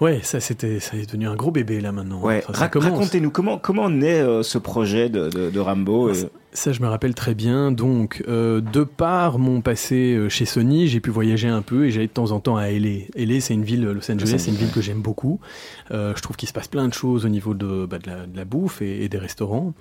Ouais, 0.00 0.20
ça 0.22 0.38
c'était 0.40 0.78
ça 0.80 0.96
est 0.96 1.06
devenu 1.06 1.26
un 1.26 1.34
gros 1.34 1.50
bébé 1.50 1.80
là 1.80 1.90
maintenant. 1.92 2.20
Ouais. 2.22 2.44
Enfin, 2.48 2.66
Rac-. 2.66 2.76
Racontez-nous 2.76 3.30
comment 3.30 3.58
comment 3.58 3.90
naît 3.90 4.20
euh, 4.20 4.42
ce 4.42 4.58
projet 4.58 5.08
de, 5.08 5.28
de, 5.28 5.50
de 5.50 5.60
Rambo. 5.60 6.12
Ça, 6.54 6.72
je 6.72 6.80
me 6.80 6.88
rappelle 6.88 7.14
très 7.14 7.34
bien. 7.34 7.70
Donc, 7.70 8.24
euh, 8.26 8.60
de 8.62 8.82
par 8.82 9.38
mon 9.38 9.60
passé 9.60 10.14
euh, 10.14 10.28
chez 10.30 10.46
Sony, 10.46 10.88
j'ai 10.88 10.98
pu 10.98 11.10
voyager 11.10 11.46
un 11.46 11.60
peu 11.60 11.84
et 11.84 11.90
j'allais 11.90 12.06
de 12.06 12.12
temps 12.12 12.30
en 12.32 12.40
temps 12.40 12.56
à 12.56 12.70
LA. 12.70 13.04
LA, 13.16 13.40
c'est 13.40 13.52
une 13.52 13.64
ville, 13.64 13.84
Los 13.84 14.10
Angeles, 14.10 14.36
c'est 14.38 14.50
une 14.50 14.56
ville 14.56 14.70
que 14.72 14.80
j'aime 14.80 15.02
beaucoup. 15.02 15.40
Euh, 15.90 16.14
je 16.16 16.22
trouve 16.22 16.36
qu'il 16.36 16.48
se 16.48 16.54
passe 16.54 16.66
plein 16.66 16.88
de 16.88 16.94
choses 16.94 17.26
au 17.26 17.28
niveau 17.28 17.52
de, 17.52 17.86
bah, 17.86 17.98
de, 17.98 18.08
la, 18.08 18.26
de 18.26 18.36
la 18.36 18.44
bouffe 18.46 18.80
et, 18.80 19.04
et 19.04 19.08
des 19.10 19.18
restaurants. 19.18 19.74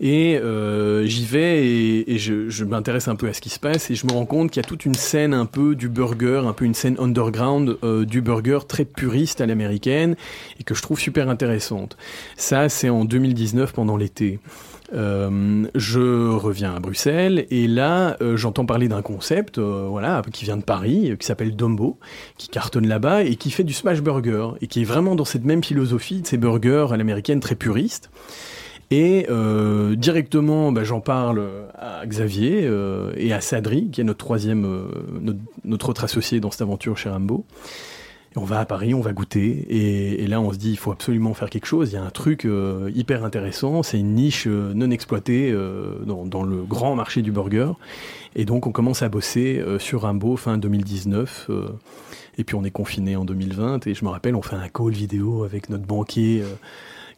Et 0.00 0.36
euh, 0.36 1.04
j'y 1.04 1.24
vais 1.24 1.66
et, 1.66 2.18
je, 2.18 2.64
m'intéresse 2.64 3.08
un 3.08 3.16
peu 3.16 3.28
à 3.28 3.32
ce 3.32 3.40
qui 3.40 3.50
se 3.50 3.58
passe 3.58 3.90
et 3.90 3.94
je 3.94 4.06
me 4.06 4.12
rends 4.12 4.26
compte 4.26 4.50
qu'il 4.50 4.62
y 4.62 4.64
a 4.64 4.68
toute 4.68 4.84
une 4.84 4.94
scène 4.94 5.34
un 5.34 5.46
peu 5.46 5.74
du 5.74 5.88
burger, 5.88 6.42
un 6.46 6.52
peu 6.52 6.64
une 6.64 6.74
scène 6.74 6.96
underground 6.98 7.78
euh, 7.82 8.04
du 8.04 8.20
burger 8.20 8.60
très 8.68 8.84
puriste 8.84 9.40
à 9.40 9.46
l'américaine 9.46 10.16
et 10.60 10.64
que 10.64 10.74
je 10.74 10.82
trouve 10.82 10.98
super 10.98 11.28
intéressante. 11.28 11.96
Ça, 12.36 12.68
c'est 12.68 12.88
en 12.88 13.04
2019 13.04 13.72
pendant 13.72 13.96
l'été. 13.96 14.38
Euh, 14.94 15.66
je 15.74 16.28
reviens 16.34 16.74
à 16.74 16.78
Bruxelles 16.78 17.46
et 17.50 17.66
là 17.66 18.16
euh, 18.20 18.36
j'entends 18.36 18.66
parler 18.66 18.88
d'un 18.88 19.00
concept 19.00 19.56
euh, 19.56 19.86
voilà 19.88 20.20
qui 20.30 20.44
vient 20.44 20.58
de 20.58 20.62
Paris 20.62 21.16
qui 21.18 21.26
s'appelle 21.26 21.56
Dombo 21.56 21.98
qui 22.36 22.48
cartonne 22.48 22.86
là-bas 22.86 23.22
et 23.22 23.36
qui 23.36 23.50
fait 23.50 23.64
du 23.64 23.72
smash 23.72 24.02
burger 24.02 24.48
et 24.60 24.66
qui 24.66 24.82
est 24.82 24.84
vraiment 24.84 25.14
dans 25.14 25.24
cette 25.24 25.44
même 25.44 25.64
philosophie 25.64 26.20
de 26.20 26.26
ces 26.26 26.36
burgers 26.36 26.88
à 26.90 26.98
l'américaine 26.98 27.40
très 27.40 27.54
puristes 27.54 28.10
et 28.92 29.26
euh, 29.30 29.96
directement 29.96 30.70
bah, 30.70 30.84
j'en 30.84 31.00
parle 31.00 31.42
à 31.74 32.04
Xavier 32.06 32.60
euh, 32.64 33.10
et 33.16 33.32
à 33.32 33.40
Sadri 33.40 33.88
qui 33.90 34.02
est 34.02 34.04
notre 34.04 34.18
troisième 34.18 34.66
euh, 34.66 34.84
notre, 35.64 35.88
autre 35.88 36.04
associé 36.04 36.40
dans 36.40 36.50
cette 36.50 36.60
aventure 36.60 36.98
chez 36.98 37.08
Rambo 37.08 37.46
on 38.34 38.44
va 38.44 38.60
à 38.60 38.64
Paris, 38.64 38.94
on 38.94 39.02
va 39.02 39.12
goûter, 39.12 39.66
et, 39.68 40.26
là 40.26 40.40
on 40.40 40.54
se 40.54 40.56
dit 40.56 40.70
il 40.70 40.78
faut 40.78 40.90
absolument 40.90 41.34
faire 41.34 41.50
quelque 41.50 41.66
chose. 41.66 41.90
Il 41.92 41.96
y 41.96 41.98
a 41.98 42.02
un 42.02 42.08
truc 42.08 42.48
hyper 42.94 43.26
intéressant, 43.26 43.82
c'est 43.82 43.98
une 43.98 44.14
niche 44.14 44.46
non 44.46 44.90
exploitée 44.90 45.54
dans, 46.06 46.42
le 46.42 46.62
grand 46.62 46.96
marché 46.96 47.20
du 47.20 47.30
burger. 47.30 47.72
Et 48.34 48.46
donc 48.46 48.66
on 48.66 48.72
commence 48.72 49.02
à 49.02 49.10
bosser 49.10 49.62
sur 49.78 50.00
Rambo 50.00 50.36
fin 50.38 50.56
2019. 50.56 51.48
euh, 51.50 51.68
et 52.38 52.44
puis 52.44 52.56
on 52.56 52.64
est 52.64 52.70
confiné 52.70 53.16
en 53.16 53.26
2020. 53.26 53.86
Et 53.86 53.92
je 53.92 54.02
me 54.02 54.08
rappelle, 54.08 54.34
on 54.34 54.40
fait 54.40 54.56
un 54.56 54.70
call 54.70 54.92
vidéo 54.92 55.44
avec 55.44 55.68
notre 55.68 55.84
banquier. 55.84 56.42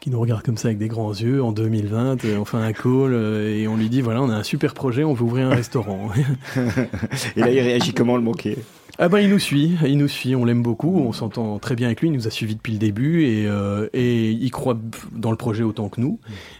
Qui 0.04 0.10
nous 0.10 0.20
regarde 0.20 0.42
comme 0.42 0.58
ça 0.58 0.68
avec 0.68 0.76
des 0.76 0.88
grands 0.88 1.14
yeux 1.14 1.42
en 1.42 1.50
2020, 1.52 2.26
euh, 2.26 2.36
on 2.36 2.44
fait 2.44 2.58
un 2.58 2.74
call 2.74 3.14
euh, 3.14 3.56
et 3.56 3.66
on 3.66 3.78
lui 3.78 3.88
dit 3.88 4.02
voilà 4.02 4.20
on 4.20 4.28
a 4.28 4.34
un 4.34 4.42
super 4.42 4.74
projet, 4.74 5.02
on 5.02 5.14
veut 5.14 5.24
ouvrir 5.24 5.46
un 5.46 5.54
restaurant. 5.54 6.10
Et 7.36 7.40
là 7.40 7.50
il 7.50 7.58
réagit 7.58 7.94
comment 7.94 8.18
le 8.18 8.22
banquier 8.22 8.58
Ah 8.98 9.08
ben 9.08 9.20
il 9.20 9.30
nous 9.30 9.38
suit, 9.38 9.78
il 9.82 9.96
nous 9.96 10.08
suit, 10.08 10.36
on 10.36 10.44
l'aime 10.44 10.62
beaucoup, 10.62 10.94
on 10.98 11.14
s'entend 11.14 11.58
très 11.58 11.74
bien 11.74 11.86
avec 11.86 12.02
lui, 12.02 12.08
il 12.08 12.12
nous 12.12 12.26
a 12.26 12.30
suivis 12.30 12.54
depuis 12.54 12.74
le 12.74 12.78
début 12.78 13.24
et, 13.24 13.46
euh, 13.46 13.88
et 13.94 14.30
il 14.30 14.50
croit 14.50 14.76
dans 15.12 15.30
le 15.30 15.38
projet 15.38 15.62
autant 15.62 15.88
que 15.88 16.02
nous. 16.02 16.18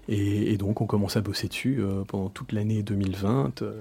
Et, 0.09 0.55
et 0.55 0.57
donc 0.57 0.81
on 0.81 0.87
commence 0.87 1.19
à 1.19 1.21
bosser 1.21 1.49
dessus 1.49 1.81
euh, 1.81 2.03
pendant 2.09 2.31
toute 2.31 2.53
l'année 2.53 2.83
2020 2.83 3.61
euh, 3.61 3.75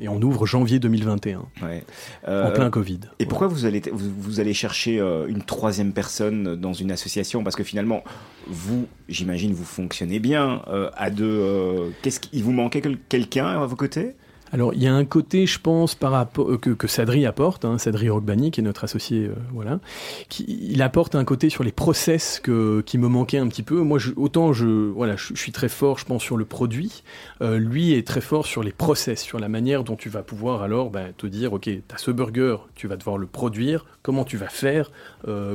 et 0.00 0.08
on 0.08 0.20
ouvre 0.22 0.46
janvier 0.46 0.78
2021, 0.78 1.44
Ouais. 1.62 1.84
en 2.26 2.30
Euh, 2.30 2.50
plein 2.50 2.70
Covid. 2.70 3.00
Et 3.18 3.26
pourquoi 3.26 3.46
vous 3.46 3.64
allez, 3.64 3.82
vous, 3.92 4.10
vous 4.18 4.40
allez 4.40 4.54
chercher 4.54 4.98
euh, 5.00 5.26
une 5.28 5.42
troisième 5.42 5.92
personne 5.92 6.56
dans 6.56 6.72
une 6.72 6.90
association? 6.90 7.44
Parce 7.44 7.56
que 7.56 7.64
finalement, 7.64 8.02
vous, 8.46 8.86
j'imagine, 9.08 9.52
vous 9.54 9.64
fonctionnez 9.64 10.18
bien 10.18 10.62
euh, 10.68 10.90
à 10.96 11.10
deux. 11.10 11.24
euh, 11.24 11.90
Qu'est-ce 12.02 12.20
qu'il 12.20 12.42
vous 12.42 12.52
manquait 12.52 12.80
quel- 12.80 12.98
quelqu'un 13.08 13.46
à 13.46 13.66
vos 13.66 13.76
côtés? 13.76 14.14
Alors, 14.54 14.72
il 14.72 14.80
y 14.80 14.86
a 14.86 14.94
un 14.94 15.04
côté, 15.04 15.46
je 15.46 15.58
pense, 15.58 15.96
par 15.96 16.14
euh, 16.14 16.56
que, 16.58 16.70
que 16.70 16.86
Sadri 16.86 17.26
apporte, 17.26 17.64
hein, 17.64 17.76
Sadri 17.76 18.08
Rogbani, 18.08 18.52
qui 18.52 18.60
est 18.60 18.62
notre 18.62 18.84
associé, 18.84 19.26
euh, 19.26 19.34
voilà, 19.52 19.80
qui, 20.28 20.44
il 20.70 20.80
apporte 20.80 21.16
un 21.16 21.24
côté 21.24 21.50
sur 21.50 21.64
les 21.64 21.72
process 21.72 22.38
que, 22.38 22.80
qui 22.82 22.96
me 22.96 23.08
manquait 23.08 23.38
un 23.38 23.48
petit 23.48 23.64
peu. 23.64 23.80
Moi, 23.80 23.98
je, 23.98 24.12
autant 24.14 24.52
je, 24.52 24.92
voilà, 24.92 25.16
je, 25.16 25.34
suis 25.34 25.50
très 25.50 25.68
fort, 25.68 25.98
je 25.98 26.04
pense, 26.04 26.22
sur 26.22 26.36
le 26.36 26.44
produit. 26.44 27.02
Euh, 27.42 27.58
lui 27.58 27.94
est 27.94 28.06
très 28.06 28.20
fort 28.20 28.46
sur 28.46 28.62
les 28.62 28.70
process, 28.70 29.20
sur 29.22 29.40
la 29.40 29.48
manière 29.48 29.82
dont 29.82 29.96
tu 29.96 30.08
vas 30.08 30.22
pouvoir 30.22 30.62
alors 30.62 30.90
bah, 30.90 31.06
te 31.16 31.26
dire, 31.26 31.52
ok, 31.52 31.62
tu 31.62 31.82
as 31.92 31.98
ce 31.98 32.12
burger, 32.12 32.58
tu 32.76 32.86
vas 32.86 32.96
devoir 32.96 33.18
le 33.18 33.26
produire, 33.26 33.84
comment 34.02 34.22
tu 34.22 34.36
vas 34.36 34.48
faire, 34.48 34.92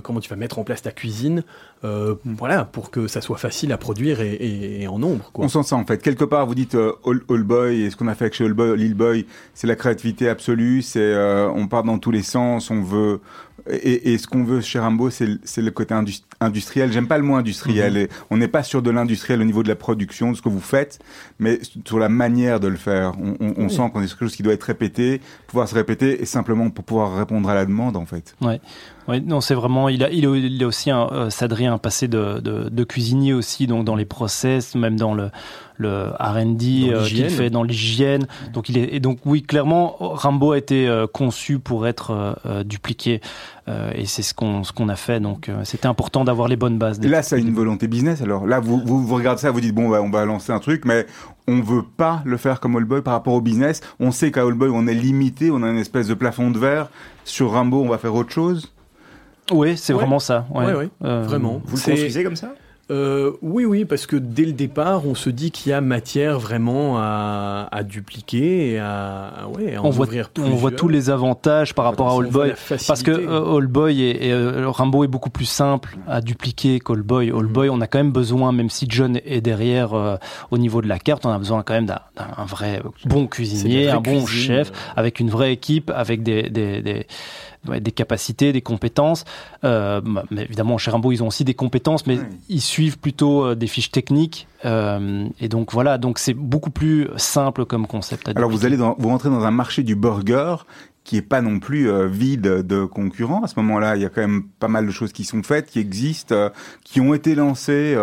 comment 0.04 0.20
tu 0.20 0.30
vas 0.30 0.36
mettre 0.36 0.60
en 0.60 0.66
place 0.66 0.82
ta 0.82 0.92
cuisine, 0.92 1.44
euh, 1.84 2.16
voilà, 2.26 2.66
pour 2.66 2.92
que 2.92 3.08
ça 3.08 3.22
soit 3.22 3.38
facile 3.38 3.72
à 3.72 3.78
produire 3.78 4.22
et, 4.22 4.34
et- 4.34 4.82
et 4.84 4.88
en 4.88 5.00
nombre. 5.00 5.30
Quoi. 5.32 5.46
On 5.46 5.48
sent 5.48 5.64
ça 5.64 5.76
en 5.76 5.86
fait. 5.86 6.02
Quelque 6.02 6.26
part, 6.26 6.46
vous 6.46 6.56
dites 6.56 6.76
euh, 6.76 6.92
All, 7.06 7.22
All 7.30 7.44
Boy 7.44 7.82
et 7.84 7.90
ce 7.90 7.96
qu'on 7.96 8.08
a 8.08 8.16
fait 8.16 8.26
avec 8.26 8.34
chez 8.36 8.46
All 8.46 8.54
Boy, 8.54 8.78
Lil 8.78 8.94
Boy, 8.96 9.26
c'est 9.54 9.68
la 9.68 9.76
créativité 9.76 10.28
absolue. 10.30 10.82
C'est 10.82 11.00
euh, 11.00 11.50
on 11.50 11.68
part 11.68 11.84
dans 11.84 11.98
tous 11.98 12.12
les 12.12 12.24
sens. 12.24 12.70
On 12.70 12.82
veut 12.82 13.22
et, 13.70 14.14
et 14.14 14.18
ce 14.18 14.26
qu'on 14.26 14.44
veut 14.46 14.62
chez 14.62 14.80
Rambo, 14.80 15.10
c'est 15.10 15.26
le- 15.28 15.40
c'est 15.44 15.62
le 15.62 15.70
côté 15.70 15.94
indus- 15.94 16.24
industriel. 16.40 16.92
J'aime 16.92 17.08
pas 17.08 17.18
le 17.18 17.24
mot 17.24 17.36
industriel. 17.36 17.98
Et 17.98 18.10
on 18.30 18.38
n'est 18.38 18.48
pas 18.48 18.64
sûr 18.64 18.82
de 18.82 18.90
l'industriel 18.90 19.42
au 19.42 19.44
niveau 19.44 19.64
de 19.64 19.68
la 19.68 19.76
production, 19.76 20.32
de 20.32 20.38
ce 20.38 20.42
que 20.42 20.50
vous 20.50 20.62
faites, 20.62 21.00
mais 21.40 21.60
sur 21.86 22.00
la 22.00 22.10
manière 22.10 22.60
de 22.60 22.68
le 22.68 22.78
faire. 22.78 23.14
On, 23.22 23.36
on, 23.40 23.54
on 23.58 23.64
Oui. 23.66 23.70
sent 23.70 23.90
qu'on 23.94 24.02
est 24.02 24.08
sur 24.08 24.18
quelque 24.18 24.28
chose 24.30 24.36
qui 24.38 24.44
doit 24.44 24.54
être 24.54 24.64
répété, 24.64 25.22
pouvoir 25.48 25.68
se 25.68 25.76
répéter 25.76 26.22
et 26.22 26.26
simplement 26.26 26.70
pour 26.72 26.84
pouvoir 26.86 27.16
répondre 27.18 27.48
à 27.50 27.54
la 27.54 27.66
demande 27.66 27.96
en 27.98 28.06
fait. 28.06 28.36
Oui, 29.10 29.22
non, 29.26 29.42
c'est 29.42 29.56
vraiment. 29.56 29.90
Il 29.90 30.04
a, 30.04 30.12
il 30.12 30.26
a, 30.28 30.36
il 30.36 30.64
a 30.64 30.68
aussi 30.68 30.92
un, 30.92 31.08
euh, 31.12 31.30
Sadri 31.30 31.66
a 31.68 31.74
un 31.74 31.78
passé 31.80 32.08
de, 32.08 32.40
de, 32.40 32.70
de 32.70 32.84
cuisinier 32.84 33.34
aussi, 33.34 33.66
donc 33.68 33.84
dans 33.86 33.96
les 33.96 34.06
process, 34.06 34.76
même 34.76 34.98
dans 34.98 35.14
le, 35.16 35.32
le 35.78 36.10
R&D 36.20 36.92
Dans 36.92 36.98
euh, 37.00 37.04
qu'il 37.06 37.18
l'hygiène. 37.18 37.30
fait, 37.30 37.50
dans 37.50 37.64
l'hygiène. 37.64 38.28
Donc 38.54 38.70
il 38.70 38.78
est, 38.78 38.94
et 38.94 39.00
donc 39.00 39.20
oui, 39.26 39.42
clairement, 39.42 39.96
Rambo 40.00 40.52
a 40.52 40.58
été 40.58 40.88
euh, 40.88 41.08
conçu 41.08 41.58
pour 41.60 41.88
être 41.88 42.12
euh, 42.12 42.34
euh, 42.46 42.64
dupliqué, 42.64 43.20
euh, 43.68 43.92
et 43.96 44.06
c'est 44.06 44.22
ce 44.22 44.34
qu'on 44.34 44.64
ce 44.64 44.72
qu'on 44.74 44.90
a 44.90 44.96
fait. 44.96 45.20
Donc 45.20 45.50
euh, 45.50 45.62
c'était 45.64 45.88
important 45.88 46.24
d'avoir 46.24 46.48
les 46.48 46.56
bonnes 46.56 46.78
bases. 46.78 47.00
Et 47.04 47.08
là, 47.08 47.24
ça 47.24 47.36
a 47.36 47.40
une 47.40 47.54
volonté 47.54 47.88
business. 47.88 48.22
Alors 48.22 48.46
là, 48.46 48.60
vous, 48.60 48.80
vous, 48.86 49.04
vous 49.06 49.16
regardez 49.16 49.42
ça, 49.42 49.52
vous 49.52 49.62
dites 49.62 49.74
bon, 49.74 49.90
bah, 49.90 50.02
on 50.04 50.10
va 50.12 50.24
lancer 50.26 50.52
un 50.52 50.60
truc, 50.60 50.86
mais 50.86 51.06
on 51.48 51.62
veut 51.62 51.84
pas 51.98 52.22
le 52.26 52.38
faire 52.38 52.60
comme 52.60 52.76
Allboy 52.76 53.02
par 53.02 53.14
rapport 53.14 53.34
au 53.34 53.42
business. 53.42 53.82
On 54.00 54.12
sait 54.12 54.32
qu'à 54.32 54.42
Allboy, 54.44 54.70
on 54.72 54.86
est 54.86 54.94
limité, 54.94 55.50
on 55.50 55.64
a 55.64 55.68
une 55.70 55.78
espèce 55.80 56.08
de 56.08 56.14
plafond 56.14 56.52
de 56.52 56.60
verre. 56.60 56.90
Sur 57.26 57.52
Rambo, 57.52 57.82
on 57.82 57.90
va 57.90 57.98
faire 57.98 58.14
autre 58.14 58.32
chose. 58.32 58.72
Oui, 59.52 59.78
c'est 59.78 59.94
Ouais. 59.94 60.00
vraiment 60.00 60.20
ça. 60.20 60.46
Ouais. 60.54 60.74
Ouais, 60.74 60.90
Euh, 61.04 61.24
Vraiment. 61.24 61.62
Vous 61.66 61.78
le 61.78 61.82
construisez 61.84 62.24
comme 62.24 62.36
ça 62.36 62.54
euh, 62.92 63.34
oui, 63.44 63.66
oui, 63.66 63.86
parce 63.86 64.08
que 64.08 64.16
dès 64.16 64.46
le 64.46 64.52
départ, 64.52 65.06
on 65.06 65.14
se 65.14 65.30
dit 65.30 65.52
qu'il 65.52 65.70
y 65.70 65.74
a 65.74 65.80
matière 65.80 66.40
vraiment 66.40 66.98
à, 66.98 67.68
à 67.72 67.84
dupliquer 67.84 68.72
et 68.72 68.80
à, 68.80 69.48
ouais, 69.56 69.76
à 69.76 69.84
on, 69.84 69.92
voit, 69.92 70.08
on 70.40 70.50
voit 70.56 70.72
tous 70.72 70.88
les 70.88 71.12
avantages 71.12 71.76
par 71.76 71.86
rapport 71.86 72.08
à 72.10 72.16
All 72.20 72.32
Boy. 72.32 72.54
Parce 72.88 73.04
que 73.04 73.12
euh, 73.12 73.58
All 73.58 73.68
Boy 73.68 74.02
et, 74.02 74.32
euh, 74.34 74.68
Rambo 74.72 75.04
est 75.04 75.08
beaucoup 75.08 75.30
plus 75.30 75.46
simple 75.46 76.00
à 76.08 76.20
dupliquer 76.20 76.80
qu'All 76.80 77.04
Boy. 77.04 77.30
All 77.30 77.46
Boy, 77.46 77.70
on 77.70 77.80
a 77.80 77.86
quand 77.86 78.00
même 78.00 78.12
besoin, 78.12 78.52
même 78.54 78.72
si 78.72 78.88
John 78.90 79.20
est 79.24 79.42
derrière 79.42 79.94
euh, 79.94 80.16
au 80.50 80.58
niveau 80.58 80.82
de 80.82 80.88
la 80.88 80.98
carte, 80.98 81.28
on 81.28 81.30
a 81.32 81.38
besoin 81.38 81.62
quand 81.62 81.76
même 81.76 81.86
d'un 81.86 82.00
vrai 82.48 82.82
bon 83.06 83.28
cuisinier, 83.28 83.90
un 83.92 84.02
bon 84.02 84.26
chef, 84.26 84.72
avec 84.96 85.20
une 85.20 85.30
vraie 85.30 85.54
équipe, 85.54 85.92
avec 85.96 86.24
des, 86.24 86.50
des, 86.50 86.82
des 86.82 87.06
des 87.66 87.92
capacités, 87.92 88.54
des 88.54 88.62
compétences. 88.62 89.26
Euh, 89.64 90.02
mais 90.32 90.44
évidemment, 90.44 90.78
chez 90.78 90.92
Rimbaud, 90.92 91.12
ils 91.12 91.24
ont 91.24 91.28
aussi 91.28 91.44
des 91.44 91.54
compétences, 91.54 92.08
mais 92.08 92.20
ils 92.48 92.62
suivent 92.62 92.98
plutôt 92.98 93.46
euh, 93.46 93.56
des 93.56 93.68
fiches 93.68 93.92
techniques. 93.92 94.48
Euh, 94.66 95.28
et 95.40 95.50
donc 95.50 95.74
voilà, 95.74 95.98
donc 95.98 96.20
c'est 96.20 96.34
beaucoup 96.34 96.72
plus 96.72 97.08
simple 97.18 97.66
comme 97.66 97.88
concept. 97.88 98.30
Alors 98.30 98.50
vous 98.50 98.66
allez 98.66 98.78
dans, 98.78 98.96
vous 98.98 99.10
rentrez 99.10 99.30
dans 99.30 99.44
un 99.44 99.52
marché 99.52 99.84
du 99.84 99.96
burger 99.96 100.56
qui 101.04 101.18
est 101.18 101.24
pas 101.24 101.42
non 101.42 101.60
plus 101.60 101.90
vide 102.08 102.42
de 102.42 102.86
concurrents. 102.86 103.42
À 103.42 103.48
ce 103.48 103.56
moment-là, 103.58 103.96
il 103.96 104.04
y 104.04 104.06
a 104.06 104.10
quand 104.10 104.22
même 104.22 104.44
pas 104.60 104.68
mal 104.68 104.86
de 104.86 104.92
choses 104.92 105.12
qui 105.12 105.24
sont 105.24 105.42
faites, 105.42 105.68
qui 105.68 105.80
existent, 105.80 106.52
qui 106.84 107.02
ont 107.02 107.16
été 107.16 107.34
lancées. 107.34 107.96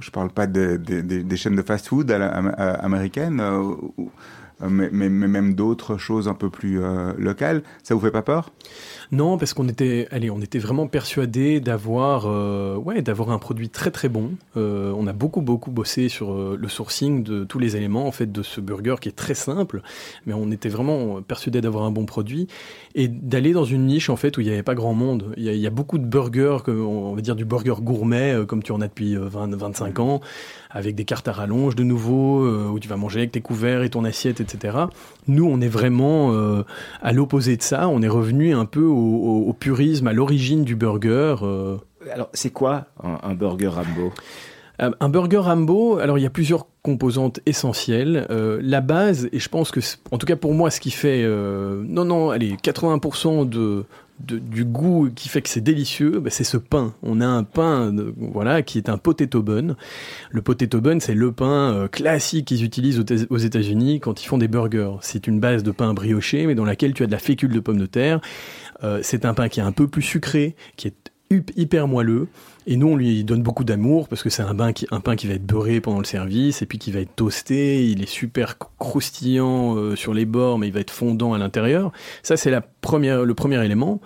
je 0.00 0.10
parle 0.12 0.30
pas 0.30 0.46
des, 0.46 0.78
des 0.78 1.36
chaînes 1.36 1.56
de 1.56 1.62
fast-food 1.62 2.08
américaines 2.12 3.42
euh, 4.62 4.68
mais, 4.70 5.08
même 5.08 5.54
d'autres 5.54 5.98
choses 5.98 6.28
un 6.28 6.34
peu 6.34 6.50
plus 6.50 6.82
euh, 6.82 7.12
locales. 7.18 7.62
Ça 7.82 7.94
vous 7.94 8.00
fait 8.00 8.10
pas 8.10 8.22
peur? 8.22 8.50
Non, 9.12 9.38
parce 9.38 9.54
qu'on 9.54 9.68
était, 9.68 10.08
allez, 10.10 10.30
on 10.30 10.40
était 10.40 10.58
vraiment 10.58 10.88
persuadé 10.88 11.60
d'avoir, 11.60 12.26
euh, 12.26 12.76
ouais, 12.76 13.02
d'avoir 13.02 13.30
un 13.30 13.38
produit 13.38 13.68
très 13.68 13.90
très 13.90 14.08
bon. 14.08 14.32
Euh, 14.56 14.92
on 14.96 15.06
a 15.06 15.12
beaucoup 15.12 15.42
beaucoup 15.42 15.70
bossé 15.70 16.08
sur 16.08 16.32
euh, 16.32 16.56
le 16.60 16.68
sourcing 16.68 17.22
de 17.22 17.44
tous 17.44 17.58
les 17.58 17.76
éléments 17.76 18.06
en 18.06 18.12
fait 18.12 18.30
de 18.30 18.42
ce 18.42 18.60
burger 18.60 18.96
qui 19.00 19.08
est 19.08 19.16
très 19.16 19.34
simple, 19.34 19.82
mais 20.26 20.34
on 20.34 20.50
était 20.50 20.68
vraiment 20.68 21.22
persuadé 21.22 21.60
d'avoir 21.60 21.84
un 21.84 21.90
bon 21.90 22.04
produit 22.04 22.48
et 22.94 23.08
d'aller 23.08 23.52
dans 23.52 23.64
une 23.64 23.86
niche 23.86 24.10
en 24.10 24.16
fait 24.16 24.36
où 24.38 24.40
il 24.40 24.46
n'y 24.46 24.52
avait 24.52 24.62
pas 24.62 24.74
grand 24.74 24.94
monde. 24.94 25.32
Il 25.36 25.44
y, 25.44 25.66
a, 25.66 25.70
beaucoup 25.70 25.98
de 25.98 26.06
burgers, 26.06 26.58
on 26.68 27.14
va 27.14 27.20
dire 27.20 27.36
du 27.36 27.44
burger 27.44 27.74
gourmet 27.80 28.34
comme 28.48 28.62
tu 28.62 28.72
en 28.72 28.80
as 28.80 28.88
depuis 28.88 29.14
20, 29.16 29.54
25 29.54 30.00
ans, 30.00 30.20
avec 30.70 30.94
des 30.94 31.04
cartes 31.04 31.28
à 31.28 31.32
rallonge 31.32 31.76
de 31.76 31.84
nouveau 31.84 32.46
où 32.70 32.80
tu 32.80 32.88
vas 32.88 32.96
manger 32.96 33.20
avec 33.20 33.32
tes 33.32 33.40
couverts 33.40 33.82
et 33.82 33.90
ton 33.90 34.04
assiette, 34.04 34.40
etc. 34.40 34.78
Nous, 35.28 35.44
on 35.44 35.60
est 35.60 35.68
vraiment 35.68 36.32
à 37.02 37.12
l'opposé 37.12 37.56
de 37.56 37.62
ça. 37.62 37.88
On 37.88 38.00
est 38.00 38.08
revenu 38.08 38.54
un 38.54 38.64
peu 38.64 38.86
au, 38.96 39.52
purisme, 39.52 40.06
à 40.06 40.12
l'origine 40.12 40.64
du 40.64 40.76
burger. 40.76 41.36
Euh. 41.42 41.76
Alors, 42.12 42.28
c'est 42.32 42.50
quoi 42.50 42.86
un, 43.02 43.34
burger 43.34 43.68
Rambo? 43.68 44.12
Euh, 44.82 44.90
un 45.00 45.08
burger 45.08 45.38
Rambo, 45.38 45.98
alors 45.98 46.18
il 46.18 46.22
y 46.22 46.26
a 46.26 46.30
plusieurs 46.30 46.66
composantes 46.82 47.40
essentielles. 47.46 48.26
Euh, 48.30 48.58
la 48.62 48.80
base, 48.80 49.28
et 49.32 49.38
je 49.38 49.48
pense 49.48 49.70
que, 49.70 49.80
en 50.10 50.18
tout 50.18 50.26
cas 50.26 50.36
pour 50.36 50.54
moi, 50.54 50.70
ce 50.70 50.80
qui 50.80 50.90
fait, 50.90 51.26
non, 51.26 52.04
non, 52.04 52.30
allez, 52.30 52.54
80% 52.54 53.48
de, 53.48 53.84
du 54.20 54.64
goût 54.64 55.10
qui 55.14 55.28
fait 55.28 55.42
que 55.42 55.48
c'est 55.48 55.60
délicieux, 55.60 56.20
bah, 56.20 56.30
c'est 56.30 56.44
ce 56.44 56.56
pain. 56.56 56.94
On 57.02 57.20
a 57.20 57.26
un 57.26 57.44
pain, 57.44 57.94
voilà, 58.16 58.62
qui 58.62 58.78
est 58.78 58.88
un 58.88 58.98
potato 58.98 59.42
bun. 59.42 59.76
Le 60.30 60.42
potato 60.42 60.80
bun, 60.80 61.00
c'est 61.00 61.14
le 61.14 61.32
pain 61.32 61.72
euh, 61.74 61.88
classique 61.88 62.46
qu'ils 62.46 62.64
utilisent 62.64 63.04
aux 63.28 63.36
États-Unis 63.36 64.00
quand 64.00 64.22
ils 64.22 64.26
font 64.26 64.38
des 64.38 64.48
burgers. 64.48 64.92
C'est 65.02 65.26
une 65.26 65.38
base 65.38 65.62
de 65.62 65.70
pain 65.70 65.92
brioché, 65.92 66.46
mais 66.46 66.54
dans 66.54 66.64
laquelle 66.64 66.94
tu 66.94 67.02
as 67.02 67.06
de 67.06 67.12
la 67.12 67.18
fécule 67.18 67.52
de 67.52 67.60
pomme 67.60 67.78
de 67.78 67.86
terre. 67.86 68.20
Euh, 68.84 69.00
c'est 69.02 69.24
un 69.24 69.34
pain 69.34 69.48
qui 69.48 69.60
est 69.60 69.64
un 69.64 69.72
peu 69.72 69.86
plus 69.86 70.02
sucré, 70.02 70.56
qui 70.76 70.88
est 70.88 71.05
hyper 71.30 71.88
moelleux. 71.88 72.28
Et 72.68 72.76
nous, 72.76 72.88
on 72.88 72.96
lui 72.96 73.22
donne 73.22 73.42
beaucoup 73.42 73.62
d'amour 73.62 74.08
parce 74.08 74.24
que 74.24 74.30
c'est 74.30 74.42
un, 74.42 74.54
pain 74.54 74.72
qui, 74.72 74.88
un 74.90 74.98
pain 74.98 75.14
qui 75.14 75.28
va 75.28 75.34
être 75.34 75.46
beurré 75.46 75.80
pendant 75.80 75.98
le 75.98 76.04
service 76.04 76.62
et 76.62 76.66
puis 76.66 76.78
qui 76.78 76.90
va 76.90 76.98
être 76.98 77.14
toasté. 77.14 77.88
Il 77.88 78.02
est 78.02 78.08
super 78.08 78.56
croustillant 78.78 79.76
euh, 79.76 79.94
sur 79.94 80.12
les 80.12 80.24
bords, 80.24 80.58
mais 80.58 80.66
il 80.66 80.72
va 80.72 80.80
être 80.80 80.90
fondant 80.90 81.32
à 81.32 81.38
l'intérieur. 81.38 81.92
Ça, 82.24 82.36
c'est 82.36 82.50
la 82.50 82.60
première, 82.60 83.24
le 83.24 83.34
premier 83.34 83.64
élément. 83.64 84.00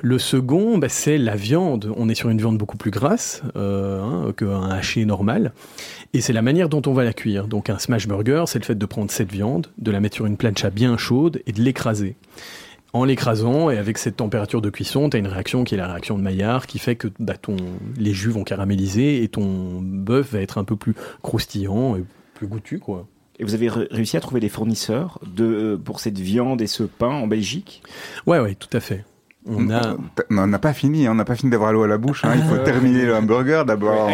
Le 0.00 0.18
second, 0.18 0.78
bah, 0.78 0.88
c'est 0.88 1.18
la 1.18 1.36
viande. 1.36 1.92
On 1.96 2.08
est 2.08 2.16
sur 2.16 2.30
une 2.30 2.38
viande 2.38 2.58
beaucoup 2.58 2.76
plus 2.76 2.90
grasse 2.90 3.42
euh, 3.54 4.02
hein, 4.02 4.32
qu'un 4.36 4.70
haché 4.70 5.04
normal. 5.04 5.52
Et 6.12 6.20
c'est 6.20 6.32
la 6.32 6.42
manière 6.42 6.68
dont 6.68 6.82
on 6.86 6.92
va 6.92 7.04
la 7.04 7.12
cuire. 7.12 7.46
Donc 7.46 7.70
un 7.70 7.78
smash 7.78 8.08
burger, 8.08 8.44
c'est 8.48 8.58
le 8.58 8.64
fait 8.64 8.74
de 8.74 8.86
prendre 8.86 9.12
cette 9.12 9.30
viande, 9.30 9.68
de 9.78 9.92
la 9.92 10.00
mettre 10.00 10.16
sur 10.16 10.26
une 10.26 10.36
plancha 10.36 10.70
bien 10.70 10.96
chaude 10.96 11.40
et 11.46 11.52
de 11.52 11.62
l'écraser 11.62 12.16
en 12.92 13.04
l'écrasant 13.04 13.70
et 13.70 13.78
avec 13.78 13.98
cette 13.98 14.16
température 14.16 14.60
de 14.60 14.70
cuisson, 14.70 15.10
tu 15.10 15.16
as 15.16 15.20
une 15.20 15.26
réaction 15.26 15.64
qui 15.64 15.74
est 15.74 15.78
la 15.78 15.86
réaction 15.86 16.18
de 16.18 16.22
Maillard 16.22 16.66
qui 16.66 16.78
fait 16.78 16.96
que 16.96 17.08
bah, 17.18 17.36
ton, 17.36 17.56
les 17.96 18.12
jus 18.12 18.30
vont 18.30 18.44
caraméliser 18.44 19.22
et 19.22 19.28
ton 19.28 19.80
bœuf 19.80 20.32
va 20.32 20.40
être 20.40 20.58
un 20.58 20.64
peu 20.64 20.76
plus 20.76 20.94
croustillant 21.22 21.96
et 21.96 22.04
plus 22.34 22.46
goûtu. 22.46 22.78
quoi. 22.78 23.06
Et 23.38 23.44
vous 23.44 23.54
avez 23.54 23.68
réussi 23.68 24.16
à 24.16 24.20
trouver 24.20 24.40
des 24.40 24.48
fournisseurs 24.48 25.18
de, 25.26 25.80
pour 25.82 26.00
cette 26.00 26.18
viande 26.18 26.60
et 26.60 26.66
ce 26.66 26.82
pain 26.82 27.08
en 27.08 27.26
Belgique? 27.26 27.82
Ouais, 28.26 28.38
ouais, 28.38 28.54
tout 28.54 28.74
à 28.76 28.80
fait. 28.80 29.04
On 29.46 29.70
a... 29.70 29.96
On 30.30 30.46
n'a 30.46 30.58
pas 30.58 30.72
fini, 30.72 31.08
on 31.08 31.14
n'a 31.14 31.24
pas 31.24 31.34
fini 31.34 31.50
d'avoir 31.50 31.72
l'eau 31.72 31.82
à 31.82 31.88
la 31.88 31.96
bouche. 31.96 32.24
Hein. 32.24 32.32
Il 32.36 32.42
faut 32.42 32.58
terminer 32.58 33.06
le 33.06 33.14
hamburger 33.14 33.64
d'abord. 33.64 34.08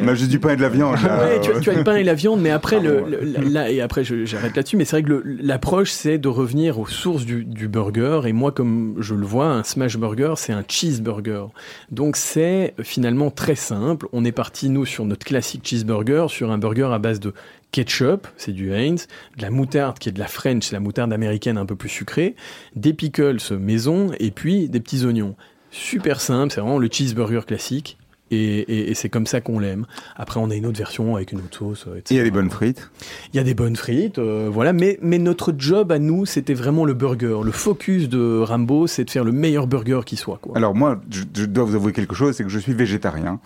on 0.00 0.08
a 0.08 0.14
juste 0.14 0.30
du 0.30 0.38
pain 0.38 0.50
et 0.50 0.56
de 0.56 0.62
la 0.62 0.68
viande. 0.68 0.96
Ouais, 0.96 1.40
tu, 1.40 1.50
tu, 1.60 1.70
as 1.70 1.74
le 1.74 1.84
pain 1.84 1.96
et 1.96 2.02
la 2.02 2.14
viande, 2.14 2.40
mais 2.40 2.50
après, 2.50 2.80
le, 2.80 3.04
là, 3.48 3.70
et 3.70 3.80
après 3.80 4.02
j'arrête 4.04 4.56
là-dessus, 4.56 4.76
mais 4.76 4.84
c'est 4.84 5.00
vrai 5.00 5.02
que 5.02 5.22
l'approche, 5.40 5.90
c'est 5.90 6.18
de 6.18 6.28
revenir 6.28 6.78
aux 6.78 6.86
sources 6.86 7.24
du, 7.24 7.44
du, 7.44 7.68
burger. 7.68 8.22
Et 8.26 8.32
moi, 8.32 8.50
comme 8.50 8.96
je 8.98 9.14
le 9.14 9.24
vois, 9.24 9.46
un 9.46 9.62
smash 9.62 9.96
burger, 9.96 10.34
c'est 10.36 10.52
un 10.52 10.64
cheeseburger. 10.66 11.46
Donc 11.90 12.16
c'est 12.16 12.74
finalement 12.82 13.30
très 13.30 13.54
simple. 13.54 14.08
On 14.12 14.24
est 14.24 14.32
parti, 14.32 14.68
nous, 14.68 14.84
sur 14.84 15.04
notre 15.04 15.24
classique 15.24 15.62
cheeseburger, 15.64 16.26
sur 16.28 16.50
un 16.50 16.58
burger 16.58 16.88
à 16.92 16.98
base 16.98 17.20
de 17.20 17.32
ketchup, 17.72 18.28
c'est 18.36 18.52
du 18.52 18.72
Heinz, 18.72 19.08
de 19.36 19.42
la 19.42 19.50
moutarde 19.50 19.98
qui 19.98 20.08
est 20.08 20.12
de 20.12 20.20
la 20.20 20.28
French, 20.28 20.70
la 20.70 20.80
moutarde 20.80 21.12
américaine 21.12 21.58
un 21.58 21.66
peu 21.66 21.74
plus 21.74 21.88
sucrée, 21.88 22.36
des 22.76 22.92
pickles 22.92 23.38
maison 23.58 24.12
et 24.20 24.30
puis 24.30 24.68
des 24.68 24.78
petits 24.78 25.04
oignons. 25.04 25.34
Super 25.70 26.20
simple, 26.20 26.52
c'est 26.52 26.60
vraiment 26.60 26.78
le 26.78 26.88
cheeseburger 26.90 27.46
classique. 27.46 27.98
Et, 28.34 28.94
c'est 28.94 29.10
comme 29.10 29.26
ça 29.26 29.42
qu'on 29.42 29.58
l'aime. 29.58 29.84
Après, 30.16 30.40
on 30.40 30.48
a 30.50 30.54
une 30.54 30.64
autre 30.64 30.78
version 30.78 31.16
avec 31.16 31.32
une 31.32 31.40
autre 31.40 31.58
sauce. 31.58 31.86
Etc. 31.98 32.14
il 32.14 32.16
y 32.16 32.20
a 32.20 32.22
des 32.22 32.30
bonnes 32.30 32.48
frites. 32.48 32.90
Il 33.32 33.36
y 33.36 33.40
a 33.40 33.42
des 33.42 33.52
bonnes 33.52 33.76
frites, 33.76 34.18
euh, 34.18 34.48
voilà. 34.50 34.72
Mais, 34.72 34.98
mais 35.02 35.18
notre 35.18 35.54
job 35.56 35.92
à 35.92 35.98
nous, 35.98 36.24
c'était 36.24 36.54
vraiment 36.54 36.86
le 36.86 36.94
burger. 36.94 37.40
Le 37.44 37.52
focus 37.52 38.08
de 38.08 38.40
Rambo, 38.40 38.86
c'est 38.86 39.04
de 39.04 39.10
faire 39.10 39.24
le 39.24 39.32
meilleur 39.32 39.66
burger 39.66 40.00
qui 40.06 40.16
soit. 40.16 40.38
Quoi. 40.40 40.56
Alors 40.56 40.74
moi, 40.74 41.00
je, 41.10 41.44
dois 41.44 41.64
vous 41.64 41.74
avouer 41.74 41.92
quelque 41.92 42.14
chose, 42.14 42.34
c'est 42.34 42.44
que 42.44 42.48
je 42.48 42.58
suis 42.58 42.72
végétarien. 42.72 43.38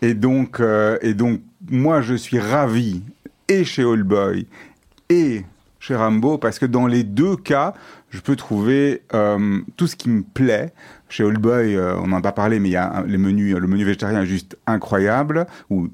Et 0.00 0.14
donc, 0.14 0.58
euh, 0.58 0.98
et 1.02 1.14
donc, 1.14 1.40
moi, 1.70 2.00
je 2.00 2.14
suis 2.14 2.40
ravi 2.40 3.02
et 3.52 3.64
chez 3.64 3.84
Boy 3.84 4.46
et 5.10 5.44
chez 5.78 5.94
Rambo, 5.94 6.38
parce 6.38 6.58
que 6.58 6.66
dans 6.66 6.86
les 6.86 7.02
deux 7.02 7.36
cas, 7.36 7.74
je 8.08 8.20
peux 8.20 8.36
trouver 8.36 9.02
euh, 9.14 9.60
tout 9.76 9.86
ce 9.86 9.96
qui 9.96 10.08
me 10.08 10.22
plaît. 10.22 10.72
Chez 11.08 11.30
Boy, 11.30 11.76
euh, 11.76 11.96
on 11.98 12.06
n'en 12.06 12.18
a 12.18 12.22
pas 12.22 12.32
parlé, 12.32 12.60
mais 12.60 12.68
il 12.68 12.72
y 12.72 12.76
a 12.76 13.04
le 13.06 13.18
menu 13.18 13.84
végétarien 13.84 14.22
est 14.22 14.26
juste 14.26 14.56
incroyable, 14.66 15.46
ou 15.68 15.88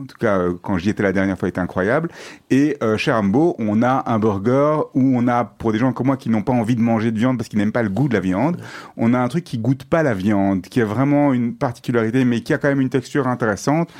en 0.00 0.06
tout 0.06 0.16
cas 0.18 0.38
euh, 0.38 0.54
quand 0.62 0.78
j'y 0.78 0.90
étais 0.90 1.02
la 1.04 1.12
dernière 1.12 1.38
fois, 1.38 1.48
était 1.48 1.60
incroyable. 1.60 2.08
Et 2.50 2.78
chez 2.96 3.12
Rambo, 3.12 3.54
on 3.58 3.82
a 3.82 4.02
un 4.06 4.18
burger 4.18 4.78
où 4.94 5.16
on 5.16 5.28
a, 5.28 5.44
pour 5.44 5.72
des 5.72 5.78
gens 5.78 5.92
comme 5.92 6.06
moi 6.06 6.16
qui 6.16 6.30
n'ont 6.30 6.42
pas 6.42 6.52
envie 6.52 6.74
de 6.74 6.80
manger 6.80 7.12
de 7.12 7.18
viande 7.18 7.36
parce 7.36 7.48
qu'ils 7.48 7.58
n'aiment 7.58 7.70
pas 7.70 7.82
le 7.82 7.90
goût 7.90 8.08
de 8.08 8.14
la 8.14 8.20
viande, 8.20 8.56
on 8.96 9.14
a 9.14 9.18
un 9.18 9.28
truc 9.28 9.44
qui 9.44 9.58
goûte 9.58 9.84
pas 9.84 10.02
la 10.02 10.14
viande, 10.14 10.62
qui 10.62 10.80
a 10.80 10.84
vraiment 10.84 11.32
une 11.32 11.54
particularité, 11.54 12.24
mais 12.24 12.40
qui 12.40 12.52
a 12.54 12.58
quand 12.58 12.68
même 12.68 12.80
une 12.80 12.88
texture 12.88 13.28
intéressante 13.28 13.90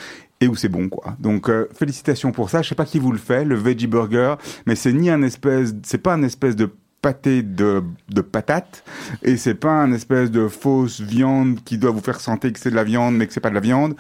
où 0.49 0.57
c'est 0.57 0.69
bon 0.69 0.89
quoi. 0.89 1.17
Donc 1.19 1.49
euh, 1.49 1.69
félicitations 1.75 2.33
pour 2.33 2.51
ça. 2.51 2.63
Je 2.63 2.69
sais 2.69 2.75
pas 2.75 2.85
qui 2.85 2.99
vous 2.99 3.13
le 3.13 3.19
fait, 3.19 3.45
le 3.45 3.55
veggie 3.55 3.87
burger, 3.87 4.35
mais 4.67 4.75
c'est 4.75 4.93
ni 4.93 5.11
un 5.11 5.23
espèce, 5.23 5.75
c'est 5.83 5.99
pas 5.99 6.15
un 6.15 6.23
espèce 6.23 6.57
de 6.57 6.71
pâté 7.03 7.43
de, 7.43 7.83
de 8.09 8.23
patates 8.23 8.83
et 9.23 9.37
c'est 9.37 9.55
pas 9.55 9.73
un 9.73 9.93
espèce 9.93 10.31
de 10.31 10.49
fausse 10.49 11.03
viande 11.03 11.63
qui 11.63 11.77
doit 11.77 11.91
vous 11.91 12.01
faire 12.01 12.19
sentir 12.19 12.51
que 12.51 12.59
c'est 12.59 12.71
de 12.71 12.75
la 12.75 12.85
viande 12.85 13.15
mais 13.15 13.27
que 13.27 13.33
c'est 13.35 13.41
pas 13.41 13.51
de 13.51 13.55
la 13.55 13.61
viande. 13.61 13.95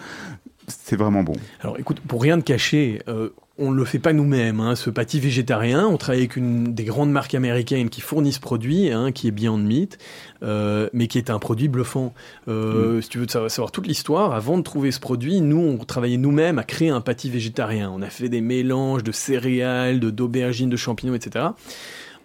C'est 0.69 0.97
vraiment 0.97 1.23
bon. 1.23 1.35
Alors 1.61 1.79
écoute, 1.79 2.01
pour 2.01 2.23
rien 2.23 2.37
de 2.37 2.43
cacher, 2.43 3.03
euh, 3.09 3.31
on 3.59 3.71
ne 3.71 3.77
le 3.77 3.85
fait 3.85 3.99
pas 3.99 4.13
nous-mêmes, 4.13 4.61
hein, 4.61 4.75
ce 4.75 4.91
pâtis 4.91 5.21
végétarien. 5.21 5.87
On 5.87 5.97
travaille 5.97 6.23
avec 6.23 6.37
une 6.37 6.75
des 6.75 6.85
grandes 6.85 7.13
marques 7.13 7.35
américaines 7.35 7.89
qui 7.89 8.01
fournissent 8.01 8.37
ce 8.37 8.41
produit, 8.41 8.91
hein, 8.91 9.13
qui 9.13 9.29
est 9.29 9.31
Beyond 9.31 9.59
Meat, 9.59 9.99
euh, 10.43 10.89
mais 10.93 11.07
qui 11.07 11.19
est 11.19 11.31
un 11.31 11.39
produit 11.39 11.69
bluffant. 11.69 12.15
Euh, 12.49 12.99
mm. 12.99 13.03
Si 13.03 13.09
tu 13.11 13.19
veux 13.19 13.29
savoir, 13.29 13.71
toute 13.71 13.87
l'histoire, 13.87 14.33
avant 14.35 14.59
de 14.59 14.63
trouver 14.63 14.91
ce 14.91 15.01
produit, 15.01 15.41
nous, 15.41 15.79
on 15.81 15.85
travaillait 15.85 16.17
nous-mêmes 16.17 16.59
à 16.59 16.65
créer 16.65 16.89
un 16.89 17.01
pâtis 17.01 17.31
végétarien. 17.31 17.93
On 17.95 18.03
a 18.03 18.11
fait 18.11 18.29
des 18.29 18.41
mélanges 18.41 19.05
de 19.05 19.13
céréales, 19.13 20.01
de 20.01 20.11
d'aubergines, 20.11 20.71
de 20.71 20.77
champignons, 20.77 21.15
etc. 21.15 21.47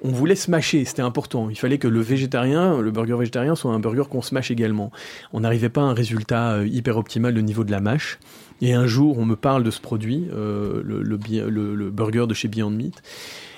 On 0.01 0.11
voulait 0.11 0.35
smasher, 0.35 0.85
c'était 0.85 1.01
important. 1.01 1.49
Il 1.49 1.57
fallait 1.57 1.77
que 1.77 1.87
le 1.87 1.99
végétarien, 1.99 2.79
le 2.79 2.91
burger 2.91 3.17
végétarien, 3.17 3.55
soit 3.55 3.73
un 3.73 3.79
burger 3.79 4.03
qu'on 4.09 4.21
smash 4.21 4.49
également. 4.49 4.91
On 5.33 5.41
n'arrivait 5.41 5.69
pas 5.69 5.81
à 5.81 5.85
un 5.85 5.93
résultat 5.93 6.53
euh, 6.53 6.67
hyper 6.67 6.97
optimal 6.97 7.37
au 7.37 7.41
niveau 7.41 7.65
de 7.65 7.71
la 7.71 7.81
mâche. 7.81 8.17
Et 8.61 8.73
un 8.73 8.87
jour, 8.87 9.17
on 9.17 9.25
me 9.25 9.35
parle 9.35 9.63
de 9.63 9.71
ce 9.71 9.81
produit, 9.81 10.27
euh, 10.33 10.81
le, 10.83 11.89
burger 11.89 12.27
de 12.27 12.33
chez 12.33 12.47
Beyond 12.47 12.69
Meat. 12.69 13.01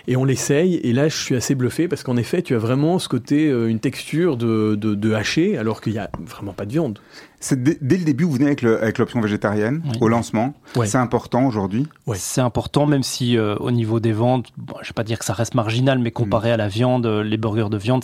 Et 0.07 0.15
on 0.15 0.25
l'essaye, 0.25 0.75
et 0.77 0.93
là 0.93 1.09
je 1.09 1.15
suis 1.15 1.35
assez 1.35 1.53
bluffé 1.53 1.87
parce 1.87 2.01
qu'en 2.01 2.17
effet 2.17 2.41
tu 2.41 2.55
as 2.55 2.57
vraiment 2.57 2.97
ce 2.97 3.07
côté, 3.07 3.49
euh, 3.49 3.69
une 3.69 3.79
texture 3.79 4.35
de, 4.35 4.73
de, 4.73 4.95
de 4.95 5.13
haché, 5.13 5.59
alors 5.59 5.79
qu'il 5.79 5.93
n'y 5.93 5.99
a 5.99 6.09
vraiment 6.19 6.53
pas 6.53 6.65
de 6.65 6.71
viande. 6.71 6.99
C'est 7.43 7.61
dès, 7.63 7.77
dès 7.81 7.97
le 7.97 8.03
début, 8.05 8.23
vous 8.23 8.33
venez 8.33 8.45
avec 8.45 8.97
l'option 8.99 9.19
végétarienne 9.19 9.81
Oui. 9.85 9.97
au 9.99 10.07
lancement. 10.07 10.53
Ouais. 10.75 10.85
C'est 10.85 10.99
important 10.99 11.45
aujourd'hui. 11.47 11.87
Ouais. 12.05 12.15
C'est 12.19 12.39
important, 12.39 12.85
même 12.85 13.01
si 13.01 13.35
euh, 13.35 13.55
au 13.55 13.71
niveau 13.71 13.99
des 13.99 14.13
ventes, 14.13 14.47
bon, 14.57 14.75
je 14.83 14.89
vais 14.89 14.93
pas 14.93 15.03
dire 15.03 15.17
que 15.17 15.25
ça 15.25 15.33
reste 15.33 15.55
marginal, 15.55 15.97
mais 15.97 16.11
comparé 16.11 16.51
à 16.51 16.57
la 16.57 16.67
viande, 16.67 17.07
euh, 17.07 17.23
les 17.23 17.37
burgers 17.37 17.69
de 17.71 17.77
viande, 17.77 18.03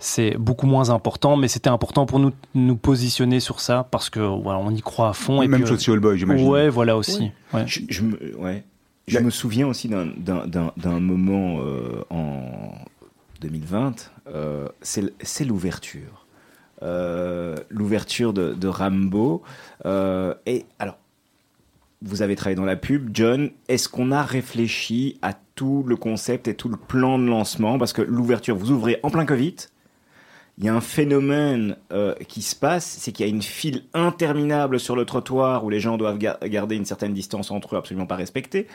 c'est 0.00 0.36
beaucoup 0.38 0.66
moins 0.66 0.90
important. 0.90 1.36
Mais 1.36 1.46
c'était 1.46 1.70
important 1.70 2.04
pour 2.04 2.18
nous 2.18 2.32
nous 2.54 2.76
positionner 2.76 3.38
sur 3.38 3.60
ça 3.60 3.86
parce 3.90 4.10
que 4.10 4.18
voilà, 4.18 4.58
on 4.58 4.70
y 4.72 4.82
croit 4.82 5.10
à 5.10 5.12
fond. 5.12 5.40
et 5.42 5.46
Même 5.46 5.60
puis, 5.60 5.68
chose 5.70 5.80
chez 5.80 5.92
All 5.92 6.00
Boy, 6.00 6.14
euh, 6.14 6.16
j'imagine. 6.16 6.48
Ouais, 6.48 6.68
voilà 6.68 6.96
aussi. 6.96 7.30
Ouais. 7.52 7.62
Je, 7.66 7.80
je 7.88 8.02
me, 8.02 8.36
ouais. 8.38 8.64
je 9.06 9.14
La- 9.18 9.22
me 9.24 9.30
souviens 9.30 9.68
aussi 9.68 9.88
d'un- 9.88 11.00
moment 11.00 11.60
euh, 11.60 12.02
en 12.10 12.74
2020, 13.40 14.10
euh, 14.28 14.68
c'est 14.82 15.00
l- 15.02 15.12
c'est 15.22 15.44
l'ouverture. 15.44 16.23
Euh, 16.82 17.56
l'ouverture 17.70 18.32
de, 18.32 18.66
Rambo. 18.68 19.42
Euh, 19.86 20.34
et 20.44 20.66
alors, 20.78 20.98
vous 22.02 22.20
avez 22.20 22.36
travaillé 22.36 22.56
dans 22.56 22.64
la 22.64 22.76
pub, 22.76 23.10
John. 23.14 23.50
Est-ce 23.68 23.88
qu'on 23.88 24.10
a 24.12 24.22
réfléchi 24.22 25.18
à 25.22 25.32
tout 25.54 25.84
le 25.86 25.96
concept 25.96 26.48
et 26.48 26.54
tout 26.54 26.68
le 26.68 26.76
plan 26.76 27.18
de 27.18 27.26
lancement? 27.26 27.78
Parce 27.78 27.92
que 27.92 28.02
l'ouverture, 28.02 28.56
vous 28.56 28.70
ouvrez 28.70 28.98
en 29.02 29.10
plein 29.10 29.24
Covid. 29.24 29.54
Il 30.58 30.64
y 30.64 30.68
a 30.68 30.74
un 30.74 30.80
phénomène 30.80 31.76
euh, 31.92 32.14
qui 32.28 32.42
se 32.42 32.54
passe, 32.54 32.84
c'est 33.00 33.10
qu'il 33.12 33.26
y 33.26 33.28
a 33.28 33.32
une 33.32 33.42
file 33.42 33.84
interminable 33.92 34.78
sur 34.78 34.94
le 34.94 35.04
trottoir 35.04 35.64
où 35.64 35.70
les 35.70 35.80
gens 35.80 35.96
doivent 35.96 36.18
ga- 36.18 36.38
garder 36.44 36.76
une 36.76 36.84
certaine 36.84 37.12
distance 37.14 37.50
entre 37.50 37.74
eux, 37.74 37.78
absolument 37.78 38.06
pas 38.06 38.16
respectée. 38.16 38.68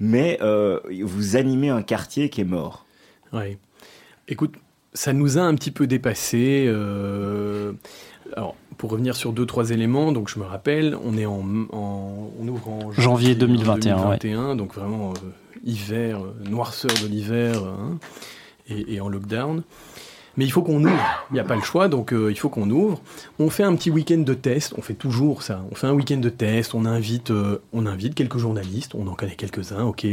Mais 0.00 0.38
vous 1.02 1.36
animez 1.36 1.70
un 1.70 1.82
quartier 1.82 2.28
qui 2.28 2.40
est 2.40 2.44
mort. 2.44 2.86
Ouais. 3.32 3.56
Écoute, 4.28 4.54
ça 4.94 5.12
nous 5.12 5.38
a 5.38 5.42
un 5.42 5.54
petit 5.54 5.70
peu 5.70 5.86
dépassé. 5.86 6.64
euh, 6.68 7.72
Alors, 8.36 8.54
pour 8.78 8.90
revenir 8.90 9.14
sur 9.16 9.32
deux, 9.32 9.46
trois 9.46 9.70
éléments, 9.70 10.12
donc 10.12 10.28
je 10.28 10.38
me 10.38 10.44
rappelle, 10.44 10.96
on 11.04 11.16
est 11.16 11.26
en, 11.26 11.44
en- 11.72 12.30
on 12.40 12.48
ouvre 12.48 12.68
en 12.68 12.92
Janvier 12.92 13.34
2021, 13.34 13.96
2021, 13.96 14.56
donc 14.56 14.74
vraiment 14.74 15.10
euh, 15.12 15.28
hiver, 15.64 16.20
euh, 16.24 16.48
noirceur 16.50 16.90
de 17.02 17.06
l'hiver, 17.06 17.62
hein, 17.64 17.98
et, 18.68 18.94
et 18.94 19.00
en 19.00 19.08
lockdown. 19.08 19.62
Mais 20.38 20.46
il 20.46 20.50
faut 20.50 20.62
qu'on 20.62 20.82
ouvre, 20.82 21.26
il 21.30 21.34
n'y 21.34 21.40
a 21.40 21.44
pas 21.44 21.56
le 21.56 21.60
choix, 21.62 21.88
donc 21.88 22.12
euh, 22.14 22.30
il 22.30 22.36
faut 22.38 22.48
qu'on 22.48 22.70
ouvre. 22.70 23.02
On 23.38 23.50
fait 23.50 23.64
un 23.64 23.74
petit 23.76 23.90
week-end 23.90 24.18
de 24.20 24.32
test, 24.34 24.72
on 24.78 24.82
fait 24.82 24.94
toujours 24.94 25.42
ça. 25.42 25.62
On 25.70 25.74
fait 25.74 25.86
un 25.86 25.92
week-end 25.92 26.16
de 26.16 26.30
test, 26.30 26.74
on 26.74 26.86
invite, 26.86 27.30
on 27.74 27.84
invite 27.86 28.14
quelques 28.14 28.38
journalistes, 28.38 28.94
on 28.94 29.06
en 29.08 29.14
connaît 29.14 29.36
quelques-uns, 29.36 29.84
ok. 29.84 30.06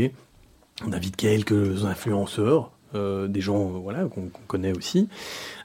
On 0.86 0.92
invite 0.92 1.16
quelques 1.16 1.86
influenceurs, 1.86 2.72
euh, 2.96 3.28
des 3.28 3.42
gens 3.42 3.62
euh, 3.62 3.80
voilà, 3.82 4.06
qu'on 4.06 4.30
connaît 4.48 4.76
aussi. 4.76 5.08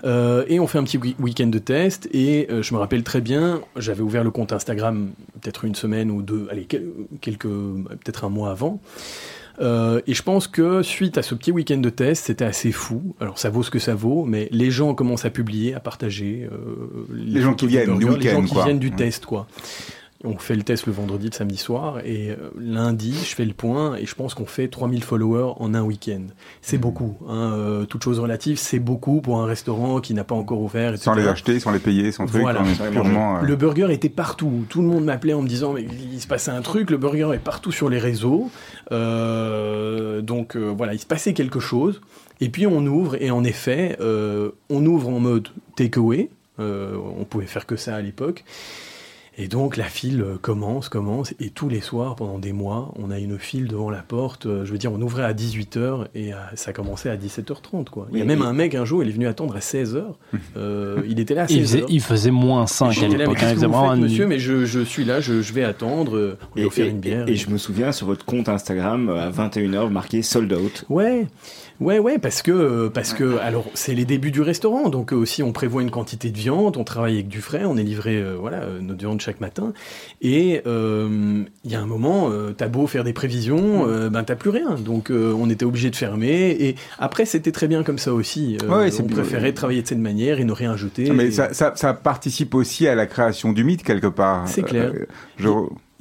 Euh, 0.04 0.44
et 0.48 0.60
on 0.60 0.66
fait 0.66 0.78
un 0.78 0.84
petit 0.84 0.98
week- 0.98 1.16
week-end 1.20 1.46
de 1.46 1.58
test. 1.58 2.08
Et 2.12 2.48
je 2.60 2.74
me 2.74 2.78
rappelle 2.78 3.02
très 3.02 3.20
bien, 3.20 3.60
j'avais 3.76 4.02
ouvert 4.02 4.24
le 4.24 4.30
compte 4.30 4.52
Instagram 4.52 5.10
peut-être 5.40 5.64
une 5.64 5.74
semaine 5.74 6.10
ou 6.10 6.22
deux, 6.22 6.46
allez, 6.50 6.64
quel- 6.64 6.86
quelques, 7.20 7.46
peut-être 7.48 8.24
un 8.24 8.28
mois 8.30 8.50
avant. 8.50 8.80
Et 9.60 10.14
je 10.14 10.22
pense 10.22 10.48
que 10.48 10.82
suite 10.82 11.16
à 11.16 11.22
ce 11.22 11.34
petit 11.34 11.52
week-end 11.52 11.76
de 11.78 11.88
test, 11.90 12.24
c'était 12.26 12.44
assez 12.44 12.72
fou. 12.72 13.14
Alors 13.20 13.38
ça 13.38 13.50
vaut 13.50 13.62
ce 13.62 13.70
que 13.70 13.78
ça 13.78 13.94
vaut, 13.94 14.24
mais 14.24 14.48
les 14.50 14.70
gens 14.70 14.94
commencent 14.94 15.24
à 15.24 15.30
publier, 15.30 15.74
à 15.74 15.80
partager. 15.80 16.48
Les 17.14 17.40
gens 17.40 17.54
qui 17.54 17.66
viennent 17.68 17.96
du 17.98 18.04
burger, 18.04 18.20
Les 18.28 18.30
gens 18.34 18.42
qui 18.42 18.52
quoi. 18.54 18.64
viennent 18.64 18.78
du 18.80 18.90
Mm. 18.90 18.96
test, 18.96 19.26
quoi. 19.26 19.46
On 20.26 20.38
fait 20.38 20.54
le 20.56 20.62
test 20.62 20.86
le 20.86 20.92
vendredi, 20.92 21.26
le 21.28 21.34
samedi 21.34 21.58
soir, 21.58 21.98
et 22.04 22.30
euh, 22.30 22.36
lundi, 22.58 23.12
je 23.12 23.34
fais 23.34 23.44
le 23.44 23.52
point, 23.52 23.94
et 23.96 24.06
je 24.06 24.14
pense 24.14 24.32
qu'on 24.34 24.46
fait 24.46 24.68
3000 24.68 25.04
followers 25.04 25.52
en 25.58 25.74
un 25.74 25.82
week-end. 25.82 26.22
C'est 26.62 26.78
Mm. 26.78 26.80
beaucoup. 26.80 27.16
Hein, 27.28 27.52
euh, 27.54 27.84
toute 27.84 28.02
chose 28.02 28.18
relative, 28.20 28.56
c'est 28.58 28.78
beaucoup 28.78 29.20
pour 29.20 29.40
un 29.40 29.46
restaurant 29.46 30.00
qui 30.00 30.14
n'a 30.14 30.24
pas 30.24 30.34
encore 30.34 30.60
ouvert, 30.62 30.90
etc. 30.90 31.04
Sans 31.04 31.14
les 31.14 31.26
acheter, 31.26 31.60
sans 31.60 31.72
les 31.72 31.78
payer, 31.78 32.10
sans 32.10 32.24
truc. 32.26 32.40
Voilà. 32.40 32.62
purement. 32.90 33.36
euh, 33.38 33.40
Le 33.42 33.56
burger 33.56 33.88
était 33.92 34.08
partout. 34.08 34.64
Tout 34.70 34.80
le 34.80 34.88
monde 34.88 35.04
m'appelait 35.04 35.34
en 35.34 35.42
me 35.42 35.48
disant 35.48 35.74
mais 35.74 35.86
il 36.12 36.20
se 36.20 36.26
passait 36.26 36.50
un 36.50 36.62
truc. 36.62 36.90
Le 36.90 36.96
burger 36.96 37.30
est 37.34 37.38
partout 37.38 37.70
sur 37.72 37.88
les 37.90 37.98
réseaux. 37.98 38.50
Euh, 38.92 40.20
donc 40.22 40.56
euh, 40.56 40.72
voilà, 40.76 40.94
il 40.94 40.98
se 40.98 41.06
passait 41.06 41.34
quelque 41.34 41.60
chose. 41.60 42.00
Et 42.40 42.48
puis 42.48 42.66
on 42.66 42.84
ouvre 42.86 43.20
et 43.22 43.30
en 43.30 43.44
effet, 43.44 43.96
euh, 44.00 44.50
on 44.70 44.84
ouvre 44.86 45.08
en 45.08 45.20
mode 45.20 45.48
takeaway. 45.76 46.30
Euh, 46.60 46.96
on 47.18 47.24
pouvait 47.24 47.46
faire 47.46 47.66
que 47.66 47.76
ça 47.76 47.96
à 47.96 48.00
l'époque. 48.00 48.44
Et 49.36 49.48
donc 49.48 49.76
la 49.76 49.84
file 49.84 50.20
euh, 50.22 50.36
commence, 50.40 50.88
commence, 50.88 51.34
et 51.40 51.50
tous 51.50 51.68
les 51.68 51.80
soirs, 51.80 52.14
pendant 52.14 52.38
des 52.38 52.52
mois, 52.52 52.92
on 52.96 53.10
a 53.10 53.18
une 53.18 53.36
file 53.36 53.66
devant 53.66 53.90
la 53.90 53.98
porte. 54.02 54.46
Euh, 54.46 54.64
Je 54.64 54.70
veux 54.70 54.78
dire, 54.78 54.92
on 54.92 55.00
ouvrait 55.02 55.24
à 55.24 55.32
18h 55.32 56.06
et 56.14 56.32
à- 56.32 56.50
ça 56.54 56.72
commençait 56.72 57.10
à 57.10 57.16
17h30. 57.16 57.90
Quoi. 57.90 58.06
Il 58.12 58.18
y 58.18 58.20
a 58.20 58.24
Oui, 58.24 58.28
même 58.28 58.42
et- 58.42 58.46
un 58.46 58.52
mec 58.52 58.76
un 58.76 58.84
jour, 58.84 59.02
il 59.02 59.08
est 59.08 59.12
venu 59.12 59.26
attendre 59.26 59.56
à 59.56 59.60
16h. 59.60 60.04
Euh, 60.56 61.02
il 61.08 61.18
était 61.18 61.34
là 61.34 61.42
à 61.42 61.46
16h. 61.46 61.52
Il 61.56 61.62
faisait, 61.62 61.84
il 61.88 62.00
faisait 62.00 62.30
moins 62.30 62.66
5 62.68 62.96
à 63.02 63.08
l'époque. 63.08 63.42
hein, 63.42 63.54
un- 63.72 63.96
monsieur 63.96 64.26
Mais 64.28 64.38
je, 64.38 64.64
je 64.66 64.80
suis 64.80 65.04
là, 65.04 65.20
je, 65.20 65.42
je 65.42 65.52
vais 65.52 65.64
attendre. 65.64 66.16
euh, 66.16 66.38
On 66.52 66.56
lui 66.56 66.62
a 66.62 66.66
offert 66.68 66.86
une 66.86 67.00
bière. 67.00 67.28
et- 67.28 67.32
et 67.32 67.36
je 67.36 67.50
me 67.50 67.58
souviens 67.58 67.90
sur 67.90 68.06
votre 68.06 68.24
compte 68.24 68.48
Instagram, 68.48 69.08
à 69.10 69.30
21h, 69.30 69.86
vous 69.86 69.90
marquez 69.92 70.22
sold 70.22 70.52
out. 70.52 70.84
Ouais, 70.88 71.26
ouais, 71.80 71.98
ouais, 71.98 72.18
parce 72.18 72.42
que, 72.42 72.50
euh, 72.50 72.88
parce 72.88 73.12
que, 73.14 73.38
alors, 73.38 73.66
c'est 73.74 73.94
les 73.94 74.04
débuts 74.04 74.30
du 74.30 74.40
restaurant, 74.42 74.88
donc 74.88 75.12
euh, 75.12 75.16
aussi 75.16 75.42
on 75.42 75.52
prévoit 75.52 75.82
une 75.82 75.90
quantité 75.90 76.30
de 76.30 76.36
viande, 76.38 76.76
on 76.76 76.84
travaille 76.84 77.14
avec 77.14 77.28
du 77.28 77.40
frais, 77.40 77.64
on 77.64 77.76
est 77.76 77.82
livré, 77.82 78.16
euh, 78.16 78.36
voilà, 78.38 78.62
notre 78.80 79.00
viande 79.00 79.20
chaque 79.20 79.40
matin, 79.40 79.72
et 80.22 80.62
euh, 80.66 81.42
il 81.64 81.70
y 81.70 81.74
a 81.74 81.80
un 81.80 81.86
moment, 81.86 82.30
euh, 82.30 82.52
t'as 82.56 82.68
beau 82.68 82.86
faire 82.86 83.04
des 83.04 83.12
prévisions, 83.12 83.86
euh, 83.88 84.08
ben 84.10 84.24
t'as 84.24 84.36
plus 84.36 84.50
rien, 84.50 84.76
donc 84.76 85.10
euh, 85.10 85.34
on 85.38 85.50
était 85.50 85.64
obligé 85.64 85.90
de 85.90 85.96
fermer, 85.96 86.50
et 86.50 86.76
après 86.98 87.24
c'était 87.24 87.52
très 87.52 87.68
bien 87.68 87.82
comme 87.82 87.98
ça 87.98 88.12
aussi, 88.14 88.56
Ouais, 88.68 88.90
on 89.00 89.04
préférait 89.04 89.52
travailler 89.52 89.82
de 89.82 89.86
cette 89.88 89.98
manière 89.98 90.40
et 90.40 90.44
ne 90.44 90.52
rien 90.52 90.76
jeter. 90.76 91.10
Mais 91.10 91.26
et- 91.26 91.30
ça, 91.30 91.52
ça, 91.52 91.72
ça 91.76 91.94
participe 91.94 92.54
aussi 92.54 92.86
à 92.88 92.94
la 92.94 93.06
création 93.06 93.52
du 93.52 93.64
mythe 93.64 93.82
quelque 93.82 94.06
part. 94.06 94.46
C'est 94.48 94.62
clair. 94.62 94.92
Je- 95.36 95.48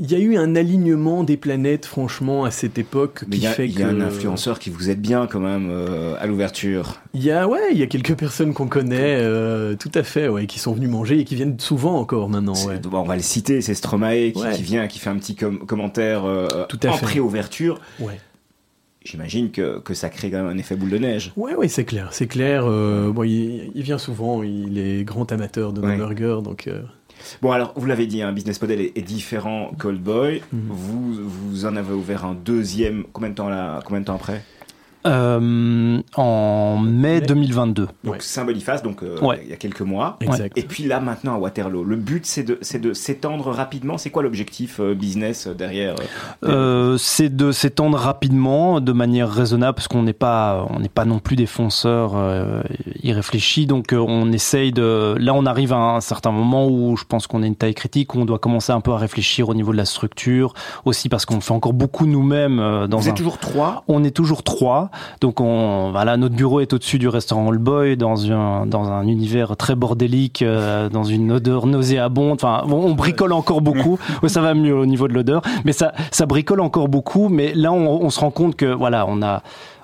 Il 0.06 0.12
y 0.12 0.16
a 0.16 0.20
eu 0.20 0.36
un 0.36 0.56
alignement 0.58 1.24
des 1.24 1.38
planètes, 1.38 1.86
franchement, 1.86 2.44
à 2.44 2.52
cette 2.52 2.78
époque, 2.78 3.24
Mais 3.30 3.38
qui 3.38 3.44
y 3.44 3.48
a, 3.48 3.52
fait 3.52 3.66
il 3.70 3.80
y 3.80 3.84
a 3.84 3.88
un 3.88 4.02
influenceur 4.02 4.60
qui 4.60 4.70
vous 4.70 4.90
aide 4.90 5.00
bien 5.00 5.28
quand 5.28 5.40
même 5.40 5.70
euh, 5.72 6.16
à 6.20 6.28
l'ouverture. 6.28 7.00
Il 7.14 7.24
y 7.24 7.32
a, 7.32 7.48
ouais, 7.48 7.62
il 7.72 7.78
y 7.78 7.84
a 7.84 7.88
quelques 7.88 8.16
personnes 8.16 8.54
qu'on 8.54 8.68
connaît, 8.68 9.16
euh, 9.22 9.76
tout 9.78 9.92
à 9.96 10.04
fait, 10.04 10.28
ouais, 10.28 10.46
qui 10.46 10.60
sont 10.60 10.74
venues 10.74 10.90
manger 10.90 11.20
et 11.20 11.24
qui 11.24 11.36
viennent 11.36 11.58
souvent 11.58 11.98
encore 11.98 12.28
maintenant, 12.28 12.54
C'est- 12.54 12.68
ouais. 12.68 12.80
bon, 12.80 13.00
on 13.00 13.04
va 13.04 13.16
le 13.16 13.22
citer, 13.22 13.62
c'est 13.62 13.74
Stromae 13.76 14.32
qui, 14.34 14.42
Ouais. 14.42 14.52
qui 14.54 14.62
vient, 14.64 14.88
qui 14.88 15.00
fait 15.00 15.10
un 15.10 15.16
petit 15.18 15.36
com- 15.36 15.60
commentaire 15.66 16.26
euh, 16.26 16.48
Tout 16.68 16.80
à 16.84 16.90
en 16.90 16.98
pré-ouverture. 16.98 17.80
Ouais, 18.02 18.20
J'imagine 19.06 19.52
que, 19.52 19.80
que 19.80 19.94
ça 19.94 20.10
crée 20.10 20.32
quand 20.32 20.38
même 20.38 20.48
un 20.48 20.58
effet 20.58 20.76
boule 20.78 20.90
de 20.90 20.98
neige. 20.98 21.34
ouais, 21.36 21.56
ouais, 21.56 21.68
c'est 21.68 21.84
clair, 21.86 22.10
c'est 22.12 22.28
clair. 22.28 22.64
euh, 22.66 23.12
bon, 23.12 23.24
il, 23.24 23.72
il 23.76 23.84
vient 23.84 23.98
souvent, 23.98 24.44
il 24.44 24.78
est 24.78 25.04
grand 25.04 25.30
amateur 25.32 25.74
de 25.74 25.82
Ouais. 25.82 25.96
burgers, 25.98 26.40
donc 26.44 26.68
euh, 26.68 26.82
Bon, 27.42 27.52
alors, 27.52 27.74
vous 27.76 27.86
l'avez 27.86 28.08
dit, 28.08 28.22
un 28.22 28.32
business 28.32 28.62
model 28.62 28.82
est, 28.82 28.98
est 28.98 29.02
différent 29.02 29.72
qu'Old 29.78 30.02
Boy. 30.02 30.42
Mhm. 30.52 30.62
Vous, 30.70 31.14
vous 31.30 31.66
en 31.66 31.76
avez 31.76 31.94
ouvert 31.94 32.26
un 32.26 32.34
deuxième, 32.34 33.04
combien 33.12 33.30
de 33.30 33.36
temps, 33.36 33.50
là, 33.50 33.80
combien 33.86 34.02
de 34.02 34.06
temps 34.06 34.16
après? 34.16 34.44
Euh, 35.06 36.00
en 36.16 36.78
mai 36.80 37.20
Mais- 37.20 37.22
2022. 37.22 37.88
Donc, 38.04 38.14
Ouais. 38.14 38.20
Saint-Boniface, 38.22 38.84
donc 38.84 39.04
euh, 39.04 39.18
Ouais. 39.22 39.42
il 39.44 39.50
y 39.50 39.54
a 39.54 39.58
quelques 39.58 39.82
mois. 39.82 40.18
exact. 40.22 40.58
Et 40.58 40.64
puis 40.64 40.84
là, 40.86 41.00
maintenant, 41.00 41.36
à 41.36 41.38
Waterloo, 41.38 41.84
le 41.84 41.96
but, 41.96 42.26
c'est 42.26 42.44
de, 42.44 42.58
c'est 42.62 42.80
de 42.80 42.94
s'étendre 42.94 43.50
rapidement. 43.52 43.98
C'est 43.98 44.10
quoi 44.10 44.24
l'objectif 44.24 44.80
euh, 44.80 44.94
business 44.94 45.48
derrière 45.48 45.96
c'est 46.98 47.36
de 47.36 47.52
s'étendre 47.52 47.98
rapidement, 47.98 48.80
de 48.80 48.92
manière 48.92 49.30
raisonnable, 49.30 49.76
parce 49.76 49.88
qu'on 49.88 50.04
n'est 50.04 50.14
pas, 50.14 50.66
on 50.70 50.80
n'est 50.80 50.90
pas 50.90 51.06
non 51.06 51.20
plus 51.20 51.36
des 51.36 51.46
fonceurs 51.46 52.14
euh, 52.16 52.62
irréfléchis. 53.04 53.66
Donc, 53.66 53.94
euh, 53.94 53.98
on 53.98 54.32
essaye 54.32 54.72
de. 54.72 55.16
Là, 55.20 55.34
on 55.34 55.46
arrive 55.46 55.74
à 55.74 55.78
un 55.96 56.02
certain 56.02 56.32
moment 56.32 56.68
où 56.68 56.96
je 56.98 57.04
pense 57.06 57.28
qu'on 57.28 57.44
a 57.44 57.46
une 57.46 57.56
taille 57.56 57.74
critique, 57.74 58.16
où 58.16 58.20
on 58.20 58.26
doit 58.26 58.40
commencer 58.40 58.72
un 58.72 58.82
peu 58.82 58.92
à 58.92 58.98
réfléchir 58.98 59.50
au 59.50 59.54
niveau 59.56 59.72
de 59.72 59.78
la 59.78 59.86
structure, 59.86 60.54
aussi 60.86 61.10
parce 61.10 61.26
qu'on 61.26 61.42
fait 61.42 61.54
encore 61.54 61.74
beaucoup 61.74 62.06
nous-mêmes 62.06 62.60
euh, 62.60 62.88
dans 62.88 62.98
Vous 63.00 63.08
un. 63.08 63.12
êtes 63.12 63.18
toujours 63.18 63.38
trois? 63.40 63.84
On 63.88 64.04
est 64.04 64.12
toujours 64.12 64.44
trois, 64.44 64.90
donc 65.22 65.42
on, 65.42 65.92
voilà, 65.92 66.18
notre 66.18 66.36
bureau 66.36 66.60
est 66.60 66.74
au-dessus 66.74 67.00
du 67.00 67.08
restaurant 67.08 67.50
All 67.50 67.58
Boy, 67.58 67.98
dans 67.98 68.32
un, 68.32 68.66
dans 68.66 68.90
un 68.92 69.08
univers 69.08 69.56
très 69.58 69.76
bordélique, 69.76 70.42
euh, 70.42 70.90
dans 70.90 71.04
une 71.04 71.32
odeur 71.32 71.68
nauséabonde. 71.68 72.34
Enfin, 72.42 72.64
on 72.70 72.94
bricole 72.94 73.34
encore 73.34 73.62
beaucoup. 73.62 74.00
Ouais, 74.22 74.30
ça 74.30 74.42
va 74.42 74.54
mieux 74.54 74.76
au 74.76 74.86
niveau 74.86 75.08
de 75.08 75.14
l'odeur, 75.14 75.42
mais 75.66 75.74
ça, 75.74 75.92
ça 76.12 76.26
bricole 76.26 76.62
encore 76.62 76.88
beaucoup. 76.88 77.30
Mais 77.30 77.54
là, 77.54 77.74
on, 77.74 78.04
on 78.04 78.10
se 78.10 78.20
rend 78.20 78.32
compte 78.32 78.56
que 78.56 78.66
voilà, 78.66 79.06
on 79.08 79.22
a 79.22 79.42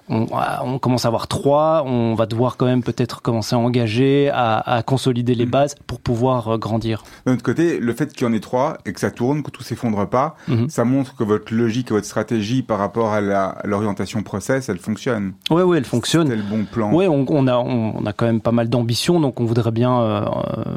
on, 0.09 0.27
on 0.63 0.79
commence 0.79 1.05
à 1.05 1.07
avoir 1.07 1.27
trois, 1.27 1.83
on 1.85 2.15
va 2.15 2.25
devoir 2.25 2.57
quand 2.57 2.65
même 2.65 2.83
peut-être 2.83 3.21
commencer 3.21 3.55
à 3.55 3.59
engager, 3.59 4.29
à, 4.33 4.57
à 4.59 4.83
consolider 4.83 5.35
les 5.35 5.45
bases 5.45 5.75
pour 5.87 5.99
pouvoir 5.99 6.47
euh, 6.49 6.57
grandir. 6.57 7.03
D'un 7.25 7.33
autre 7.33 7.43
côté, 7.43 7.79
le 7.79 7.93
fait 7.93 8.11
qu'il 8.13 8.25
y 8.27 8.29
en 8.29 8.33
ait 8.33 8.39
trois 8.39 8.77
et 8.85 8.93
que 8.93 8.99
ça 8.99 9.11
tourne, 9.11 9.43
que 9.43 9.51
tout 9.51 9.63
s'effondre 9.63 10.07
pas, 10.07 10.35
Mhm. 10.47 10.69
ça 10.69 10.83
montre 10.85 11.15
que 11.15 11.23
votre 11.23 11.53
logique 11.53 11.91
et 11.91 11.93
votre 11.93 12.05
stratégie 12.07 12.63
par 12.63 12.79
rapport 12.79 13.13
à 13.13 13.21
l'orientation 13.63 14.23
process, 14.23 14.69
elle 14.69 14.79
fonctionne. 14.79 15.33
Ouais, 15.51 15.63
ouais, 15.63 15.77
elle 15.77 15.85
fonctionne. 15.85 16.27
C'était 16.27 16.37
le 16.41 16.43
bon 16.49 16.65
plan. 16.65 16.91
Oui, 16.93 17.07
on, 17.07 17.25
on 17.29 17.47
a, 17.47 17.57
on, 17.57 18.05
a 18.05 18.13
quand 18.13 18.25
même 18.25 18.41
pas 18.41 18.51
mal 18.51 18.69
d'ambition, 18.69 19.19
donc 19.19 19.39
on 19.39 19.45
voudrait 19.45 19.71
bien 19.71 19.99
euh, 20.01 20.25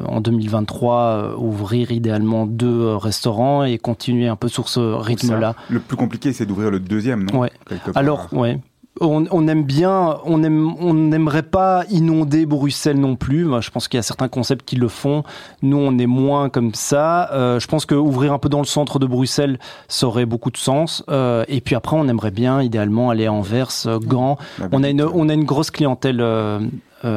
en 0.06 0.20
2023 0.20 0.94
euh, 0.96 1.34
ouvrir 1.36 1.90
idéalement 1.92 2.46
deux 2.46 2.94
restaurants 2.96 3.64
et 3.64 3.78
continuer 3.78 4.28
un 4.28 4.36
peu 4.36 4.48
sur 4.48 4.68
ce 4.68 4.80
rythme-là. 4.80 5.54
Le 5.70 5.80
plus 5.80 5.96
compliqué, 5.96 6.32
c'est 6.32 6.46
d'ouvrir 6.46 6.70
le 6.70 6.80
deuxième, 6.80 7.28
non? 7.30 7.40
Ouais. 7.40 7.50
Part. 7.68 7.78
Alors, 7.96 8.28
ouais. 8.32 8.58
On, 9.00 9.48
aime 9.48 9.64
bien, 9.64 10.18
on 10.24 10.42
aime, 10.42 10.74
on 10.78 10.94
n'aimerait 10.94 11.42
pas 11.42 11.84
inonder 11.90 12.46
Bruxelles 12.46 13.00
non 13.00 13.16
plus. 13.16 13.46
Je 13.60 13.70
pense 13.70 13.88
qu'il 13.88 13.96
y 13.96 14.00
a 14.00 14.02
certains 14.02 14.28
concepts 14.28 14.64
qui 14.66 14.76
le 14.76 14.88
font. 14.88 15.24
Nous, 15.62 15.76
on 15.76 15.98
est 15.98 16.06
moins 16.06 16.50
comme 16.50 16.74
ça. 16.74 17.30
Euh, 17.32 17.58
je 17.58 17.66
pense 17.66 17.86
que 17.86 17.94
ouvrir 17.94 18.32
un 18.32 18.38
peu 18.38 18.48
dans 18.48 18.58
le 18.58 18.66
centre 18.66 18.98
de 18.98 19.06
Bruxelles, 19.06 19.58
ça 19.88 20.06
aurait 20.06 20.26
beaucoup 20.26 20.50
de 20.50 20.56
sens. 20.56 21.04
Euh, 21.08 21.44
et 21.48 21.60
puis 21.60 21.74
après, 21.74 21.96
on 21.96 22.06
aimerait 22.06 22.30
bien, 22.30 22.62
idéalement, 22.62 23.10
aller 23.10 23.26
à 23.26 23.32
Anvers, 23.32 23.86
euh, 23.86 23.98
Gand. 23.98 24.36
On 24.72 24.82
a 24.84 24.90
une, 24.90 25.02
on 25.02 25.28
a 25.28 25.34
une 25.34 25.44
grosse 25.44 25.70
clientèle. 25.70 26.22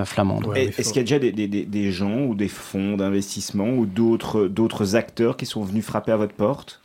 flamande. 0.06 0.48
Est-ce 0.56 0.94
qu'il 0.94 0.98
y 0.98 1.00
a 1.00 1.04
déjà 1.04 1.20
des, 1.20 1.32
des, 1.32 1.48
des, 1.48 1.92
gens 1.92 2.22
ou 2.22 2.34
des 2.34 2.48
fonds 2.48 2.98
d'investissement 2.98 3.68
ou 3.68 3.86
d'autres, 3.86 4.48
d'autres 4.48 4.96
acteurs 4.96 5.38
qui 5.38 5.46
sont 5.46 5.62
venus 5.62 5.86
frapper 5.86 6.12
à 6.12 6.18
votre 6.18 6.34
porte? 6.34 6.82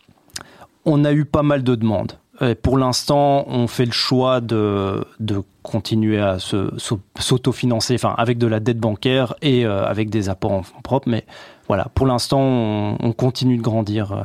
On 0.84 1.04
a 1.04 1.12
eu 1.12 1.24
pas 1.24 1.42
mal 1.42 1.62
de 1.62 1.74
demandes 1.74 2.18
pour 2.62 2.78
l'instant, 2.78 3.44
on 3.48 3.66
fait 3.66 3.84
le 3.84 3.92
choix 3.92 4.40
de, 4.40 5.04
de 5.18 5.42
continuer 5.62 6.18
à 6.18 6.38
s'autofinancer, 6.38 7.94
enfin 7.94 8.14
avec 8.16 8.38
de 8.38 8.46
la 8.46 8.60
dette 8.60 8.78
bancaire 8.78 9.34
et 9.42 9.66
euh, 9.66 9.84
avec 9.84 10.10
des 10.10 10.28
apports 10.28 10.52
en 10.52 10.62
fonds 10.62 10.80
propres. 10.80 11.08
Mais 11.08 11.24
voilà, 11.68 11.88
pour 11.94 12.06
l'instant, 12.06 12.40
on, 12.40 13.12
continue 13.12 13.58
de 13.58 13.62
grandir 13.62 14.12
euh, 14.12 14.22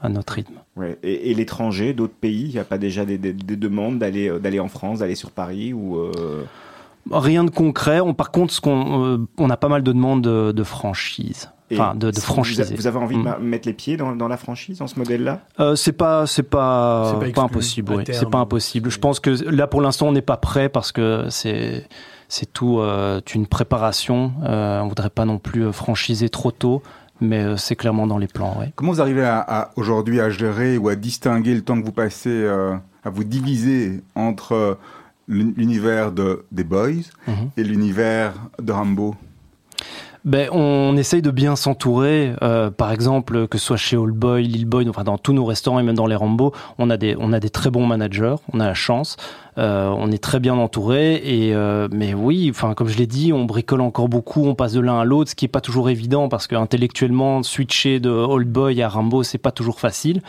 à 0.00 0.08
notre 0.08 0.34
rythme. 0.34 0.54
Ouais. 0.76 0.98
Et, 1.02 1.32
l'étranger, 1.34 1.92
d'autres 1.92 2.14
pays, 2.14 2.46
il 2.46 2.52
n'y 2.52 2.58
a 2.58 2.64
pas 2.64 2.78
déjà 2.78 3.04
des, 3.04 3.18
des, 3.18 3.32
demandes 3.32 3.98
d'aller 3.98 4.28
euh, 4.28 4.38
d'aller 4.38 4.58
en 4.58 4.68
France, 4.68 4.98
d'aller 4.98 5.14
sur 5.14 5.30
Paris 5.30 5.72
ou 5.72 5.98
Rien 7.10 7.44
de 7.44 7.50
concret. 7.50 8.00
On, 8.00 8.14
par 8.14 8.30
contre, 8.30 8.52
ce 8.52 8.60
qu'on, 8.60 9.26
on 9.38 9.50
a 9.50 9.56
pas 9.56 9.68
mal 9.68 9.82
de 9.82 9.92
demandes 9.92 10.22
de, 10.22 10.52
de 10.52 10.62
franchise 10.64 11.50
enfin 11.74 11.94
de, 11.94 12.10
de 12.10 12.20
franchiser. 12.20 12.74
Vous 12.74 12.86
avez 12.86 12.98
envie 12.98 13.16
de 13.16 13.22
mm. 13.22 13.36
mettre 13.40 13.66
les 13.66 13.74
pieds 13.74 13.96
dans, 13.96 14.14
dans 14.14 14.28
la 14.28 14.36
franchise, 14.36 14.78
dans 14.78 14.86
ce 14.86 14.98
modèle-là? 14.98 15.40
Euh, 15.60 15.74
C'est 15.74 15.92
pas, 15.92 16.26
c'est 16.26 16.42
pas, 16.42 17.14
pas, 17.34 17.42
impossible. 17.42 17.94
Oui. 17.94 18.04
C'est 18.06 18.28
pas 18.28 18.38
impossible. 18.38 18.90
Je 18.90 18.98
pense 18.98 19.20
que 19.20 19.30
là, 19.50 19.66
pour 19.66 19.80
l'instant, 19.80 20.08
on 20.08 20.12
n'est 20.12 20.22
pas 20.22 20.36
prêt 20.36 20.68
parce 20.68 20.92
que 20.92 21.26
c'est 21.30 21.86
c'est 22.28 22.50
tout 22.50 22.78
euh, 22.78 23.20
une 23.34 23.46
préparation. 23.46 24.32
Euh, 24.44 24.80
on 24.80 24.88
voudrait 24.88 25.10
pas 25.10 25.24
non 25.24 25.38
plus 25.38 25.66
euh, 25.66 25.72
franchiser 25.72 26.28
trop 26.28 26.50
tôt. 26.50 26.82
Mais 27.20 27.42
euh, 27.42 27.56
c'est 27.56 27.76
clairement 27.76 28.06
dans 28.06 28.18
les 28.18 28.26
plans. 28.26 28.56
Ouais. 28.58 28.72
Comment 28.74 28.92
vous 28.92 29.00
arrivez 29.00 29.24
à, 29.24 29.38
à 29.38 29.70
aujourd'hui 29.76 30.20
à 30.20 30.28
gérer 30.30 30.76
ou 30.76 30.88
à 30.88 30.96
distinguer 30.96 31.54
le 31.54 31.62
temps 31.62 31.78
que 31.80 31.84
vous 31.84 31.92
passez 31.92 32.46
à 33.04 33.10
vous 33.10 33.24
diviser 33.24 34.02
entre 34.14 34.78
l'univers 35.28 36.12
de, 36.12 36.44
des 36.52 36.64
Boys 36.64 37.10
mm-hmm. 37.28 37.50
et 37.56 37.64
l'univers 37.64 38.34
de 38.60 38.72
Rambo 38.72 39.14
ben, 40.24 40.48
on 40.52 40.96
essaye 40.96 41.20
de 41.20 41.32
bien 41.32 41.56
s'entourer. 41.56 42.32
Euh, 42.42 42.70
par 42.70 42.92
exemple, 42.92 43.48
que 43.48 43.58
ce 43.58 43.66
soit 43.66 43.76
chez 43.76 43.96
Old 43.96 44.14
Boy, 44.14 44.44
Lil 44.44 44.66
Boy, 44.66 44.88
enfin 44.88 45.02
dans 45.02 45.18
tous 45.18 45.32
nos 45.32 45.44
restaurants 45.44 45.80
et 45.80 45.82
même 45.82 45.96
dans 45.96 46.06
les 46.06 46.14
Rambo, 46.14 46.52
on 46.78 46.90
a 46.90 46.96
des 46.96 47.16
on 47.18 47.32
a 47.32 47.40
des 47.40 47.50
très 47.50 47.70
bons 47.70 47.86
managers. 47.86 48.36
On 48.52 48.60
a 48.60 48.66
la 48.66 48.74
chance. 48.74 49.16
Euh, 49.58 49.92
on 49.96 50.12
est 50.12 50.22
très 50.22 50.38
bien 50.38 50.54
entouré. 50.54 51.16
Et 51.24 51.54
euh, 51.54 51.88
mais 51.90 52.14
oui, 52.14 52.48
enfin 52.50 52.74
comme 52.74 52.86
je 52.86 52.98
l'ai 52.98 53.08
dit, 53.08 53.32
on 53.32 53.46
bricole 53.46 53.80
encore 53.80 54.08
beaucoup. 54.08 54.46
On 54.46 54.54
passe 54.54 54.74
de 54.74 54.80
l'un 54.80 55.00
à 55.00 55.04
l'autre, 55.04 55.30
ce 55.30 55.34
qui 55.34 55.46
est 55.46 55.48
pas 55.48 55.60
toujours 55.60 55.90
évident 55.90 56.28
parce 56.28 56.46
que 56.46 56.54
intellectuellement 56.54 57.42
switcher 57.42 57.98
de 57.98 58.10
Old 58.10 58.48
Boy 58.48 58.80
à 58.80 58.88
Rambo, 58.88 59.24
c'est 59.24 59.38
pas 59.38 59.50
toujours 59.50 59.80
facile. 59.80 60.22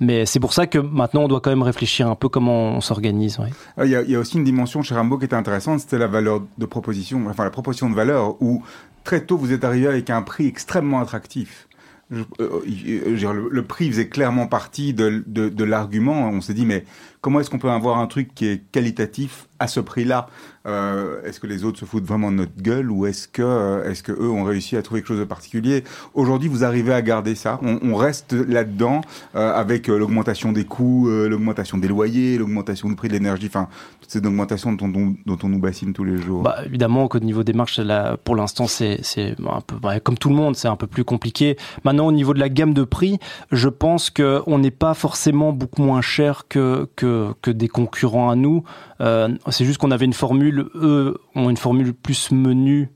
Mais 0.00 0.24
c'est 0.24 0.40
pour 0.40 0.54
ça 0.54 0.66
que 0.66 0.78
maintenant, 0.78 1.24
on 1.24 1.28
doit 1.28 1.40
quand 1.40 1.50
même 1.50 1.62
réfléchir 1.62 2.08
un 2.08 2.14
peu 2.14 2.28
comment 2.28 2.70
on 2.70 2.80
s'organise. 2.80 3.38
Ah, 3.76 3.84
il, 3.84 3.90
y 3.90 4.16
a, 4.16 4.18
aussi 4.18 4.38
une 4.38 4.44
dimension 4.44 4.82
chez 4.82 4.94
Rambo 4.94 5.18
qui 5.18 5.26
était 5.26 5.36
intéressante, 5.36 5.80
c'était 5.80 5.98
la 5.98 6.06
valeur 6.06 6.42
de 6.56 6.66
proposition, 6.66 7.26
enfin 7.28 7.44
la 7.44 7.50
proposition 7.50 7.90
de 7.90 7.94
valeur, 7.94 8.40
où 8.42 8.62
très 9.04 9.24
tôt, 9.24 9.36
vous 9.36 9.52
êtes 9.52 9.62
arrivé 9.62 9.86
avec 9.86 10.08
un 10.08 10.22
prix 10.22 10.46
extrêmement 10.46 11.00
attractif. 11.00 11.68
Euh, 12.12 12.24
euh, 12.40 13.48
le, 13.50 13.62
prix 13.62 13.88
faisait 13.88 14.08
clairement 14.08 14.46
partie 14.46 14.94
de 14.94 15.64
l'argument. 15.64 16.30
On 16.30 16.40
s'est 16.40 16.54
dit, 16.54 16.66
mais 16.66 16.84
comment 17.20 17.40
est-ce 17.40 17.50
qu'on 17.50 17.58
peut 17.58 17.70
avoir 17.70 17.98
un 17.98 18.06
truc 18.06 18.34
qui 18.34 18.46
est 18.46 18.62
qualitatif 18.72 19.48
à 19.58 19.68
ce 19.68 19.80
prix-là? 19.80 20.28
Euh, 20.66 21.22
Est-ce 21.24 21.40
que 21.40 21.46
les 21.46 21.64
autres 21.64 21.78
se 21.78 21.84
foutent 21.84 22.04
vraiment 22.04 22.30
de 22.30 22.36
notre 22.36 22.60
gueule 22.60 22.90
ou 22.90 23.06
est-ce 23.06 23.28
que, 23.28 23.42
euh, 23.42 23.90
est-ce 23.90 24.02
que 24.02 24.12
eux 24.12 24.30
ont 24.30 24.44
réussi 24.44 24.76
à 24.76 24.82
trouver 24.82 25.00
quelque 25.00 25.08
chose 25.08 25.18
de 25.18 25.24
particulier? 25.24 25.84
Aujourd'hui, 26.14 26.48
vous 26.48 26.64
arrivez 26.64 26.92
à 26.92 27.02
garder 27.02 27.34
ça. 27.34 27.58
On, 27.62 27.78
on 27.82 27.94
reste 27.94 28.32
là-dedans 28.32 29.00
euh, 29.34 29.52
avec 29.54 29.88
euh, 29.88 29.98
l'augmentation 29.98 30.52
des 30.52 30.64
coûts, 30.64 31.08
euh, 31.08 31.28
l'augmentation 31.28 31.78
des 31.78 31.88
loyers, 31.88 32.38
l'augmentation 32.38 32.88
du 32.88 32.96
prix 32.96 33.08
de 33.08 33.14
l'énergie, 33.14 33.46
enfin 33.46 33.68
toutes 34.00 34.10
ces 34.10 34.18
augmentations 34.18 34.72
dont, 34.72 34.88
dont, 34.88 35.14
dont, 35.24 35.38
on 35.42 35.48
nous 35.48 35.58
bassine 35.58 35.92
tous 35.92 36.04
les 36.04 36.18
jours. 36.18 36.42
Bah, 36.42 36.58
évidemment 36.66 37.08
qu'au 37.08 37.20
niveau 37.20 37.44
des 37.44 37.52
marches, 37.52 37.78
là, 37.78 38.16
pour 38.16 38.36
l'instant, 38.36 38.66
c'est, 38.66 39.00
un 39.16 39.60
peu 39.60 39.76
bah, 39.76 40.00
comme 40.00 40.18
tout 40.18 40.28
le 40.28 40.34
monde, 40.34 40.56
c'est 40.56 40.68
un 40.68 40.76
peu 40.76 40.86
plus 40.86 41.04
compliqué. 41.04 41.56
Maintenant, 41.84 42.06
au 42.06 42.12
niveau 42.12 42.34
de 42.34 42.40
la 42.40 42.48
gamme 42.48 42.74
de 42.74 42.84
prix, 42.84 43.18
je 43.52 43.68
pense 43.68 44.10
que 44.10 44.42
on 44.46 44.58
n'est 44.58 44.70
pas 44.70 44.94
forcément 44.94 45.52
beaucoup 45.52 45.82
moins 45.82 46.02
cher 46.02 46.46
que 46.48 46.88
que 46.96 47.32
que, 47.42 47.50
des 47.50 47.68
concurrents 47.68 48.30
à 48.30 48.36
nous. 48.36 48.64
Euh, 49.00 49.28
c'est 49.50 49.64
juste 49.64 49.78
qu'on 49.78 49.90
avait 49.90 50.04
une 50.04 50.12
formule, 50.12 50.68
eux 50.74 51.18
ont 51.34 51.50
une 51.50 51.56
formule 51.56 51.94
plus 51.94 52.30
menu. 52.32 52.90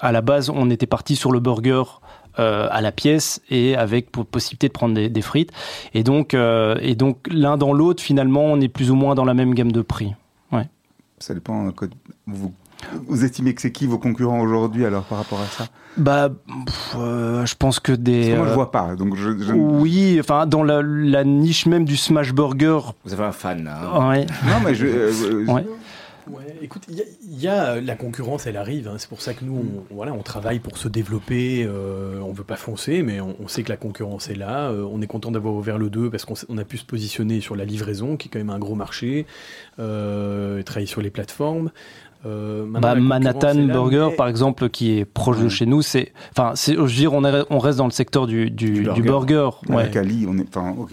À 0.00 0.12
la 0.12 0.20
base, 0.20 0.50
on 0.50 0.70
était 0.70 0.86
parti 0.86 1.16
sur 1.16 1.32
le 1.32 1.40
burger 1.40 1.82
euh, 2.38 2.66
à 2.70 2.80
la 2.80 2.92
pièce 2.92 3.42
et 3.50 3.76
avec 3.76 4.10
possibilité 4.10 4.68
de 4.68 4.72
prendre 4.72 4.94
des, 4.94 5.22
frites. 5.22 5.52
Et 5.94 6.02
donc, 6.02 6.34
euh, 6.34 6.76
et 6.80 6.94
donc 6.94 7.26
l'un 7.30 7.56
dans 7.56 7.72
l'autre, 7.72 8.02
finalement, 8.02 8.44
on 8.44 8.60
est 8.60 8.68
plus 8.68 8.90
ou 8.90 8.94
moins 8.94 9.14
dans 9.14 9.24
la 9.24 9.34
même 9.34 9.54
gamme 9.54 9.72
de 9.72 9.82
prix. 9.82 10.14
Ouais. 10.50 10.68
Ça 11.18 11.34
dépend. 11.34 11.70
Vous 13.06 13.24
estimez 13.24 13.54
que 13.54 13.60
c'est 13.60 13.72
qui 13.72 13.86
vos 13.86 13.98
concurrents 13.98 14.40
aujourd'hui 14.40 14.84
alors 14.84 15.04
par 15.04 15.18
rapport 15.18 15.40
à 15.40 15.46
ça? 15.46 15.66
Bah, 15.96 16.30
euh, 16.96 17.44
je 17.44 17.54
pense 17.54 17.80
que 17.80 17.92
des. 17.92 18.28
Parce 18.28 18.38
moi, 18.38 18.48
je 18.48 18.54
vois 18.54 18.70
pas. 18.70 18.94
Donc 18.96 19.16
je, 19.16 19.52
Oui, 19.52 20.16
enfin 20.20 20.46
dans 20.46 20.62
la, 20.62 21.24
niche 21.24 21.66
même 21.66 21.84
du 21.84 21.96
smash 21.96 22.32
burger. 22.32 22.78
Vous 23.04 23.12
avez 23.12 23.24
un 23.24 23.32
fan 23.32 23.64
là. 23.64 23.78
Hein. 23.94 24.08
Ouais. 24.10 24.26
non 24.46 24.60
mais 24.64 24.74
je. 24.74 24.86
Euh, 24.86 25.44
ouais. 25.48 25.66
Ouais, 26.30 26.56
écoute, 26.62 26.86
il 26.88 27.40
y, 27.40 27.48
a 27.48 27.72
euh, 27.72 27.80
la 27.80 27.96
concurrence, 27.96 28.46
elle 28.46 28.56
arrive. 28.56 28.86
Hein. 28.86 28.94
c'est 28.96 29.08
pour 29.08 29.20
ça 29.20 29.34
que 29.34 29.44
nous, 29.44 29.84
on, 29.90 29.94
voilà, 29.94 30.12
on 30.12 30.22
travaille 30.22 30.60
pour 30.60 30.78
se 30.78 30.86
développer. 30.86 31.64
Euh, 31.66 32.20
on 32.20 32.32
veut 32.32 32.44
pas 32.44 32.54
foncer, 32.54 33.02
mais 33.02 33.20
on, 33.20 33.48
sait 33.48 33.64
que 33.64 33.70
la 33.70 33.76
concurrence 33.76 34.30
est 34.30 34.36
là. 34.36 34.70
on 34.70 35.02
est 35.02 35.08
content 35.08 35.32
d'avoir 35.32 35.54
ouvert 35.54 35.78
le 35.78 35.90
2 35.90 36.10
parce 36.10 36.24
qu'on 36.24 36.58
a 36.58 36.64
pu 36.64 36.78
se 36.78 36.84
positionner 36.84 37.40
sur 37.40 37.56
la 37.56 37.64
livraison, 37.64 38.16
qui 38.16 38.28
est 38.28 38.30
quand 38.30 38.38
même 38.38 38.50
un 38.50 38.60
gros 38.60 38.76
marché, 38.76 39.26
travailler 39.76 40.86
sur 40.86 41.02
les 41.02 41.10
plateformes. 41.10 41.72
Euh, 42.24 42.64
bah, 42.68 42.94
Manhattan 42.94 43.54
Burger, 43.66 44.10
par 44.16 44.28
exemple, 44.28 44.68
qui 44.68 44.98
est 44.98 45.04
proche 45.04 45.40
de 45.40 45.48
chez 45.48 45.66
nous, 45.66 45.82
c'est, 45.82 46.12
enfin, 46.30 46.52
je 46.54 46.80
veux 46.80 46.86
dire, 46.88 47.12
on, 47.12 47.24
on, 47.50 47.58
reste 47.58 47.78
dans 47.78 47.86
le 47.86 47.90
secteur 47.90 48.26
du, 48.26 48.50
du, 48.50 48.84
burger. 49.02 49.50
Ouais. 49.68 49.90
Cali, 49.90 50.26
on 50.28 50.38
est, 50.38 50.56
enfin, 50.56 50.74
ok. 50.78 50.92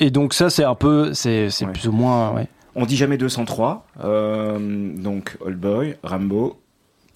Et 0.00 0.10
donc 0.10 0.34
ça, 0.34 0.50
c'est 0.50 0.64
un 0.64 0.74
peu, 0.74 1.12
c'est, 1.12 1.48
plus 1.72 1.88
ou 1.88 1.92
moins, 1.92 2.34
On 2.74 2.86
dit 2.86 2.96
jamais 2.96 3.18
203. 3.18 3.86
Euh, 4.02 4.92
donc, 4.96 5.36
Old 5.40 5.58
Boy, 5.58 5.96
Rambo. 6.02 6.58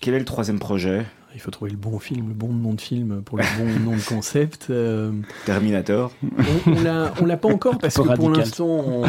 Quel 0.01 0.15
est 0.15 0.21
le 0.21 0.25
troisième 0.25 0.59
projet? 0.59 1.05
Il 1.35 1.41
faut 1.41 1.51
trouver 1.51 1.71
le 1.71 1.77
bon 1.77 1.99
film, 1.99 2.29
le 2.29 2.35
bon 2.35 2.53
nom 2.53 2.75
de 2.75 2.81
film 2.81 3.23
pour 3.23 3.39
le 3.39 3.45
bon 3.59 3.91
nom 3.91 3.97
de 3.97 4.03
concept. 4.03 4.69
Euh, 4.71 5.13
Terminator. 5.45 6.13
On, 6.67 6.75
on 7.21 7.27
l'a 7.27 7.37
pas 7.37 7.49
encore 7.49 7.79
parce 7.79 7.97
que 7.97 8.15
pour 8.17 8.31
l'instant, 8.31 9.03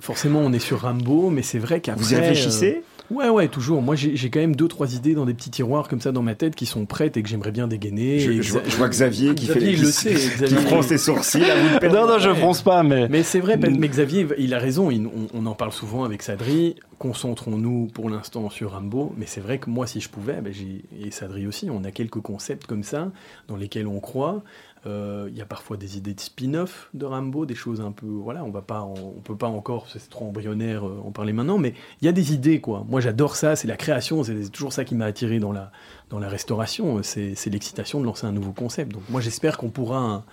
forcément, 0.00 0.40
on 0.40 0.52
est 0.52 0.58
sur 0.58 0.80
Rambo, 0.82 1.30
mais 1.30 1.42
c'est 1.42 1.58
vrai 1.58 1.80
qu'après. 1.80 2.02
Vous 2.02 2.12
y 2.12 2.16
réfléchissez? 2.16 2.76
euh, 2.78 2.82
Ouais, 3.10 3.28
ouais, 3.28 3.48
toujours. 3.48 3.82
Moi, 3.82 3.96
j'ai 3.96 4.30
quand 4.30 4.40
même 4.40 4.54
deux, 4.54 4.68
trois 4.68 4.94
idées 4.94 5.14
dans 5.14 5.26
des 5.26 5.34
petits 5.34 5.50
tiroirs 5.50 5.88
comme 5.88 6.00
ça 6.00 6.12
dans 6.12 6.22
ma 6.22 6.34
tête 6.34 6.54
qui 6.54 6.66
sont 6.66 6.86
prêtes 6.86 7.16
et 7.16 7.22
que 7.22 7.28
j'aimerais 7.28 7.50
bien 7.50 7.66
dégainer. 7.66 8.20
Je, 8.20 8.52
vois 8.52 8.88
Xavier 8.88 9.34
qui 9.34 9.46
fait 9.46 9.58
les... 9.58 9.76
le 9.76 9.86
sait, 9.86 10.14
Xavier... 10.14 10.56
qui 10.56 10.64
fronce 10.64 10.86
ses 10.86 10.98
sourcils. 10.98 11.42
non, 11.82 12.06
non, 12.06 12.18
je 12.18 12.32
fronce 12.34 12.62
pas, 12.62 12.82
mais. 12.82 13.08
Mais 13.08 13.22
c'est 13.22 13.40
vrai, 13.40 13.56
mais 13.56 13.88
Xavier, 13.88 14.26
il 14.38 14.54
a 14.54 14.58
raison. 14.58 14.90
on, 15.34 15.46
en 15.46 15.54
parle 15.54 15.72
souvent 15.72 16.04
avec 16.04 16.22
Sadri. 16.22 16.76
Concentrons-nous 16.98 17.88
pour 17.92 18.10
l'instant 18.10 18.50
sur 18.50 18.72
Rambo. 18.72 19.12
Mais 19.16 19.26
c'est 19.26 19.40
vrai 19.40 19.58
que 19.58 19.70
moi, 19.70 19.86
si 19.86 20.00
je 20.00 20.08
pouvais, 20.08 20.40
ben, 20.40 20.52
et 20.52 21.10
Sadri 21.10 21.46
aussi, 21.46 21.68
on 21.70 21.82
a 21.84 21.90
quelques 21.90 22.20
concepts 22.20 22.66
comme 22.66 22.82
ça 22.82 23.10
dans 23.48 23.56
lesquels 23.56 23.86
on 23.86 24.00
croit. 24.00 24.42
Euh, 24.86 25.28
il 25.30 25.36
y 25.36 25.42
a 25.42 25.44
parfois 25.44 25.76
des 25.76 25.98
idées 25.98 26.14
de 26.14 26.20
spin-off 26.20 26.88
de 26.94 27.04
Rambo, 27.04 27.44
des 27.44 27.54
choses 27.54 27.82
un 27.82 27.92
peu. 27.92 28.06
Voilà, 28.06 28.44
on 28.44 28.50
va 28.50 28.62
pas, 28.62 28.82
on, 28.82 29.20
peut 29.20 29.36
pas 29.36 29.46
encore, 29.46 29.88
c'est 29.90 30.08
trop 30.08 30.26
embryonnaire 30.26 30.86
euh, 30.86 31.02
en 31.04 31.10
parler 31.10 31.34
maintenant, 31.34 31.58
mais 31.58 31.74
il 32.00 32.06
y 32.06 32.08
a 32.08 32.12
des 32.12 32.32
idées, 32.32 32.60
quoi. 32.60 32.86
Moi, 32.88 33.00
j'adore 33.00 33.36
ça, 33.36 33.56
c'est 33.56 33.68
la 33.68 33.76
création, 33.76 34.24
c'est 34.24 34.50
toujours 34.50 34.72
ça 34.72 34.84
qui 34.86 34.94
m'a 34.94 35.04
attiré 35.04 35.38
dans 35.38 35.52
la, 35.52 35.70
dans 36.08 36.18
la 36.18 36.28
restauration, 36.28 37.02
c'est 37.02 37.36
l'excitation 37.46 38.00
de 38.00 38.06
lancer 38.06 38.26
un 38.26 38.32
nouveau 38.32 38.52
concept. 38.52 38.92
Donc, 38.92 39.02
moi, 39.10 39.20
j'espère 39.20 39.58
qu'on 39.58 39.68
pourra 39.68 40.24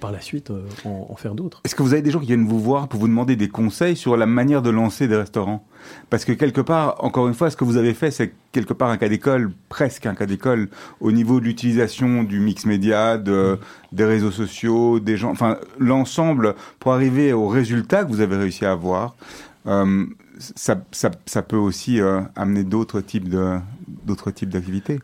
par 0.00 0.10
la 0.10 0.20
suite 0.20 0.50
euh, 0.50 0.66
en, 0.84 1.14
faire 1.14 1.34
d'autres. 1.34 1.60
Est-ce 1.64 1.74
que 1.74 1.82
vous 1.82 1.92
avez 1.92 2.02
des 2.02 2.10
gens 2.10 2.20
qui 2.20 2.26
viennent 2.26 2.46
vous 2.46 2.58
voir 2.58 2.88
pour 2.88 3.00
vous 3.00 3.08
demander 3.08 3.36
des 3.36 3.48
conseils 3.48 3.96
sur 3.96 4.16
la 4.16 4.26
manière 4.26 4.62
de 4.62 4.70
lancer 4.70 5.06
des 5.06 5.16
restaurants? 5.16 5.64
Parce 6.08 6.24
que 6.24 6.32
quelque 6.32 6.60
part, 6.60 6.96
encore 7.04 7.28
une 7.28 7.34
fois, 7.34 7.50
ce 7.50 7.56
que 7.56 7.64
vous 7.64 7.76
avez 7.76 7.94
fait, 7.94 8.10
c'est 8.10 8.32
quelque 8.52 8.72
part 8.72 8.90
un 8.90 8.96
cas 8.96 9.08
d'école, 9.08 9.52
presque 9.68 10.06
un 10.06 10.14
cas 10.14 10.26
d'école, 10.26 10.68
au 11.00 11.12
niveau 11.12 11.40
de 11.40 11.44
l'utilisation 11.44 12.22
du 12.24 12.40
mix 12.40 12.66
média, 12.66 13.18
de, 13.18 13.58
des 13.92 14.04
réseaux 14.04 14.30
sociaux, 14.32 14.98
des 14.98 15.16
gens, 15.16 15.30
enfin 15.30 15.58
l'ensemble 15.78 16.54
pour 16.80 16.92
arriver 16.92 17.32
au 17.32 17.48
résultat 17.48 18.04
que 18.04 18.08
vous 18.08 18.20
avez 18.20 18.36
réussi 18.36 18.64
à 18.64 18.72
avoir. 18.72 19.14
Euh, 19.66 20.06
ça, 20.38 21.42
peut 21.42 21.56
aussi 21.56 22.00
euh, 22.00 22.22
amener 22.34 22.64
d'autres 22.64 23.00
types 23.00 23.28
d'activités. 23.28 25.00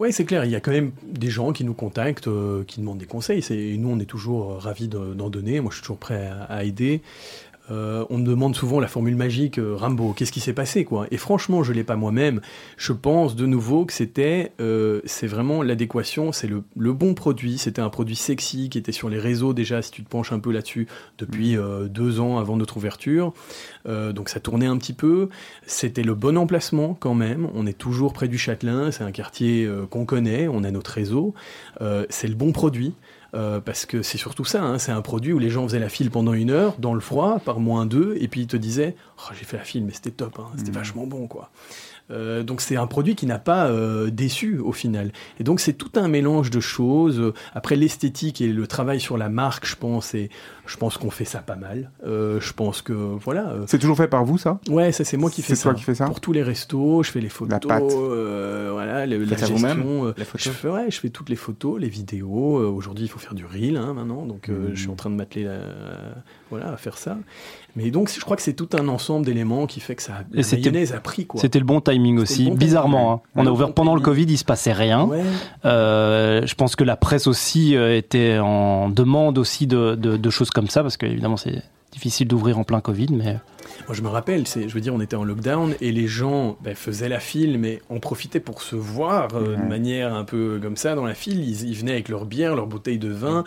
Oui, 0.00 0.12
c'est 0.12 0.24
clair. 0.24 0.44
Il 0.44 0.50
y 0.52 0.54
a 0.54 0.60
quand 0.60 0.70
même 0.70 0.92
des 1.02 1.28
gens 1.28 1.52
qui 1.52 1.64
nous 1.64 1.74
contactent, 1.74 2.28
euh, 2.28 2.62
qui 2.64 2.78
demandent 2.78 2.98
des 2.98 3.06
conseils. 3.06 3.44
Et 3.50 3.76
nous, 3.78 3.88
on 3.88 3.98
est 3.98 4.04
toujours 4.04 4.52
euh, 4.52 4.58
ravis 4.58 4.86
d'en 4.86 5.28
donner. 5.28 5.60
Moi, 5.60 5.70
je 5.72 5.76
suis 5.76 5.82
toujours 5.82 5.98
prêt 5.98 6.30
à, 6.48 6.62
aider. 6.62 7.02
Euh, 7.70 8.04
on 8.10 8.18
me 8.18 8.24
demande 8.24 8.56
souvent 8.56 8.80
la 8.80 8.88
formule 8.88 9.16
magique 9.16 9.58
euh, 9.58 9.74
Rambo, 9.76 10.12
qu'est-ce 10.12 10.32
qui 10.32 10.40
s'est 10.40 10.52
passé 10.52 10.84
quoi? 10.84 11.06
Et 11.10 11.16
franchement, 11.16 11.62
je 11.62 11.72
l'ai 11.72 11.84
pas 11.84 11.96
moi-même. 11.96 12.40
Je 12.76 12.92
pense 12.92 13.36
de 13.36 13.46
nouveau 13.46 13.84
que 13.84 13.92
c'était, 13.92 14.52
euh, 14.60 15.00
c'est 15.04 15.26
vraiment 15.26 15.62
l'adéquation, 15.62 16.32
c'est 16.32 16.46
le, 16.46 16.62
le, 16.76 16.92
bon 16.92 17.14
produit. 17.14 17.58
C'était 17.58 17.82
un 17.82 17.90
produit 17.90 18.16
sexy 18.16 18.70
qui 18.70 18.78
était 18.78 18.92
sur 18.92 19.08
les 19.08 19.18
réseaux 19.18 19.52
déjà, 19.52 19.82
si 19.82 19.90
tu 19.90 20.02
te 20.02 20.08
penches 20.08 20.32
un 20.32 20.40
peu 20.40 20.50
là-dessus, 20.52 20.88
depuis 21.18 21.56
mmh. 21.56 21.88
deux 21.88 22.20
ans 22.20 22.38
avant 22.38 22.56
notre 22.56 22.76
ouverture. 22.76 23.32
donc 23.86 24.28
ça 24.28 24.40
tournait 24.40 24.66
un 24.66 24.76
petit 24.78 24.92
peu. 24.92 25.28
C'était 25.66 26.02
le 26.02 26.14
bon 26.14 26.36
emplacement 26.36 26.96
quand 26.98 27.14
même. 27.14 27.48
On 27.54 27.66
est 27.66 27.76
toujours 27.76 28.12
près 28.12 28.28
du 28.28 28.38
Châtelain, 28.38 28.90
c'est 28.90 29.04
un 29.04 29.12
quartier 29.12 29.68
qu'on 29.90 30.04
connaît, 30.04 30.48
on 30.48 30.64
a 30.64 30.70
notre 30.70 30.90
réseau. 30.92 31.34
c'est 32.08 32.28
le 32.28 32.34
bon 32.34 32.52
produit. 32.52 32.94
Euh, 33.34 33.60
parce 33.60 33.84
que 33.84 34.00
c'est 34.02 34.16
surtout 34.16 34.46
ça, 34.46 34.62
hein, 34.62 34.78
c'est 34.78 34.92
un 34.92 35.02
produit 35.02 35.34
où 35.34 35.38
les 35.38 35.50
gens 35.50 35.64
faisaient 35.64 35.78
la 35.78 35.90
file 35.90 36.10
pendant 36.10 36.32
une 36.32 36.50
heure, 36.50 36.76
dans 36.78 36.94
le 36.94 37.00
froid, 37.00 37.40
par 37.44 37.60
moins 37.60 37.84
deux, 37.84 38.16
et 38.20 38.28
puis 38.28 38.42
ils 38.42 38.46
te 38.46 38.56
disaient 38.56 38.96
oh, 39.18 39.32
J'ai 39.38 39.44
fait 39.44 39.58
la 39.58 39.64
file, 39.64 39.84
mais 39.84 39.92
c'était 39.92 40.10
top, 40.10 40.38
hein, 40.38 40.46
c'était 40.56 40.70
mmh. 40.70 40.74
vachement 40.74 41.06
bon, 41.06 41.26
quoi. 41.26 41.50
Euh, 42.10 42.42
donc 42.42 42.62
c'est 42.62 42.76
un 42.76 42.86
produit 42.86 43.14
qui 43.14 43.26
n'a 43.26 43.38
pas 43.38 43.66
euh, 43.66 44.10
déçu 44.10 44.58
au 44.58 44.72
final. 44.72 45.12
Et 45.40 45.44
donc 45.44 45.60
c'est 45.60 45.74
tout 45.74 45.92
un 45.96 46.08
mélange 46.08 46.50
de 46.50 46.60
choses. 46.60 47.34
Après 47.54 47.76
l'esthétique 47.76 48.40
et 48.40 48.48
le 48.48 48.66
travail 48.66 49.00
sur 49.00 49.18
la 49.18 49.28
marque, 49.28 49.66
je 49.66 49.76
pense, 49.76 50.14
et 50.14 50.30
je 50.68 50.76
pense 50.76 50.98
qu'on 50.98 51.10
fait 51.10 51.24
ça 51.24 51.40
pas 51.40 51.56
mal. 51.56 51.90
Euh, 52.06 52.40
je 52.40 52.52
pense 52.52 52.82
que 52.82 52.92
voilà. 52.92 53.54
C'est 53.66 53.78
toujours 53.78 53.96
fait 53.96 54.06
par 54.06 54.24
vous 54.24 54.38
ça? 54.38 54.60
Ouais, 54.68 54.92
ça 54.92 55.04
c'est 55.04 55.16
moi 55.16 55.30
qui 55.30 55.42
fais 55.42 55.54
ça. 55.54 55.74
qui 55.74 55.82
fais 55.82 55.94
ça? 55.94 56.06
Pour 56.06 56.20
tous 56.20 56.32
les 56.32 56.42
restos, 56.42 57.02
je 57.02 57.10
fais 57.10 57.20
les 57.20 57.28
photos. 57.28 57.68
La 57.68 57.78
voilà, 58.70 59.06
la 59.06 59.36
gestion. 59.36 59.56
je 60.36 60.50
fais, 60.50 60.68
ouais, 60.68 60.90
je 60.90 61.00
fais 61.00 61.08
toutes 61.08 61.30
les 61.30 61.36
photos, 61.36 61.80
les 61.80 61.88
vidéos. 61.88 62.58
Aujourd'hui, 62.72 63.06
il 63.06 63.08
faut 63.08 63.18
faire 63.18 63.34
du 63.34 63.44
reel 63.44 63.76
hein, 63.76 63.94
maintenant, 63.94 64.26
donc 64.26 64.50
je 64.72 64.78
suis 64.78 64.90
en 64.90 64.94
train 64.94 65.10
de 65.10 65.16
m'atteler 65.16 65.48
voilà 66.50 66.72
à 66.72 66.76
faire 66.76 66.98
ça. 66.98 67.16
Mais 67.76 67.92
donc, 67.92 68.10
je 68.12 68.20
crois 68.20 68.36
que 68.36 68.42
c'est 68.42 68.54
tout 68.54 68.68
un 68.72 68.88
ensemble 68.88 69.24
d'éléments 69.24 69.66
qui 69.66 69.78
fait 69.78 69.94
que 69.94 70.02
ça, 70.02 70.24
la 70.32 70.42
mayonnaise 70.42 70.92
a 70.92 71.00
pris. 71.00 71.26
quoi. 71.26 71.40
C'était 71.40 71.60
le 71.60 71.64
bon 71.64 71.80
timing 71.80 72.18
aussi, 72.18 72.50
bizarrement. 72.50 73.12
Hein. 73.12 73.20
On 73.36 73.46
a 73.46 73.50
ouvert 73.50 73.72
pendant 73.72 73.94
le 73.94 74.00
Covid, 74.00 74.24
il 74.24 74.38
se 74.38 74.44
passait 74.44 74.72
rien. 74.72 75.08
Euh, 75.64 76.44
je 76.44 76.54
pense 76.56 76.74
que 76.74 76.82
la 76.82 76.96
presse 76.96 77.28
aussi 77.28 77.76
euh, 77.76 77.96
était 77.96 78.38
en 78.38 78.88
demande 78.88 79.38
aussi 79.38 79.68
de, 79.68 79.94
de, 79.94 80.30
choses 80.30 80.50
comme 80.50 80.57
ça, 80.66 80.82
parce 80.82 80.96
qu'évidemment, 80.96 81.36
c'est 81.36 81.62
difficile 81.92 82.26
d'ouvrir 82.28 82.58
en 82.58 82.64
plein 82.64 82.80
Covid, 82.80 83.08
mais... 83.10 83.36
Moi, 83.86 83.94
je 83.94 84.02
me 84.02 84.08
rappelle, 84.08 84.44
je 84.46 84.72
veux 84.72 84.80
dire, 84.80 84.94
on 84.94 85.00
était 85.00 85.16
en 85.16 85.24
lockdown 85.24 85.74
et 85.80 85.92
les 85.92 86.08
gens 86.08 86.58
ben, 86.62 86.74
faisaient 86.74 87.08
la 87.08 87.20
file, 87.20 87.58
mais 87.58 87.80
en 87.88 88.00
profitaient 88.00 88.40
pour 88.40 88.62
se 88.62 88.76
voir 88.76 89.28
euh, 89.34 89.56
de 89.56 89.62
manière 89.62 90.14
un 90.14 90.24
peu 90.24 90.58
comme 90.60 90.76
ça 90.76 90.94
dans 90.94 91.04
la 91.04 91.14
file. 91.14 91.40
Ils, 91.40 91.68
ils 91.68 91.76
venaient 91.76 91.92
avec 91.92 92.08
leur 92.08 92.26
bière, 92.26 92.54
leur 92.56 92.66
bouteille 92.66 92.98
de 92.98 93.10
vin 93.10 93.44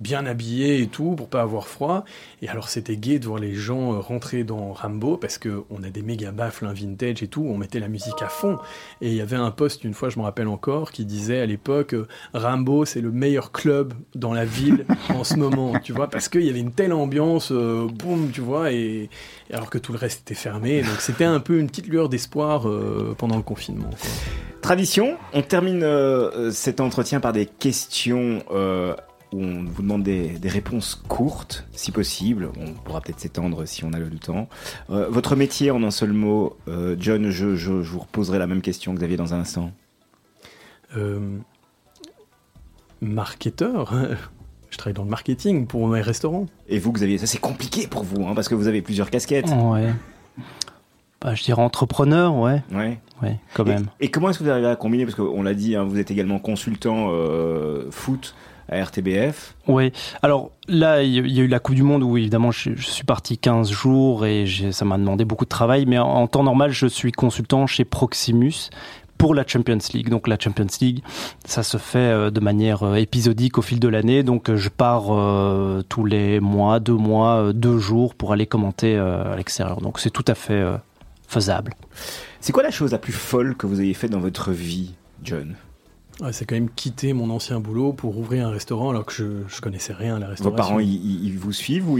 bien 0.00 0.26
habillé 0.26 0.80
et 0.80 0.86
tout 0.86 1.14
pour 1.16 1.28
pas 1.28 1.42
avoir 1.42 1.66
froid. 1.66 2.04
Et 2.42 2.48
alors 2.48 2.68
c'était 2.68 2.96
gai 2.96 3.18
de 3.18 3.26
voir 3.26 3.38
les 3.38 3.54
gens 3.54 3.94
euh, 3.94 3.98
rentrer 3.98 4.44
dans 4.44 4.72
Rambo 4.72 5.16
parce 5.16 5.38
que 5.38 5.64
on 5.70 5.82
a 5.82 5.90
des 5.90 6.02
méga 6.02 6.30
baffles, 6.30 6.66
un 6.66 6.72
vintage 6.72 7.22
et 7.22 7.28
tout. 7.28 7.44
On 7.48 7.56
mettait 7.56 7.80
la 7.80 7.88
musique 7.88 8.22
à 8.22 8.28
fond. 8.28 8.58
Et 9.00 9.08
il 9.08 9.14
y 9.14 9.20
avait 9.20 9.36
un 9.36 9.50
poste 9.50 9.84
une 9.84 9.94
fois, 9.94 10.08
je 10.08 10.18
me 10.18 10.24
rappelle 10.24 10.48
encore, 10.48 10.92
qui 10.92 11.04
disait 11.04 11.40
à 11.40 11.46
l'époque 11.46 11.94
euh, 11.94 12.06
Rambo 12.34 12.84
c'est 12.84 13.00
le 13.00 13.10
meilleur 13.10 13.52
club 13.52 13.94
dans 14.14 14.32
la 14.32 14.44
ville 14.44 14.86
en 15.10 15.24
ce 15.24 15.34
moment, 15.34 15.78
tu 15.80 15.92
vois, 15.92 16.08
parce 16.08 16.28
qu'il 16.28 16.42
y 16.42 16.50
avait 16.50 16.60
une 16.60 16.72
telle 16.72 16.92
ambiance, 16.92 17.50
euh, 17.52 17.86
boum, 17.92 18.30
tu 18.32 18.40
vois, 18.40 18.72
et, 18.72 19.10
alors 19.52 19.70
que 19.70 19.78
tout 19.78 19.92
le 19.92 19.98
reste 19.98 20.20
était 20.20 20.34
fermé. 20.34 20.82
Donc 20.82 21.00
c'était 21.00 21.24
un 21.24 21.40
peu 21.40 21.58
une 21.58 21.68
petite 21.68 21.88
lueur 21.88 22.08
d'espoir 22.08 22.66
pendant 23.16 23.36
le 23.36 23.42
confinement. 23.42 23.90
Tradition, 24.60 25.16
on 25.32 25.42
termine 25.42 25.84
cet 26.50 26.80
entretien 26.80 27.20
par 27.20 27.32
des 27.32 27.46
questions 27.46 28.42
où 29.32 29.42
on 29.42 29.64
vous 29.64 29.82
demande 29.82 30.02
des, 30.02 30.38
réponses 30.44 30.94
courtes, 31.08 31.66
si 31.72 31.92
possible. 31.92 32.50
On 32.58 32.72
pourra 32.72 33.00
peut-être 33.00 33.20
s'étendre 33.20 33.66
si 33.66 33.84
on 33.84 33.92
a 33.92 33.98
le 33.98 34.08
temps. 34.18 34.48
Euh, 34.90 35.08
votre 35.10 35.36
métier, 35.36 35.70
en 35.70 35.82
un 35.82 35.90
seul 35.90 36.12
mot, 36.12 36.56
euh, 36.68 36.96
John, 36.98 37.30
je, 37.30 37.46
vous 37.46 37.98
reposerai 37.98 38.38
la 38.38 38.46
même 38.46 38.62
question 38.62 38.92
que 38.92 38.98
Xavier 38.98 39.16
dans 39.16 39.34
un 39.34 39.40
instant. 39.40 39.72
Euh, 40.96 41.20
marketeur 43.02 43.94
je 44.70 44.76
travaille 44.78 44.94
dans 44.94 45.04
le 45.04 45.10
marketing 45.10 45.66
pour 45.66 45.86
mes 45.88 46.00
restaurants. 46.00 46.46
Et 46.68 46.78
vous, 46.78 46.92
Xavier, 46.92 47.18
ça 47.18 47.26
c'est 47.26 47.38
compliqué 47.38 47.86
pour 47.86 48.04
vous, 48.04 48.26
hein, 48.26 48.34
parce 48.34 48.48
que 48.48 48.54
vous 48.54 48.68
avez 48.68 48.82
plusieurs 48.82 49.10
casquettes. 49.10 49.48
Ouais. 49.48 49.92
Bah, 51.20 51.34
je 51.34 51.42
dirais 51.42 51.62
entrepreneur, 51.62 52.34
ouais. 52.34 52.62
Ouais. 52.72 53.00
Ouais, 53.22 53.40
quand 53.54 53.64
même. 53.64 53.86
Et, 53.98 54.10
comment 54.10 54.30
est-ce 54.30 54.38
que 54.38 54.44
vous 54.44 54.50
arrivez 54.50 54.68
à 54.68 54.76
combiner? 54.76 55.04
Parce 55.04 55.16
qu'on 55.16 55.42
l'a 55.42 55.54
dit, 55.54 55.74
hein, 55.74 55.82
vous 55.82 55.98
êtes 55.98 56.12
également 56.12 56.38
consultant 56.38 57.10
foot 57.90 58.34
à 58.68 58.82
RTBF. 58.82 59.54
Oui, 59.66 59.92
alors 60.22 60.50
là, 60.68 61.02
il 61.02 61.32
y 61.32 61.40
a 61.40 61.42
eu 61.42 61.48
la 61.48 61.58
Coupe 61.58 61.74
du 61.74 61.82
Monde 61.82 62.02
où 62.02 62.16
évidemment 62.16 62.50
je, 62.50 62.74
suis 62.76 63.04
parti 63.04 63.38
15 63.38 63.70
jours 63.70 64.26
et 64.26 64.44
ça 64.72 64.84
m'a 64.84 64.98
demandé 64.98 65.24
beaucoup 65.24 65.44
de 65.44 65.50
travail, 65.50 65.86
mais 65.86 65.98
en, 65.98 66.26
temps 66.26 66.42
normal, 66.42 66.70
je 66.70 66.86
suis 66.86 67.12
consultant 67.12 67.66
chez 67.66 67.84
Proximus 67.84 68.70
pour 69.16 69.34
la 69.34 69.44
Champions 69.46 69.78
League. 69.92 70.08
Donc 70.08 70.28
la 70.28 70.38
Champions 70.38 70.66
League, 70.80 71.02
ça 71.44 71.62
se 71.62 71.76
fait 71.76 71.98
euh, 71.98 72.30
de 72.30 72.40
manière 72.40 72.84
euh, 72.84 72.94
épisodique 72.94 73.58
au 73.58 73.62
fil 73.62 73.80
de 73.80 73.88
l'année. 73.88 74.22
Donc 74.22 74.48
euh, 74.48 74.56
je 74.56 74.68
pars 74.68 75.06
tous 75.88 76.04
les 76.04 76.40
mois, 76.40 76.78
deux 76.80 76.94
mois, 76.94 77.52
deux 77.52 77.78
jours 77.78 78.14
pour 78.14 78.32
aller 78.32 78.46
commenter 78.46 78.96
à 78.96 79.34
l'extérieur. 79.36 79.80
Donc 79.80 79.98
c'est 79.98 80.10
tout 80.10 80.24
à 80.28 80.34
fait 80.34 80.64
faisable. 81.26 81.74
C'est 82.40 82.52
quoi 82.52 82.62
la 82.62 82.70
chose 82.70 82.92
la 82.92 82.98
plus 82.98 83.12
folle 83.12 83.56
que 83.56 83.66
vous 83.66 83.80
ayez 83.80 83.94
faite 83.94 84.10
dans 84.10 84.20
votre 84.20 84.52
vie, 84.52 84.94
John? 85.22 85.56
C'est 86.32 86.44
quand 86.46 86.56
même 86.56 86.70
quitter 86.70 87.12
mon 87.12 87.30
ancien 87.30 87.60
boulot 87.60 87.92
pour 87.92 88.18
ouvrir 88.18 88.48
un 88.48 88.50
restaurant 88.50 88.90
alors 88.90 89.06
que 89.06 89.12
je, 89.12 89.24
je 89.46 89.60
connaissais 89.60 89.92
rien 89.92 90.16
à 90.16 90.18
la 90.18 90.28
restauration. 90.28 90.50
Vos 90.50 90.56
parents, 90.56 90.80
ils, 90.80 91.36
vous 91.38 91.52
suivent 91.52 91.88
ou 91.88 91.98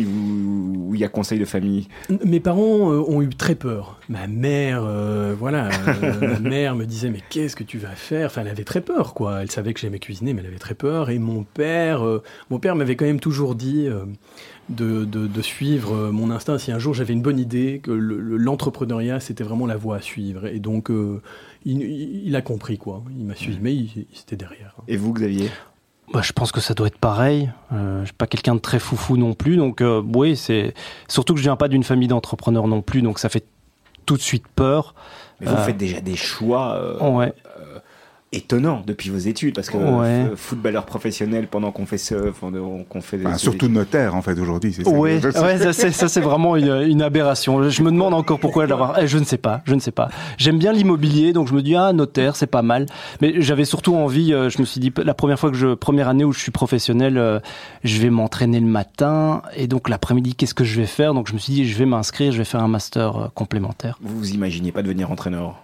il 0.94 1.00
y 1.00 1.04
a 1.04 1.08
conseil 1.08 1.38
de 1.38 1.44
famille? 1.44 1.86
Mes 2.24 2.40
parents 2.40 2.92
euh, 2.92 3.04
ont 3.06 3.22
eu 3.22 3.28
très 3.28 3.54
peur. 3.54 4.00
Ma 4.08 4.26
mère, 4.26 4.82
euh, 4.84 5.34
voilà, 5.38 5.68
euh, 5.88 6.32
ma 6.40 6.40
mère 6.40 6.74
me 6.74 6.84
disait 6.84 7.10
mais 7.10 7.22
qu'est-ce 7.30 7.54
que 7.54 7.64
tu 7.64 7.78
vas 7.78 7.94
faire? 7.94 8.26
Enfin, 8.26 8.40
elle 8.42 8.48
avait 8.48 8.64
très 8.64 8.80
peur, 8.80 9.14
quoi. 9.14 9.42
Elle 9.42 9.50
savait 9.50 9.72
que 9.72 9.80
j'aimais 9.80 10.00
cuisiner, 10.00 10.34
mais 10.34 10.40
elle 10.40 10.48
avait 10.48 10.58
très 10.58 10.74
peur. 10.74 11.10
Et 11.10 11.18
mon 11.18 11.44
père, 11.44 12.02
mon 12.50 12.58
père 12.58 12.74
m'avait 12.74 12.96
quand 12.96 13.04
même 13.04 13.20
toujours 13.20 13.54
dit 13.54 13.88
de, 14.68 15.04
de, 15.04 15.42
suivre 15.42 16.10
mon 16.10 16.30
instinct. 16.30 16.58
Si 16.58 16.72
un 16.72 16.78
jour 16.78 16.94
j'avais 16.94 17.12
une 17.12 17.22
bonne 17.22 17.38
idée, 17.38 17.80
que 17.82 17.92
l'entrepreneuriat 17.92 19.20
c'était 19.20 19.44
vraiment 19.44 19.66
la 19.66 19.76
voie 19.76 19.96
à 19.96 20.00
suivre. 20.00 20.46
Et 20.46 20.58
donc 20.58 20.90
il, 21.72 22.36
a 22.36 22.42
compris, 22.42 22.78
quoi. 22.78 23.02
Il 23.16 23.24
m'a 23.24 23.34
suivi, 23.34 23.58
mais 23.60 23.74
il, 23.74 24.06
était 24.20 24.36
derrière. 24.36 24.74
Et 24.86 24.96
vous, 24.96 25.12
Xavier? 25.12 25.50
Bah, 26.12 26.22
je 26.22 26.32
pense 26.32 26.52
que 26.52 26.60
ça 26.60 26.74
doit 26.74 26.86
être 26.86 26.98
pareil. 26.98 27.50
Euh, 27.72 28.00
je 28.00 28.06
suis 28.06 28.14
pas 28.14 28.26
quelqu'un 28.26 28.54
de 28.54 28.60
très 28.60 28.78
foufou 28.78 29.16
non 29.16 29.34
plus, 29.34 29.56
donc 29.56 29.80
euh, 29.82 30.02
oui, 30.14 30.36
c'est 30.36 30.72
surtout 31.06 31.34
que 31.34 31.38
je 31.38 31.44
viens 31.44 31.56
pas 31.56 31.68
d'une 31.68 31.84
famille 31.84 32.08
d'entrepreneurs 32.08 32.66
non 32.66 32.80
plus, 32.80 33.02
donc 33.02 33.18
ça 33.18 33.28
fait 33.28 33.44
tout 34.06 34.16
de 34.16 34.22
suite 34.22 34.46
peur. 34.48 34.94
Mais 35.40 35.46
vous 35.46 35.54
euh, 35.54 35.64
faites 35.64 35.76
déjà 35.76 36.00
des 36.00 36.16
choix. 36.16 37.02
ouais 37.02 37.34
étonnant 38.30 38.82
depuis 38.86 39.08
vos 39.08 39.16
études 39.16 39.54
parce 39.54 39.70
que 39.70 39.78
euh, 39.78 40.36
footballeur 40.36 40.84
professionnel 40.84 41.48
pendant 41.48 41.72
qu'on 41.72 41.86
fait 41.86 41.96
ce 41.96 42.30
qu'on 42.88 43.00
fait 43.00 43.20
surtout 43.38 43.68
notaire 43.68 44.14
en 44.14 44.20
fait 44.20 44.38
aujourd'hui 44.38 44.74
c'est 44.74 44.86
ouais, 44.86 45.18
ouais 45.24 45.72
ça 45.72 46.08
c'est 46.08 46.20
vraiment 46.20 46.56
une, 46.56 47.00
aberration. 47.00 47.70
Je 47.70 47.82
me 47.82 47.90
demande 47.90 48.12
encore 48.12 48.38
pourquoi 48.38 48.66
l'avoir 48.66 48.98
eh, 48.98 49.06
je 49.06 49.16
ne 49.16 49.24
sais 49.24 49.38
pas 49.38 49.62
je 49.64 49.74
ne 49.74 49.80
sais 49.80 49.92
pas. 49.92 50.10
J'aime 50.36 50.58
bien 50.58 50.72
l'immobilier 50.72 51.32
donc 51.32 51.48
je 51.48 51.54
me 51.54 51.62
dis 51.62 51.74
ah 51.74 51.92
notaire 51.94 52.36
c'est 52.36 52.46
pas 52.46 52.60
mal. 52.60 52.86
Mais 53.22 53.40
j'avais 53.40 53.64
surtout 53.64 53.94
envie 53.94 54.34
euh, 54.34 54.50
je 54.50 54.58
me 54.60 54.66
suis 54.66 54.80
dit 54.80 54.92
la 55.02 55.14
première 55.14 55.38
fois 55.38 55.50
que 55.50 55.56
je 55.56 55.72
première 55.74 56.08
année 56.08 56.24
où 56.24 56.32
je 56.32 56.40
suis 56.40 56.52
professionnel 56.52 57.16
euh, 57.16 57.40
je 57.82 57.98
vais 57.98 58.10
m'entraîner 58.10 58.60
le 58.60 58.66
matin 58.66 59.42
et 59.56 59.68
donc 59.68 59.88
l'après-midi 59.88 60.34
qu'est-ce 60.34 60.54
que 60.54 60.64
je 60.64 60.78
vais 60.78 60.86
faire? 60.86 61.14
Donc 61.14 61.28
je 61.28 61.32
me 61.32 61.38
suis 61.38 61.54
dit 61.54 61.66
je 61.66 61.78
vais 61.78 61.86
m'inscrire 61.86 62.32
je 62.32 62.38
vais 62.38 62.44
faire 62.44 62.62
un 62.62 62.68
master 62.68 63.30
complémentaire. 63.34 63.98
Vous 64.02 64.18
vous 64.18 64.30
imaginez 64.32 64.70
pas 64.70 64.82
devenir 64.82 65.10
entraîneur? 65.10 65.62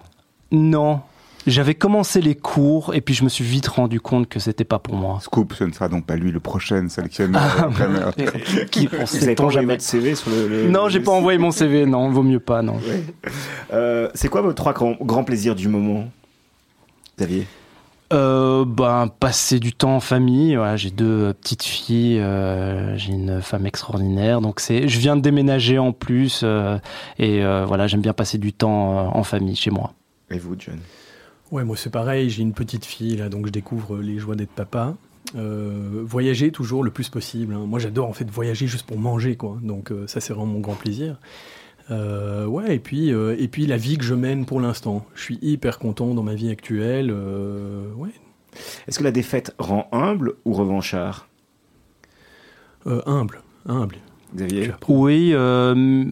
Non 0.51 1.01
j'avais 1.47 1.75
commencé 1.75 2.21
les 2.21 2.35
cours 2.35 2.95
et 2.95 3.01
puis 3.01 3.15
je 3.15 3.25
me 3.25 3.29
suis 3.29 3.45
vite 3.45 3.67
rendu 3.67 4.01
compte 4.01 4.29
que 4.29 4.39
c'était 4.39 4.65
pas 4.65 4.79
pour 4.79 4.95
moi. 4.95 5.19
Scoop, 5.21 5.55
ce 5.55 5.65
ne 5.65 5.73
sera 5.73 5.89
donc 5.89 6.07
pas 6.07 6.17
lui 6.17 6.33
le 6.33 6.41
prochain 6.41 6.89
sélectionneur. 6.89 7.43
Ah, 7.59 7.69
Qui 8.71 8.87
Vous 8.87 8.97
n'avez 8.97 9.35
pas 9.35 9.45
envoyé 9.45 9.67
votre 9.67 9.83
CV 9.83 10.15
sur 10.15 10.31
le, 10.31 10.69
Non, 10.69 10.89
j'ai 10.89 11.01
pas 11.01 11.13
envoyé 11.13 11.39
mon 11.39 11.51
CV. 11.51 11.87
Non, 11.87 12.11
vaut 12.11 12.23
mieux 12.23 12.41
pas. 12.41 12.63
Non. 12.63 12.79
Euh, 13.73 14.09
c'est 14.15 14.29
quoi 14.29 14.41
vos 14.41 14.53
trois 14.53 14.73
grands, 14.73 15.25
plaisirs 15.25 15.55
du 15.55 15.69
moment, 15.69 16.09
Xavier? 17.19 17.47
Euh, 18.13 18.65
ben, 18.67 19.09
passer 19.09 19.59
du 19.59 19.73
temps 19.73 19.97
en 19.97 20.01
famille. 20.01 20.57
Voilà, 20.57 20.77
j'ai 20.77 20.91
deux 20.91 21.33
petites 21.35 21.65
filles, 21.65 22.21
euh, 22.21 22.97
j'ai 22.97 23.13
une 23.13 23.41
femme 23.41 23.67
extraordinaire. 23.67 24.41
Donc 24.41 24.61
c'est, 24.61 24.89
je 24.89 24.99
viens 24.99 25.17
de 25.17 25.23
déménager 25.23 25.79
en 25.79 25.93
plus 25.93 26.43
euh, 26.45 26.79
et 27.19 27.41
voilà, 27.67 27.87
j'aime 27.87 28.03
bien 28.03 28.13
passer 28.13 28.39
du 28.39 28.53
temps 28.53 29.15
en 29.15 29.23
famille 29.25 29.57
chez 29.57 29.71
moi. 29.71 29.95
Et 30.31 30.39
vous, 30.39 30.55
John? 30.59 30.79
Ouais, 31.55 31.63
moi 31.63 31.77
c'est 31.77 31.91
pareil, 31.91 32.31
j'ai 32.31 32.43
une 32.43 32.53
petite 32.53 32.85
fille 32.85 33.17
là, 33.17 33.29
donc 33.29 33.47
je 33.47 33.53
découvre 33.53 33.99
les 33.99 34.19
joies 34.19 34.35
d'être 34.35 34.51
papa. 34.51 34.97
Euh, 35.37 36.03
voyager 36.05 36.51
toujours 36.51 36.83
le 36.83 36.91
plus 36.91 37.09
possible. 37.11 37.55
Hein. 37.55 37.65
Moi 37.65 37.79
j'adore 37.79 38.09
en 38.09 38.13
fait 38.13 38.29
voyager 38.29 38.67
juste 38.67 38.85
pour 38.89 38.99
manger, 38.99 39.37
quoi. 39.37 39.57
Donc 39.63 39.93
euh, 39.93 40.09
ça 40.09 40.21
c'est 40.21 40.33
vraiment 40.33 40.53
mon 40.53 40.59
grand 40.59 40.75
plaisir. 40.75 41.17
Euh, 41.93 42.45
ouais, 42.47 42.75
et 42.75 42.81
puis, 42.81 43.11
et 43.11 43.47
puis 43.47 43.67
la 43.67 43.77
vie 43.77 43.99
que 43.99 44.05
je 44.05 44.15
mène 44.15 44.47
pour 44.47 44.61
l'instant. 44.61 45.07
Je 45.15 45.23
suis 45.23 45.39
hyper 45.43 45.79
content 45.79 46.13
dans 46.13 46.25
ma 46.25 46.35
vie 46.35 46.51
actuelle. 46.51 47.13
ouais. 47.13 48.11
Est-ce 48.89 48.99
que 48.99 49.05
la 49.05 49.13
défaite 49.13 49.55
rend 49.61 49.87
humble 49.93 50.35
ou 50.45 50.55
revanchard? 50.55 51.29
Humble, 52.85 53.43
humble. 53.67 53.99
Xavier? 54.35 54.73
Oui, 54.89 55.31
euh, 55.35 56.05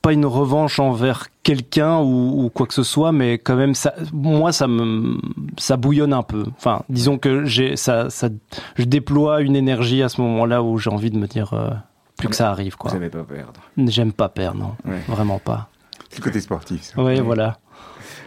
pas 0.00 0.14
une 0.14 0.24
revanche 0.24 0.80
envers 0.80 1.28
quelqu'un 1.50 1.98
ou, 1.98 2.44
ou, 2.44 2.48
quoi 2.48 2.64
que 2.68 2.74
ce 2.74 2.84
soit, 2.84 3.10
mais 3.10 3.32
quand 3.38 3.56
même, 3.56 3.74
ça, 3.74 3.92
moi, 4.12 4.52
ça 4.52 4.68
me, 4.68 5.18
ça 5.58 5.76
bouillonne 5.76 6.12
un 6.12 6.22
peu. 6.22 6.44
Enfin, 6.56 6.82
disons 6.88 7.18
que 7.18 7.44
j'ai, 7.44 7.74
ça, 7.74 8.08
ça, 8.08 8.28
je 8.76 8.84
déploie 8.84 9.40
une 9.40 9.56
énergie 9.56 10.00
à 10.04 10.08
ce 10.08 10.20
moment-là 10.20 10.62
où 10.62 10.78
j'ai 10.78 10.90
envie 10.90 11.10
de 11.10 11.18
me 11.18 11.26
dire 11.26 11.52
euh, 11.54 11.70
plus 12.16 12.28
que 12.28 12.36
ça 12.36 12.50
arrive, 12.50 12.76
quoi. 12.76 12.92
Vous 12.92 12.96
n'aimez 12.98 13.10
pas 13.10 13.24
perdre. 13.24 13.60
J'aime 13.78 14.12
pas 14.12 14.28
perdre, 14.28 14.60
non, 14.60 14.76
Ouais. 14.92 15.00
vraiment 15.08 15.40
pas. 15.40 15.68
C'est 16.08 16.18
le 16.20 16.24
côté 16.24 16.40
sportif. 16.40 16.82
ça. 16.82 17.02
Oui, 17.02 17.18
voilà. 17.20 17.58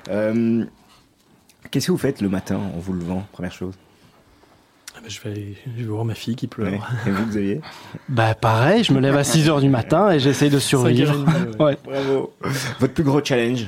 Euh, 0.09 0.65
Qu'est-ce 1.71 1.87
que 1.87 1.91
vous 1.93 1.97
faites 1.97 2.19
le 2.21 2.27
matin 2.27 2.57
en 2.57 2.77
vous 2.79 2.91
levant 2.91 3.23
Première 3.31 3.53
chose? 3.53 3.73
Je, 5.07 5.19
vais 5.21 5.29
aller- 5.31 5.57
je 5.77 5.81
vais 5.83 5.87
voir 5.89 6.05
ma 6.05 6.15
fille 6.15 6.35
qui 6.35 6.47
pleure. 6.47 6.71
Ouais. 6.71 6.79
Et 7.07 7.11
vous, 7.11 7.25
Xavier 7.25 7.61
Bah 8.09 8.35
pareil, 8.35 8.83
je 8.83 8.93
me 8.93 8.99
lève 8.99 9.15
à 9.17 9.23
6 9.23 9.49
heures 9.49 9.61
du 9.61 9.69
matin 9.69 10.11
et 10.11 10.19
j'essaye 10.19 10.49
de 10.49 10.59
survivre. 10.59 11.13
5h30, 11.13 11.57
ouais. 11.57 11.63
Ouais. 11.65 11.77
Bravo. 11.83 12.33
Votre 12.79 12.93
plus 12.93 13.03
gros 13.03 13.23
challenge 13.23 13.67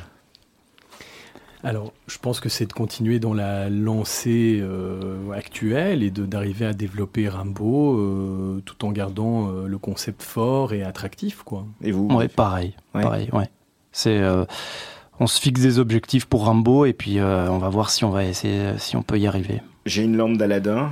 Alors, 1.63 1.91
je 2.07 2.17
pense 2.19 2.39
que 2.39 2.47
c'est 2.47 2.65
de 2.67 2.73
continuer 2.73 3.19
dans 3.19 3.33
la 3.33 3.69
lancée 3.69 4.59
euh, 4.61 5.31
actuelle 5.31 6.03
et 6.03 6.11
d'arriver 6.11 6.65
à 6.67 6.73
développer 6.73 7.27
Rimbaud 7.27 7.97
euh, 7.99 8.61
tout 8.65 8.85
en 8.85 8.91
gardant 8.91 9.49
euh, 9.49 9.67
le 9.67 9.77
concept 9.77 10.21
fort 10.23 10.73
et 10.73 10.83
attractif, 10.83 11.43
quoi. 11.43 11.65
Et 11.81 11.91
vous 11.91 12.07
Ouais, 12.07 12.27
pareil, 12.27 12.75
Ouais. 12.93 13.01
pareil, 13.01 13.29
ouais. 13.33 13.49
C'est, 13.91 14.19
euh, 14.19 14.45
on 15.19 15.27
se 15.27 15.39
fixe 15.41 15.59
des 15.61 15.79
objectifs 15.79 16.25
pour 16.25 16.45
Rimbaud 16.45 16.85
et 16.85 16.93
puis 16.93 17.19
euh, 17.19 17.49
on 17.49 17.57
va 17.57 17.69
voir 17.69 17.89
si 17.89 18.03
on 18.05 18.09
va 18.09 18.23
essayer, 18.25 18.73
si 18.77 18.95
on 18.95 19.01
peut 19.03 19.17
y 19.17 19.25
arriver. 19.27 19.61
J'ai 19.85 20.03
une 20.03 20.17
lampe 20.17 20.37
d'Aladin. 20.37 20.91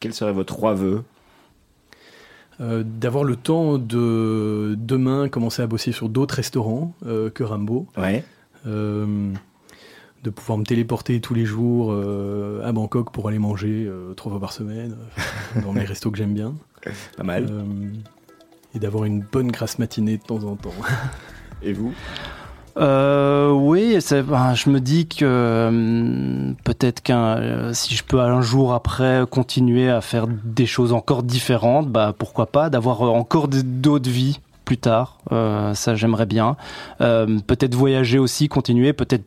Quels 0.00 0.14
seraient 0.14 0.32
vos 0.32 0.44
trois 0.44 0.74
vœux 0.74 1.02
Euh, 2.60 2.82
D'avoir 2.84 3.24
le 3.24 3.36
temps 3.36 3.78
de 3.78 4.74
demain 4.78 5.28
commencer 5.28 5.62
à 5.62 5.66
bosser 5.66 5.92
sur 5.92 6.08
d'autres 6.08 6.34
restaurants 6.36 6.94
euh, 7.06 7.30
que. 7.30 7.44
Ouais. 7.98 8.24
Euh, 8.66 9.32
de 10.22 10.28
pouvoir 10.28 10.58
me 10.58 10.64
téléporter 10.64 11.20
tous 11.22 11.32
les 11.32 11.46
jours 11.46 11.94
à 12.62 12.72
Bangkok 12.72 13.10
pour 13.10 13.28
aller 13.28 13.38
manger 13.38 13.90
trois 14.18 14.30
fois 14.30 14.40
par 14.40 14.52
semaine 14.52 14.94
dans 15.62 15.72
mes 15.72 15.84
restos 15.86 16.10
que 16.10 16.18
j'aime 16.18 16.34
bien. 16.34 16.54
Pas 17.16 17.22
mal. 17.22 17.46
Et 18.74 18.78
d'avoir 18.78 19.04
une 19.04 19.20
bonne 19.22 19.50
grasse 19.50 19.78
matinée 19.78 20.18
de 20.18 20.22
temps 20.22 20.44
en 20.44 20.56
temps. 20.56 20.74
Et 21.62 21.72
vous? 21.72 21.94
Euh, 22.76 23.50
oui, 23.50 23.98
ben, 24.10 24.54
je 24.54 24.70
me 24.70 24.80
dis 24.80 25.06
que 25.06 25.68
hum, 25.68 26.54
peut-être 26.64 27.02
qu'un, 27.02 27.36
euh, 27.38 27.72
si 27.72 27.94
je 27.94 28.04
peux 28.04 28.20
un 28.20 28.40
jour 28.40 28.74
après 28.74 29.24
continuer 29.28 29.90
à 29.90 30.00
faire 30.00 30.26
des 30.26 30.66
choses 30.66 30.92
encore 30.92 31.22
différentes, 31.22 31.88
bah 31.88 32.14
pourquoi 32.16 32.46
pas, 32.46 32.70
d'avoir 32.70 33.02
euh, 33.02 33.08
encore 33.08 33.48
d'autres 33.48 34.10
vies 34.10 34.40
plus 34.70 34.78
tard. 34.78 35.18
Euh, 35.32 35.74
ça, 35.74 35.96
j'aimerais 35.96 36.26
bien. 36.26 36.56
Euh, 37.00 37.40
peut-être 37.44 37.74
voyager 37.74 38.20
aussi, 38.20 38.48
continuer, 38.48 38.92
peut-être 38.92 39.24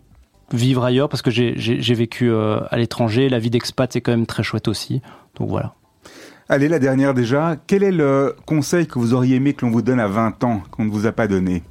vivre 0.53 0.85
ailleurs 0.85 1.09
parce 1.09 1.21
que 1.21 1.31
j'ai, 1.31 1.53
vécu 1.93 2.31
euh, 2.31 2.61
à 2.69 2.77
l'étranger. 2.77 3.27
La 3.27 3.39
vie 3.39 3.49
d'expat 3.49 3.91
c'est 3.91 3.99
quand 3.99 4.13
même 4.13 4.25
très 4.25 4.43
chouette 4.43 4.69
aussi. 4.69 5.01
Donc 5.35 5.49
voilà. 5.49 5.73
Allez, 6.47 6.69
la 6.69 6.79
dernière 6.79 7.13
déjà. 7.13 7.57
Quel 7.67 7.83
est 7.83 7.91
le 7.91 8.37
conseil 8.45 8.87
que 8.87 8.97
vous 8.99 9.13
auriez 9.13 9.35
aimé 9.35 9.53
que 9.53 9.65
l'on 9.65 9.71
vous 9.71 9.81
donne 9.81 9.99
à 9.99 10.07
20 10.07 10.45
ans, 10.45 10.61
qu'on 10.71 10.85
ne 10.85 10.91
vous 10.91 11.07
a 11.07 11.11
pas 11.11 11.27
donné? 11.27 11.61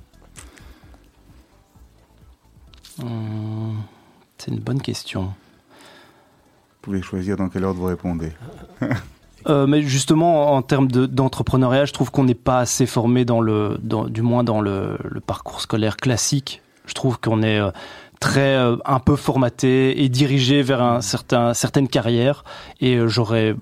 Hum, 3.01 3.76
c'est 4.38 4.51
une 4.51 4.61
bonne 4.61 4.80
question. 4.82 5.22
Vous 5.24 5.30
pouvez 6.82 7.03
choisir 7.03 7.36
dans 7.36 7.49
quelle 7.49 7.64
ordre 7.64 7.80
vous 7.80 7.86
répondez. 7.86 8.32
Euh, 9.49 9.66
mais 9.66 9.82
justement, 9.82 10.53
en 10.55 10.62
termes 10.62 10.86
de- 10.86 11.05
d'entrepreneuriat, 11.05 11.84
je 11.84 11.93
trouve 11.93 12.12
qu'on 12.12 12.22
n'est 12.22 12.32
pas 12.36 12.61
assez 12.61 12.86
formé 12.86 13.24
dans 13.24 13.40
le, 13.40 13.76
dans- 13.82 14.05
du 14.07 14.22
moins 14.22 14.45
dans 14.45 14.61
le, 14.61 14.97
le 15.03 15.18
parcours 15.18 15.61
scolaire 15.61 15.97
classique. 15.97 16.62
Je 16.86 16.95
trouve 16.95 17.18
qu'on 17.18 17.43
est 17.43 17.59
euh, 17.59 17.72
très 18.22 18.54
euh, 18.56 18.76
un 18.84 19.00
peu 19.00 19.16
formaté 19.16 20.02
et 20.04 20.08
dirigé 20.08 20.62
vers 20.62 20.80
un 20.80 21.00
certain 21.00 21.54
certaines 21.54 21.88
carrières. 21.88 22.44
Et 22.80 22.94
euh, 22.94 23.08
j'aurais 23.08 23.54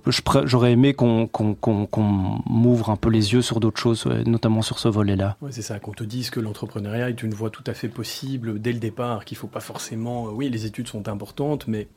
j'aurais 0.44 0.72
aimé 0.72 0.92
qu'on 0.94 1.26
qu'on 1.26 1.54
qu'on 1.54 1.86
qu'on 1.86 2.38
m'ouvre 2.46 2.90
un 2.90 2.96
peu 2.96 3.08
les 3.08 3.32
yeux 3.32 3.40
sur 3.42 3.58
d'autres 3.58 3.80
choses, 3.80 4.04
ouais, 4.06 4.22
notamment 4.24 4.60
sur 4.62 4.78
ce 4.78 4.88
volet-là. 4.88 5.36
Ouais, 5.40 5.50
c'est 5.50 5.62
ça, 5.62 5.78
qu'on 5.80 5.92
te 5.92 6.04
dise 6.04 6.28
que 6.30 6.40
l'entrepreneuriat 6.40 7.08
est 7.08 7.22
une 7.22 7.32
voie 7.34 7.48
tout 7.50 7.64
à 7.66 7.72
fait 7.74 7.88
possible 7.88 8.60
dès 8.60 8.72
le 8.72 8.78
départ, 8.78 9.24
qu'il 9.24 9.36
faut 9.38 9.46
pas 9.48 9.60
forcément. 9.60 10.28
euh, 10.28 10.32
Oui, 10.32 10.50
les 10.50 10.66
études 10.66 10.88
sont 10.88 11.08
importantes, 11.08 11.66
mais 11.66 11.88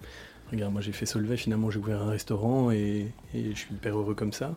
regarde, 0.51 0.71
moi 0.71 0.81
j'ai 0.81 0.93
fait 0.93 1.05
Solvay, 1.05 1.35
finalement 1.37 1.69
j'ai 1.69 1.79
ouvert 1.79 2.01
un 2.01 2.09
restaurant 2.11 2.71
et, 2.71 3.11
et 3.35 3.51
je 3.53 3.57
suis 3.59 3.73
hyper 3.73 3.97
heureux 3.97 4.15
comme 4.15 4.31
ça. 4.33 4.55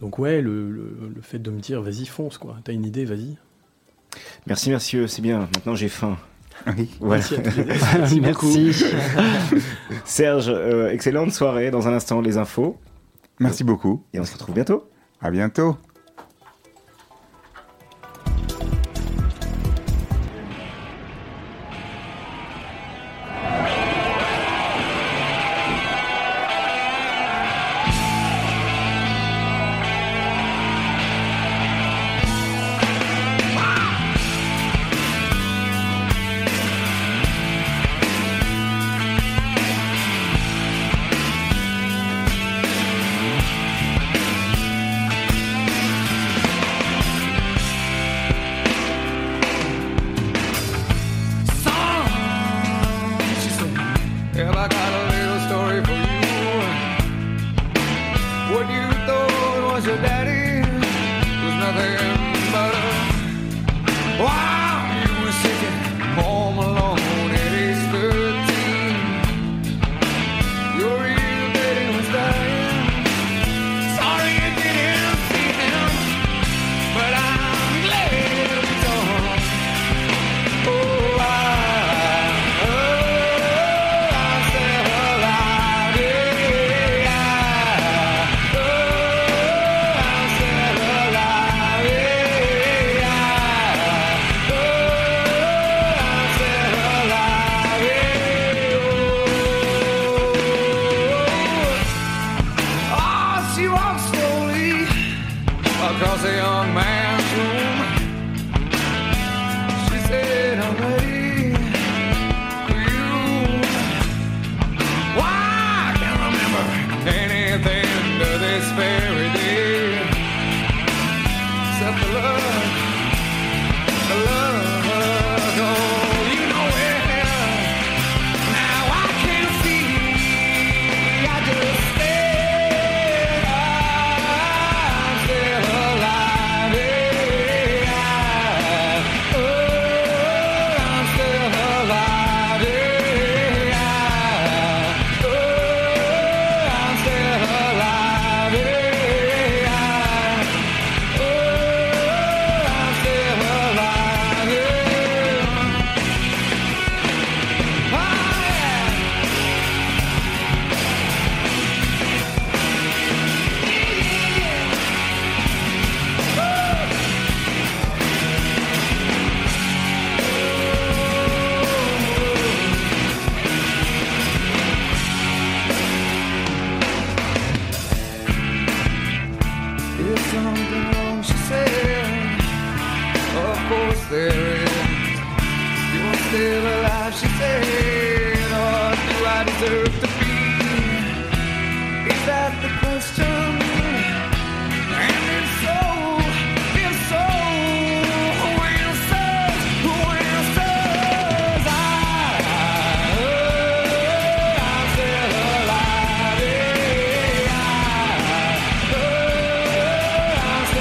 Donc, 0.00 0.18
ouais, 0.18 0.42
le, 0.42 0.70
le- 0.70 1.12
le 1.14 1.22
fait 1.22 1.38
de 1.38 1.50
me 1.50 1.60
dire 1.60 1.80
vas-y, 1.80 2.04
fonce, 2.04 2.36
quoi. 2.36 2.56
T'as 2.64 2.72
une 2.72 2.84
idée, 2.84 3.04
vas-y. 3.06 3.36
Merci, 4.46 4.70
monsieur, 4.70 5.06
c'est 5.06 5.22
bien. 5.22 5.48
Maintenant, 5.54 5.74
j'ai 5.74 5.88
faim. 5.88 6.18
Oui. 6.76 6.90
Voilà. 7.00 7.22
Merci. 7.96 8.20
Merci. 8.20 8.72
Serge, 10.04 10.48
euh, 10.48 10.90
excellente 10.90 11.32
soirée. 11.32 11.70
Dans 11.70 11.88
un 11.88 11.92
instant, 11.92 12.20
les 12.20 12.38
infos. 12.38 12.76
Merci 13.38 13.64
beaucoup. 13.64 14.02
Et 14.12 14.20
on 14.20 14.24
se 14.24 14.32
retrouve 14.32 14.54
bientôt. 14.54 14.88
À 15.20 15.30
bientôt. 15.30 15.76